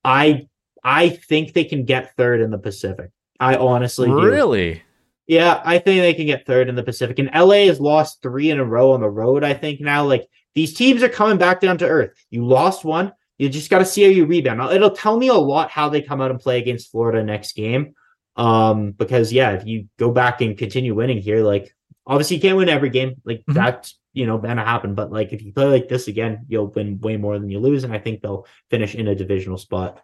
I 0.05 0.47
I 0.85 1.09
think 1.09 1.53
they 1.53 1.65
can 1.65 1.85
get 1.85 2.15
third 2.17 2.41
in 2.41 2.53
the 2.53 2.59
Pacific. 2.59 3.11
I 3.41 3.57
honestly 3.57 4.09
do. 4.09 4.21
Really? 4.23 4.83
Yeah, 5.27 5.63
I 5.65 5.79
think 5.79 6.01
they 6.03 6.15
can 6.15 6.27
get 6.27 6.47
third 6.47 6.69
in 6.69 6.75
the 6.75 6.83
Pacific. 6.83 7.19
And 7.19 7.31
LA 7.35 7.67
has 7.67 7.81
lost 7.81 8.21
three 8.23 8.51
in 8.51 8.59
a 8.61 8.65
row 8.65 8.93
on 8.93 9.01
the 9.01 9.09
road, 9.09 9.43
I 9.43 9.55
think 9.55 9.81
now. 9.81 10.05
Like 10.05 10.27
these 10.55 10.75
teams 10.75 11.03
are 11.03 11.09
coming 11.09 11.39
back 11.39 11.61
down 11.61 11.79
to 11.79 11.89
earth. 11.89 12.11
You 12.31 12.47
lost 12.47 12.85
one. 12.85 13.13
You 13.39 13.49
just 13.49 13.71
got 13.71 13.79
to 13.79 13.85
see 13.87 14.03
how 14.05 14.11
you 14.11 14.27
rebound. 14.27 14.59
Now, 14.59 14.71
it'll 14.71 14.91
tell 14.91 15.17
me 15.17 15.29
a 15.29 15.35
lot 15.35 15.71
how 15.71 15.89
they 15.89 16.03
come 16.03 16.21
out 16.21 16.31
and 16.31 16.39
play 16.39 16.59
against 16.59 16.91
Florida 16.91 17.23
next 17.25 17.55
game. 17.57 17.95
Um, 18.37 18.93
because 18.93 19.33
yeah, 19.33 19.53
if 19.53 19.67
you 19.67 19.89
go 19.99 20.11
back 20.11 20.41
and 20.41 20.59
continue 20.59 20.95
winning 20.95 21.19
here, 21.19 21.43
like 21.43 21.75
obviously 22.07 22.37
you 22.37 22.43
can't 22.43 22.57
win 22.57 22.69
every 22.69 22.91
game. 22.91 23.15
Like 23.25 23.45
Mhm. 23.49 23.55
that's 23.55 23.99
you 24.13 24.27
know 24.27 24.39
gonna 24.39 24.65
happen. 24.65 24.95
But 24.95 25.11
like 25.11 25.33
if 25.33 25.43
you 25.43 25.53
play 25.53 25.67
like 25.67 25.89
this 25.89 26.07
again, 26.09 26.45
you'll 26.49 26.69
win 26.69 27.01
way 27.01 27.17
more 27.17 27.39
than 27.39 27.49
you 27.51 27.61
lose. 27.61 27.83
And 27.85 27.93
I 27.93 27.99
think 27.99 28.21
they'll 28.21 28.47
finish 28.71 28.95
in 28.95 29.09
a 29.09 29.15
divisional 29.15 29.59
spot. 29.59 30.01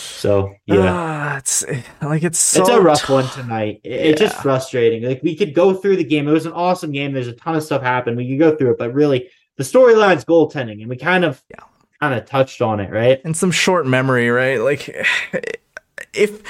So 0.00 0.54
yeah. 0.66 0.76
Ah, 0.86 1.36
it's 1.38 1.64
like 2.02 2.22
it's 2.22 2.38
so 2.38 2.60
it's 2.60 2.70
a 2.70 2.80
rough 2.80 3.02
tou- 3.02 3.14
one 3.14 3.28
tonight. 3.30 3.80
It- 3.84 3.90
It's 3.92 4.20
just 4.20 4.36
frustrating. 4.42 5.02
Like 5.02 5.22
we 5.22 5.34
could 5.36 5.54
go 5.54 5.74
through 5.74 5.96
the 5.96 6.04
game. 6.04 6.28
It 6.28 6.32
was 6.32 6.46
an 6.46 6.52
awesome 6.52 6.92
game. 6.92 7.12
There's 7.12 7.28
a 7.28 7.32
ton 7.32 7.54
of 7.56 7.62
stuff 7.62 7.82
happened. 7.82 8.16
We 8.16 8.28
could 8.28 8.38
go 8.38 8.56
through 8.56 8.72
it, 8.72 8.78
but 8.78 8.92
really 8.94 9.28
the 9.56 9.64
storyline's 9.64 10.24
goaltending, 10.24 10.80
and 10.80 10.88
we 10.88 10.96
kind 10.96 11.24
of 11.24 11.42
Yeah. 11.50 11.64
kind 12.00 12.14
of 12.14 12.24
touched 12.26 12.60
on 12.62 12.80
it, 12.80 12.90
right? 12.90 13.20
and 13.24 13.36
some 13.36 13.50
short 13.50 13.86
memory, 13.86 14.30
right? 14.30 14.60
Like 14.60 14.94
if 16.14 16.42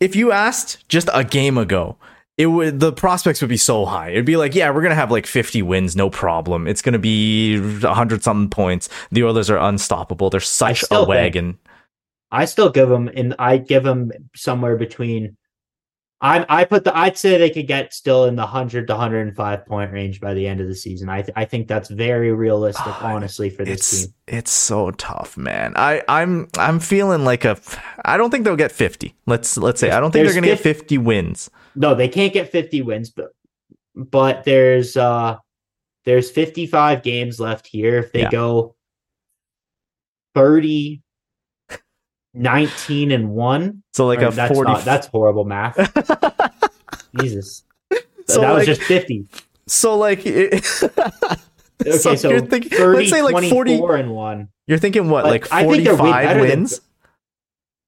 if 0.00 0.16
you 0.16 0.32
asked 0.32 0.86
just 0.88 1.08
a 1.12 1.24
game 1.24 1.56
ago, 1.58 1.96
it 2.36 2.46
would 2.46 2.80
the 2.80 2.92
prospects 2.92 3.40
would 3.40 3.48
be 3.50 3.56
so 3.56 3.84
high. 3.84 4.10
It'd 4.10 4.24
be 4.26 4.36
like, 4.36 4.54
yeah, 4.54 4.70
we're 4.70 4.82
gonna 4.82 4.94
have 4.94 5.10
like 5.10 5.26
50 5.26 5.62
wins, 5.62 5.96
no 5.96 6.10
problem. 6.10 6.66
It's 6.66 6.82
gonna 6.82 6.98
be 6.98 7.58
100 7.60 8.22
something 8.22 8.50
points. 8.50 8.88
The 9.12 9.24
Oilers 9.24 9.50
are 9.50 9.58
unstoppable. 9.58 10.30
They're 10.30 10.40
such 10.40 10.82
a 10.84 10.86
think- 10.86 11.08
wagon. 11.08 11.58
I 12.34 12.44
still 12.46 12.70
give 12.70 12.88
them, 12.88 13.08
and 13.14 13.34
I 13.38 13.56
give 13.58 13.84
them 13.84 14.10
somewhere 14.34 14.76
between. 14.76 15.36
I 16.20 16.44
I 16.48 16.64
put 16.64 16.84
the 16.84 16.96
I'd 16.96 17.18
say 17.18 17.36
they 17.38 17.50
could 17.50 17.66
get 17.66 17.92
still 17.92 18.24
in 18.24 18.34
the 18.36 18.46
hundred 18.46 18.86
to 18.86 18.96
hundred 18.96 19.26
and 19.26 19.36
five 19.36 19.66
point 19.66 19.92
range 19.92 20.20
by 20.20 20.32
the 20.32 20.46
end 20.46 20.60
of 20.60 20.68
the 20.68 20.74
season. 20.74 21.08
I 21.08 21.22
th- 21.22 21.34
I 21.36 21.44
think 21.44 21.68
that's 21.68 21.90
very 21.90 22.32
realistic, 22.32 22.86
Ah, 22.86 23.12
honestly, 23.14 23.50
for 23.50 23.64
this 23.64 23.92
It's 23.92 24.00
team. 24.06 24.14
it's 24.28 24.50
so 24.50 24.90
tough, 24.92 25.36
man. 25.36 25.74
I 25.76 26.02
I'm 26.08 26.48
I'm 26.58 26.80
feeling 26.80 27.24
like 27.24 27.44
a. 27.44 27.58
I 28.04 28.16
don't 28.16 28.30
think 28.30 28.44
they'll 28.44 28.56
get 28.56 28.72
50. 28.72 29.14
Let's 29.26 29.56
let's 29.58 29.80
say 29.80 29.90
I 29.90 30.00
don't 30.00 30.12
think 30.12 30.24
they're 30.24 30.34
gonna 30.34 30.46
get 30.46 30.60
50 30.60 30.80
50 30.80 30.98
wins. 30.98 31.50
No, 31.76 31.94
they 31.94 32.08
can't 32.08 32.32
get 32.32 32.50
50 32.50 32.82
wins, 32.82 33.10
but 33.10 33.28
but 33.94 34.44
there's 34.44 34.96
uh 34.96 35.36
there's 36.04 36.30
55 36.30 37.02
games 37.02 37.38
left 37.38 37.66
here. 37.66 37.98
If 37.98 38.12
they 38.12 38.20
Yeah. 38.22 38.30
go 38.30 38.76
30 40.34 41.02
19 42.34 43.12
and 43.12 43.30
1. 43.30 43.82
So 43.92 44.06
like 44.06 44.20
or 44.20 44.26
a 44.26 44.30
that's 44.30 44.52
40 44.54 44.72
not- 44.72 44.84
that's 44.84 45.06
horrible 45.06 45.44
math. 45.44 45.76
Jesus. 47.20 47.62
So, 48.26 48.40
that 48.40 48.48
like- 48.52 48.66
was 48.66 48.78
just 48.78 48.80
50. 48.82 49.26
So 49.66 49.98
like, 49.98 50.20
it, 50.26 50.54
Okay, 50.54 51.90
so, 51.98 52.14
so 52.14 52.30
you're 52.30 52.40
thinking, 52.40 52.70
30, 52.70 52.96
let's 52.98 53.10
say 53.10 53.20
like 53.20 53.32
24 53.32 53.66
40. 53.66 54.00
and 54.00 54.12
1. 54.14 54.48
You're 54.66 54.78
thinking 54.78 55.10
what, 55.10 55.26
like 55.26 55.46
they're 55.48 55.62
45 55.64 55.98
better 56.24 56.40
than- 56.40 56.48
wins? 56.60 56.80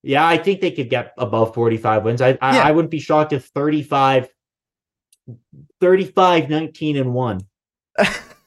Yeah, 0.03 0.27
I 0.27 0.37
think 0.37 0.61
they 0.61 0.69
could 0.69 0.91
get 0.91 1.13
above 1.17 1.55
45 1.55 2.03
wins. 2.03 2.21
I 2.21 2.37
I, 2.39 2.55
Yeah. 2.57 2.61
I 2.67 2.71
wouldn't 2.71 2.91
be 2.91 2.99
shocked 2.99 3.33
if 3.33 3.45
35 3.45 4.29
35 5.81 6.49
19 6.49 6.97
and 6.97 7.13
1. 7.15 7.41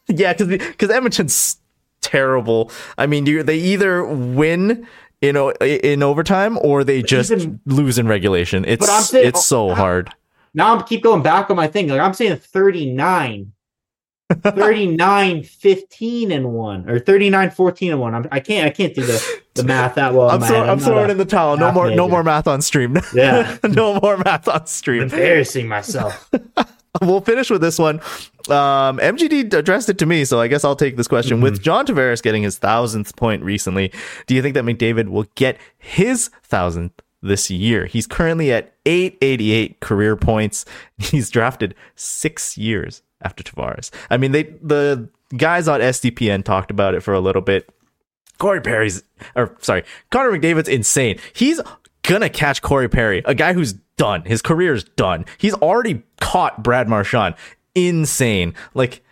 Yeah, 0.08 0.32
because 0.32 0.48
because 0.48 0.90
Edmonton's 0.90 1.56
terrible. 2.00 2.70
I 2.98 3.06
mean, 3.06 3.26
you 3.26 3.42
they 3.42 3.58
either 3.58 4.04
win 4.04 4.86
in 5.20 5.36
in 5.60 6.02
overtime 6.02 6.58
or 6.62 6.84
they 6.84 7.02
just 7.02 7.30
even- 7.30 7.60
lose 7.66 7.98
in 7.98 8.08
regulation. 8.08 8.64
It's 8.66 8.88
I'm 8.88 9.02
saying- 9.02 9.28
it's 9.28 9.44
so 9.44 9.70
oh, 9.70 9.74
hard. 9.74 10.10
Now 10.54 10.74
I'm 10.74 10.82
keep 10.84 11.02
going 11.02 11.22
back 11.22 11.50
on 11.50 11.56
my 11.56 11.68
thing. 11.68 11.88
Like 11.88 12.00
I'm 12.00 12.14
saying 12.14 12.36
39. 12.36 13.52
39 14.42 15.42
15 15.42 16.30
and 16.30 16.52
1 16.52 16.88
or 16.88 17.00
39 17.00 17.50
14 17.50 17.90
and 17.90 18.00
1. 18.00 18.14
I'm, 18.14 18.28
I 18.30 18.38
can't 18.38 18.64
I 18.64 18.70
can't 18.70 18.94
do 18.94 19.02
the, 19.02 19.40
the 19.54 19.64
math 19.64 19.96
that 19.96 20.14
well. 20.14 20.30
I'm, 20.30 20.40
throw, 20.40 20.60
head. 20.60 20.68
I'm 20.68 20.78
throwing 20.78 21.10
in 21.10 21.18
the 21.18 21.24
towel. 21.24 21.56
No 21.56 21.72
more 21.72 21.90
no 21.90 22.08
more 22.08 22.22
math 22.22 22.46
on 22.46 22.62
stream. 22.62 22.96
Yeah. 23.12 23.58
no 23.64 23.98
more 23.98 24.16
math 24.18 24.46
on 24.46 24.66
stream. 24.66 25.02
embarrassing 25.02 25.66
myself. 25.66 26.30
we'll 27.02 27.20
finish 27.20 27.50
with 27.50 27.60
this 27.60 27.78
one. 27.78 28.00
Um, 28.48 28.98
MGD 28.98 29.52
addressed 29.54 29.88
it 29.88 29.98
to 29.98 30.06
me, 30.06 30.24
so 30.24 30.40
I 30.40 30.48
guess 30.48 30.64
I'll 30.64 30.76
take 30.76 30.96
this 30.96 31.08
question. 31.08 31.36
Mm-hmm. 31.36 31.44
With 31.44 31.62
John 31.62 31.86
Tavares 31.86 32.22
getting 32.22 32.42
his 32.42 32.58
thousandth 32.58 33.14
point 33.16 33.42
recently, 33.42 33.92
do 34.26 34.34
you 34.34 34.42
think 34.42 34.54
that 34.54 34.64
McDavid 34.64 35.08
will 35.08 35.26
get 35.34 35.58
his 35.78 36.30
thousandth 36.42 37.00
this 37.22 37.50
year? 37.50 37.86
He's 37.86 38.06
currently 38.06 38.52
at 38.52 38.74
888 38.86 39.80
career 39.80 40.16
points. 40.16 40.64
He's 40.98 41.30
drafted 41.30 41.74
six 41.94 42.58
years 42.58 43.02
after 43.22 43.44
Tavares. 43.44 43.90
I 44.08 44.16
mean, 44.16 44.32
they 44.32 44.44
the 44.62 45.08
guys 45.36 45.68
on 45.68 45.80
SDPN 45.80 46.44
talked 46.44 46.70
about 46.70 46.94
it 46.94 47.02
for 47.02 47.14
a 47.14 47.20
little 47.20 47.42
bit. 47.42 47.72
Corey 48.38 48.60
Perry's, 48.60 49.02
or 49.36 49.54
sorry, 49.60 49.84
Connor 50.10 50.30
McDavid's 50.30 50.68
insane. 50.68 51.18
He's 51.34 51.60
gonna 52.02 52.30
catch 52.30 52.62
Corey 52.62 52.88
Perry, 52.88 53.22
a 53.26 53.34
guy 53.34 53.52
who's 53.52 53.74
done. 54.00 54.22
His 54.24 54.40
career's 54.40 54.84
done. 54.84 55.26
He's 55.36 55.52
already 55.54 56.02
caught 56.20 56.62
Brad 56.62 56.88
Marchand. 56.88 57.34
Insane. 57.74 58.54
Like, 58.74 59.02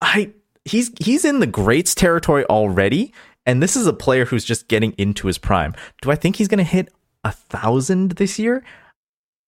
I 0.00 0.32
he's 0.64 0.90
he's 1.00 1.24
in 1.24 1.38
the 1.38 1.46
greats 1.46 1.94
territory 1.94 2.44
already, 2.46 3.12
and 3.46 3.62
this 3.62 3.76
is 3.76 3.86
a 3.86 3.92
player 3.92 4.24
who's 4.24 4.44
just 4.44 4.66
getting 4.68 4.92
into 4.98 5.28
his 5.28 5.38
prime. 5.38 5.74
Do 6.02 6.10
I 6.10 6.16
think 6.16 6.36
he's 6.36 6.48
gonna 6.48 6.64
hit 6.64 6.92
a 7.24 7.30
thousand 7.32 8.12
this 8.12 8.38
year? 8.38 8.64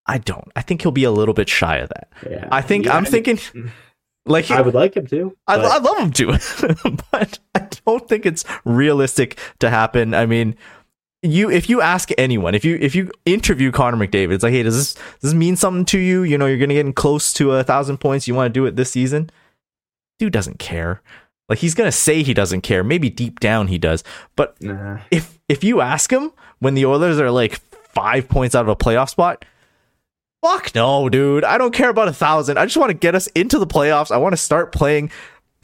I 0.07 0.19
don't. 0.19 0.49
I 0.55 0.63
think 0.63 0.83
he'll 0.83 0.93
be 0.93 1.05
a 1.05 1.11
little 1.11 1.35
bit 1.35 1.49
shy 1.49 1.77
of 1.79 1.89
that. 1.89 2.09
Yeah. 2.31 2.49
I 2.53 2.61
think 2.63 2.85
Yeah, 2.87 2.97
I'm 2.97 3.05
I- 3.07 3.09
thinking 3.11 3.39
like 4.27 4.51
I 4.51 4.61
would 4.61 4.75
like 4.75 4.97
him 4.97 5.07
to. 5.09 5.37
I, 5.47 5.57
I 5.57 5.79
love 5.79 5.99
him 5.99 6.13
to, 6.13 6.27
but 7.11 7.39
I 7.55 7.69
don't 7.85 8.09
think 8.09 8.25
it's 8.27 8.45
realistic 8.65 9.39
to 9.59 9.71
happen. 9.71 10.15
I 10.15 10.25
mean, 10.27 10.57
you 11.25 11.51
if 11.51 11.69
you 11.69 11.81
ask 11.81 12.11
anyone, 12.19 12.55
if 12.55 12.65
you 12.65 12.77
if 12.81 12.95
you 12.95 13.11
interview 13.25 13.73
Connor 13.73 13.97
McDavid, 13.97 14.33
it's 14.33 14.45
like, 14.45 14.53
hey, 14.53 14.63
does 14.63 14.77
this 14.77 14.95
does 14.95 15.03
this 15.23 15.35
mean 15.35 15.57
something 15.57 15.85
to 15.87 15.99
you? 15.99 16.23
You 16.23 16.39
know, 16.39 16.47
you're 16.47 16.59
gonna 16.59 16.75
get 16.75 16.95
close 16.95 17.33
to 17.35 17.53
a 17.53 17.65
thousand 17.65 17.99
points. 17.99 18.29
You 18.29 18.35
want 18.35 18.53
to 18.53 18.59
do 18.59 18.67
it 18.67 18.77
this 18.77 18.91
season? 18.91 19.31
Dude 20.19 20.33
doesn't 20.33 20.59
care. 20.59 21.01
Like 21.49 21.59
he's 21.59 21.75
gonna 21.75 21.93
say 21.93 22.23
he 22.23 22.35
doesn't 22.35 22.61
care. 22.61 22.85
Maybe 22.85 23.11
deep 23.11 23.41
down 23.41 23.69
he 23.69 23.79
does. 23.79 24.05
But 24.37 24.61
Nah. 24.63 24.99
if 25.11 25.39
if 25.49 25.65
you 25.65 25.81
ask 25.81 26.13
him 26.13 26.33
when 26.61 26.75
the 26.75 26.87
Oilers 26.87 27.19
are 27.19 27.31
like 27.31 27.61
five 27.95 28.29
points 28.29 28.55
out 28.55 28.63
of 28.63 28.69
a 28.69 28.77
playoff 28.77 29.11
spot, 29.11 29.45
fuck 30.43 30.75
no, 30.75 31.09
dude. 31.09 31.45
I 31.45 31.59
don't 31.59 31.73
care 31.75 31.91
about 31.91 32.09
a 32.09 32.13
thousand. 32.13 32.59
I 32.59 32.65
just 32.65 32.77
want 32.77 32.91
to 32.91 32.95
get 32.95 33.15
us 33.15 33.27
into 33.29 33.59
the 33.59 33.67
playoffs. 33.67 34.11
I 34.11 34.17
want 34.19 34.33
to 34.33 34.37
start 34.39 34.73
playing 34.73 35.11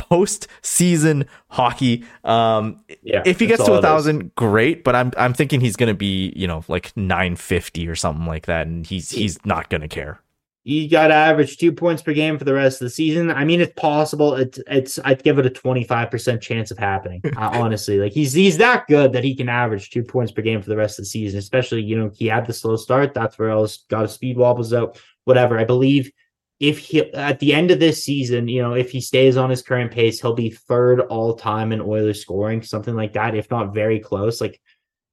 post-season 0.09 1.27
hockey. 1.49 2.05
Um, 2.25 2.83
Yeah, 3.03 3.23
if 3.25 3.39
he 3.41 3.47
gets 3.47 3.65
to 3.65 3.75
a 3.75 3.83
thousand, 3.83 4.35
great. 4.35 4.85
But 4.85 4.95
I'm 4.97 5.13
I'm 5.17 5.35
thinking 5.35 5.61
he's 5.61 5.77
gonna 5.77 5.95
be 5.95 6.33
you 6.37 6.47
know 6.47 6.65
like 6.69 6.97
nine 6.97 7.37
fifty 7.37 7.89
or 7.89 7.95
something 7.95 8.27
like 8.27 8.47
that, 8.47 8.67
and 8.67 8.87
he's 8.87 9.11
he's 9.11 9.45
not 9.45 9.71
gonna 9.71 9.89
care. 9.89 10.21
you 10.63 10.89
got 10.91 11.09
to 11.09 11.15
average 11.15 11.57
two 11.57 11.73
points 11.73 12.03
per 12.03 12.13
game 12.13 12.39
for 12.39 12.45
the 12.45 12.53
rest 12.53 12.81
of 12.83 12.87
the 12.87 12.91
season. 12.91 13.31
I 13.31 13.45
mean, 13.47 13.61
it's 13.63 13.73
possible. 13.81 14.35
It's 14.35 14.59
it's. 14.67 14.99
I'd 15.05 15.23
give 15.23 15.39
it 15.39 15.47
a 15.47 15.51
twenty 15.51 15.85
five 15.85 16.11
percent 16.11 16.43
chance 16.43 16.71
of 16.71 16.79
happening. 16.79 17.23
uh, 17.37 17.51
honestly, 17.55 17.99
like 17.99 18.13
he's 18.13 18.33
he's 18.35 18.59
that 18.59 18.87
good 18.87 19.13
that 19.15 19.25
he 19.25 19.35
can 19.35 19.49
average 19.49 19.91
two 19.91 20.03
points 20.05 20.33
per 20.33 20.43
game 20.43 20.61
for 20.63 20.69
the 20.69 20.77
rest 20.77 20.99
of 20.99 21.05
the 21.05 21.09
season. 21.09 21.39
Especially, 21.39 21.83
you 21.83 21.97
know, 21.99 22.11
he 22.15 22.27
had 22.27 22.47
the 22.47 22.53
slow 22.53 22.77
start. 22.77 23.15
That's 23.15 23.39
where 23.39 23.51
else 23.51 23.85
got 23.89 24.03
his 24.03 24.13
speed 24.13 24.37
wobbles 24.37 24.73
out. 24.73 25.01
Whatever. 25.25 25.59
I 25.59 25.65
believe 25.65 26.11
if 26.61 26.79
he 26.79 27.01
at 27.15 27.41
the 27.41 27.55
end 27.55 27.71
of 27.71 27.81
this 27.81 28.05
season, 28.05 28.47
you 28.47 28.61
know, 28.63 28.75
if 28.75 28.91
he 28.91 29.01
stays 29.01 29.37
on 29.39 29.49
his 29.49 29.63
current 29.63 29.91
pace, 29.91 30.21
he'll 30.21 30.35
be 30.35 30.51
third 30.51 31.01
all 31.01 31.35
time 31.35 31.73
in 31.73 31.81
Oilers 31.81 32.21
scoring, 32.21 32.63
something 32.63 32.95
like 32.95 33.15
that, 33.15 33.35
if 33.35 33.51
not 33.51 33.75
very 33.75 33.99
close. 33.99 34.43
Like, 34.43 34.61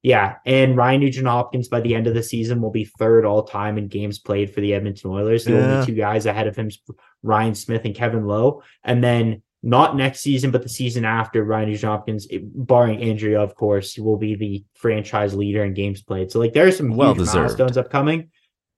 yeah, 0.03 0.35
and 0.45 0.75
Ryan 0.75 1.01
Nugent 1.01 1.25
Hopkins 1.27 1.69
by 1.69 1.79
the 1.79 1.95
end 1.95 2.05
of 2.05 2.13
the 2.13 2.21
season 2.21 2.61
will 2.61 2.69
be 2.69 2.85
third 2.85 3.25
all 3.25 3.43
time 3.43 3.77
in 3.77 3.87
games 3.87 4.19
played 4.19 4.53
for 4.53 4.59
the 4.59 4.73
Edmonton 4.73 5.09
Oilers. 5.09 5.45
The 5.45 5.53
Yeah. 5.53 5.57
only 5.57 5.85
two 5.85 5.95
guys 5.95 6.25
ahead 6.25 6.47
of 6.47 6.55
him, 6.55 6.69
Ryan 7.23 7.55
Smyth 7.55 7.85
and 7.85 7.95
Kevin 7.95 8.27
Lowe, 8.27 8.61
and 8.83 9.01
then 9.01 9.41
not 9.63 9.97
next 9.97 10.19
season, 10.19 10.51
but 10.51 10.61
the 10.63 10.69
season 10.69 11.03
after, 11.03 11.43
Ryan 11.43 11.69
Nugent 11.69 11.91
Hopkins, 11.91 12.27
barring 12.55 12.99
injury, 12.99 13.35
of 13.35 13.55
course, 13.55 13.93
he 13.93 14.01
will 14.01 14.17
be 14.17 14.35
the 14.35 14.63
franchise 14.75 15.33
leader 15.33 15.63
in 15.63 15.73
games 15.73 16.03
played. 16.03 16.29
So, 16.29 16.39
like, 16.39 16.53
there 16.53 16.67
are 16.67 16.71
some 16.71 16.95
Well 16.95 17.13
deserved. 17.15 17.37
milestones 17.37 17.77
upcoming 17.77 18.29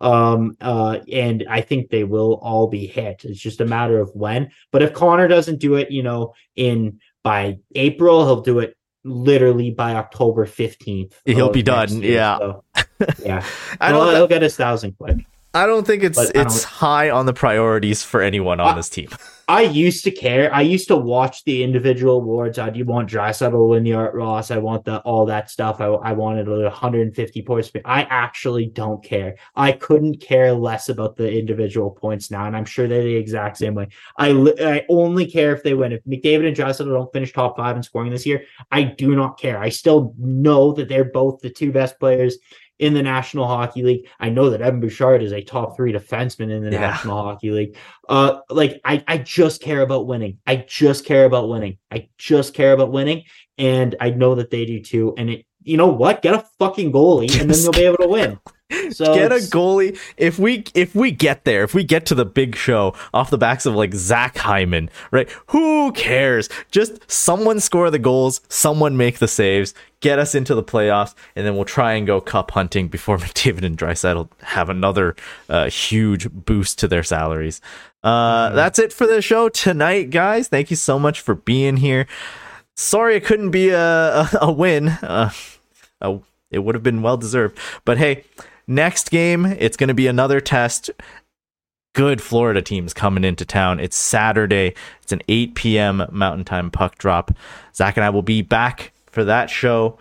um 0.02 0.56
uh 0.62 1.00
and 1.12 1.46
i 1.50 1.60
think 1.62 1.90
they 1.90 2.04
will 2.04 2.36
all 2.42 2.68
be 2.68 2.88
hit 2.88 3.26
it's 3.26 3.40
just 3.40 3.60
a 3.62 3.66
matter 3.66 4.00
of 4.00 4.10
when 4.16 4.50
but 4.72 4.82
if 4.82 4.94
connor 4.94 5.28
doesn't 5.28 5.60
do 5.60 5.76
it 5.76 5.92
you 5.92 6.02
know 6.04 6.34
in 6.56 7.00
by 7.24 7.58
april 7.76 8.26
he'll 8.26 8.42
do 8.42 8.60
it 8.60 8.76
literally 9.04 9.72
by 9.72 9.96
october 9.96 10.46
15th 10.46 11.14
He'll 11.26 11.50
be 11.52 11.64
done, 11.64 12.02
year. 12.02 12.14
yeah. 12.14 12.38
So, 12.38 12.64
yeah 13.26 13.46
I 13.82 13.92
well, 13.92 14.06
don't. 14.06 14.16
he'll 14.16 14.28
get 14.28 14.42
his 14.42 14.56
thousand 14.56 14.98
quick 14.98 15.18
I 15.54 15.66
don't 15.66 15.86
think 15.86 16.04
it's 16.04 16.20
it's 16.36 16.64
high 16.64 17.10
on 17.10 17.26
the 17.26 17.34
priorities 17.34 18.04
for 18.04 18.22
anyone 18.22 18.60
on 18.60 18.74
I- 18.74 18.76
this 18.76 18.90
team. 18.90 19.10
I 19.48 19.62
used 19.62 20.04
to 20.04 20.12
care. 20.12 20.54
I 20.54 20.62
used 20.62 20.88
to 20.90 20.96
watch 20.96 21.44
the 21.44 21.64
individual 21.64 22.18
awards. 22.18 22.60
I 22.60 22.70
do 22.70 22.86
want 22.86 23.10
Draisaitl 23.10 23.50
to 23.50 23.64
win 23.64 23.84
the 23.84 23.94
Art 23.94 24.14
Ross. 24.14 24.52
I 24.52 24.60
want 24.60 24.86
the 24.86 25.00
all 25.00 25.26
that 25.26 25.50
stuff. 25.50 25.82
I, 25.82 25.86
I 25.88 26.14
wanted 26.14 26.48
a 26.48 26.52
150 26.52 27.42
points. 27.42 27.72
I 27.84 28.04
actually 28.04 28.68
don't 28.68 29.04
care. 29.04 29.38
I 29.56 29.72
couldn't 29.72 30.22
care 30.22 30.54
less 30.54 30.88
about 30.88 31.16
the 31.16 31.36
individual 31.36 31.90
points 31.90 32.30
now, 32.30 32.46
and 32.46 32.56
I'm 32.56 32.64
sure 32.64 32.88
they're 32.88 33.02
the 33.02 33.16
exact 33.16 33.58
same 33.58 33.74
way. 33.74 33.88
I 34.20 34.30
I 34.62 34.86
only 34.88 35.26
care 35.26 35.52
if 35.56 35.64
they 35.64 35.74
win. 35.74 35.94
If 35.94 36.04
McDavid 36.04 36.48
and 36.48 36.56
Draisaitl 36.56 36.94
don't 36.94 37.12
finish 37.12 37.34
top 37.34 37.58
five 37.58 37.76
in 37.76 37.82
scoring 37.82 38.12
this 38.12 38.28
year, 38.28 38.44
I 38.72 38.84
do 38.84 39.16
not 39.16 39.40
care. 39.40 39.58
I 39.58 39.70
still 39.70 40.14
know 40.20 40.74
that 40.74 40.90
they're 40.90 41.06
both 41.06 41.42
the 41.42 41.50
two 41.50 41.72
best 41.72 42.00
players 42.00 42.38
in 42.80 42.94
the 42.94 43.04
National 43.04 43.46
Hockey 43.46 43.84
League. 43.84 44.08
I 44.20 44.30
know 44.30 44.50
that 44.50 44.62
Evan 44.62 44.80
Bouchard 44.80 45.22
is 45.22 45.34
a 45.34 45.42
top 45.44 45.76
three 45.76 45.94
defenseman 45.94 46.50
in 46.50 46.64
the 46.64 46.72
Yeah. 46.72 46.80
National 46.80 47.22
Hockey 47.22 47.52
League. 47.52 47.76
Uh, 48.08 48.40
like 48.50 48.80
I, 48.84 49.04
I 49.08 49.18
just 49.18 49.62
care 49.62 49.82
about 49.82 50.08
winning. 50.08 50.40
I 50.48 50.56
just 50.68 51.06
care 51.06 51.26
about 51.26 51.50
winning. 51.50 51.78
I 51.92 52.08
just 52.18 52.54
care 52.54 52.74
about 52.74 52.92
winning, 52.92 53.24
and 53.58 53.96
I 54.00 54.10
know 54.12 54.36
that 54.36 54.50
they 54.50 54.66
do 54.66 54.82
too. 54.82 55.14
And 55.18 55.30
it, 55.30 55.46
you 55.64 55.78
know 55.78 55.88
what? 55.88 56.22
Get 56.22 56.34
a 56.36 56.46
fucking 56.58 56.92
goalie, 56.92 57.40
and 57.40 57.50
then 57.50 57.62
you'll 57.62 57.72
be 57.74 57.84
able 57.84 57.98
to 57.98 58.08
win. 58.08 58.40
So 58.92 59.14
get 59.16 59.32
a 59.32 59.36
goalie. 59.36 59.98
If 60.18 60.38
we 60.38 60.64
if 60.76 60.94
we 60.94 61.12
get 61.12 61.44
there 61.44 61.64
if 61.64 61.74
we 61.74 61.84
get 61.84 62.06
to 62.08 62.16
the 62.16 62.26
big 62.26 62.56
show 62.56 62.94
off 63.14 63.30
the 63.30 63.38
backs 63.38 63.66
of 63.66 63.76
like 63.76 63.94
zach 63.94 64.38
hyman 64.38 64.90
right? 65.12 65.30
Who 65.48 65.92
cares? 65.94 66.50
Just 66.72 67.10
someone 67.10 67.60
score 67.60 67.90
the 67.90 68.00
goals 68.00 68.42
someone 68.48 68.96
make 68.96 69.18
the 69.18 69.28
saves 69.28 69.74
get 70.02 70.20
us 70.20 70.36
into 70.36 70.54
the 70.54 70.64
playoffs 70.64 71.16
and 71.36 71.46
then 71.46 71.56
we'll 71.56 71.66
try 71.66 71.94
and 71.94 72.06
go 72.06 72.22
cup 72.22 72.52
hunting 72.52 72.88
before 72.88 73.18
mcdavid 73.20 73.64
and 73.64 73.78
Draisaitl 73.78 74.30
have 74.42 74.70
another 74.70 75.16
uh, 75.50 75.70
huge 75.70 76.30
boost 76.32 76.78
to 76.80 76.88
their 76.88 77.04
salaries. 77.04 77.62
Uh, 78.04 78.52
that's 78.52 78.80
it 78.80 78.94
for 78.94 79.08
the 79.08 79.22
show 79.22 79.50
tonight 79.50 80.10
guys. 80.10 80.48
Thank 80.48 80.70
you 80.70 80.76
so 80.76 81.00
much 81.00 81.22
for 81.22 81.36
being 81.36 81.78
here. 81.78 82.08
Sorry 82.76 83.16
it 83.16 83.26
couldn't 83.26 83.52
be 83.52 83.70
a, 83.70 83.80
a, 83.80 84.30
a 84.42 84.52
win. 84.52 84.90
Uh, 84.90 85.32
a, 86.02 86.20
it 86.52 86.60
would 86.60 86.76
have 86.76 86.84
been 86.84 87.02
well 87.02 87.18
deserved 87.18 87.58
but 87.86 87.98
hey 87.98 88.24
next 88.70 89.12
game 89.12 89.46
it's 89.46 89.76
going 89.76 89.90
to 89.90 89.94
be 89.94 90.08
another 90.08 90.40
test. 90.40 90.90
Good 91.96 92.22
florida 92.22 92.62
teams 92.62 92.94
coming 92.94 93.24
into 93.24 93.46
town. 93.46 93.80
It's 93.80 93.98
saturday. 93.98 94.76
It's 95.02 95.12
an 95.12 95.22
8 95.28 95.56
p.m 95.56 96.06
mountain 96.12 96.46
time 96.46 96.72
puck 96.72 96.98
drop. 96.98 97.32
Zach 97.76 97.98
and 97.98 98.04
i 98.06 98.10
will 98.10 98.22
be 98.22 98.42
back 98.42 98.94
for 99.08 99.24
that 99.24 99.50
show. 99.50 99.98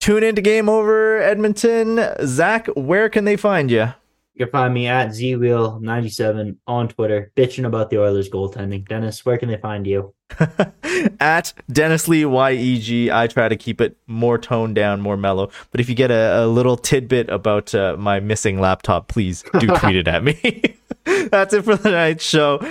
Tune 0.00 0.22
into 0.22 0.40
game 0.40 0.68
over 0.68 1.20
edmonton. 1.20 2.00
Zach 2.24 2.66
where 2.68 3.08
can 3.08 3.24
they 3.24 3.36
find 3.36 3.70
you 3.70 3.88
You 4.34 4.46
can 4.46 4.52
find 4.52 4.72
me 4.72 4.86
at 4.86 5.08
zwheel97 5.08 6.56
on 6.66 6.88
Twitter, 6.88 7.32
bitching 7.36 7.66
about 7.66 7.90
the 7.90 7.98
Oilers 7.98 8.30
goaltending. 8.30 8.86
Dennis, 8.88 9.26
where 9.26 9.38
can 9.38 9.48
they 9.48 9.58
find 9.58 9.86
you? 9.86 10.14
at 11.20 11.52
Dennis 11.70 12.08
Li 12.08 12.22
YEG. 12.22 13.10
I 13.10 13.26
try 13.26 13.48
to 13.48 13.56
keep 13.56 13.80
it 13.80 13.96
more 14.06 14.38
toned 14.38 14.74
down, 14.74 15.00
more 15.00 15.16
mellow. 15.16 15.50
But 15.70 15.80
if 15.80 15.88
you 15.88 15.94
get 15.94 16.10
a, 16.10 16.44
a 16.44 16.46
little 16.46 16.76
tidbit 16.76 17.28
about 17.28 17.74
uh, 17.74 17.96
my 17.98 18.20
missing 18.20 18.60
laptop, 18.60 19.08
please 19.08 19.44
do 19.58 19.66
tweet 19.78 19.96
it 19.96 20.08
at 20.08 20.24
me. 20.24 20.76
That's 21.30 21.54
it 21.54 21.62
for 21.62 21.76
the 21.76 21.90
night's 21.90 22.24
show. 22.24 22.66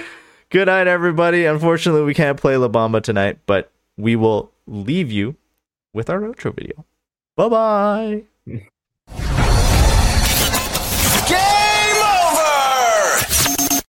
Good 0.50 0.68
night, 0.68 0.88
everybody. 0.88 1.46
Unfortunately, 1.46 2.04
we 2.04 2.14
can't 2.14 2.40
play 2.40 2.58
La 2.58 2.68
Bamba 2.68 3.02
tonight, 3.02 3.40
but 3.46 3.72
we 3.98 4.16
will 4.16 4.52
leave 4.68 5.12
you 5.12 5.36
with 5.94 6.10
our 6.10 6.22
outro 6.22 6.54
video. 6.54 6.86
Bye 7.36 7.50
bye. 8.48 8.62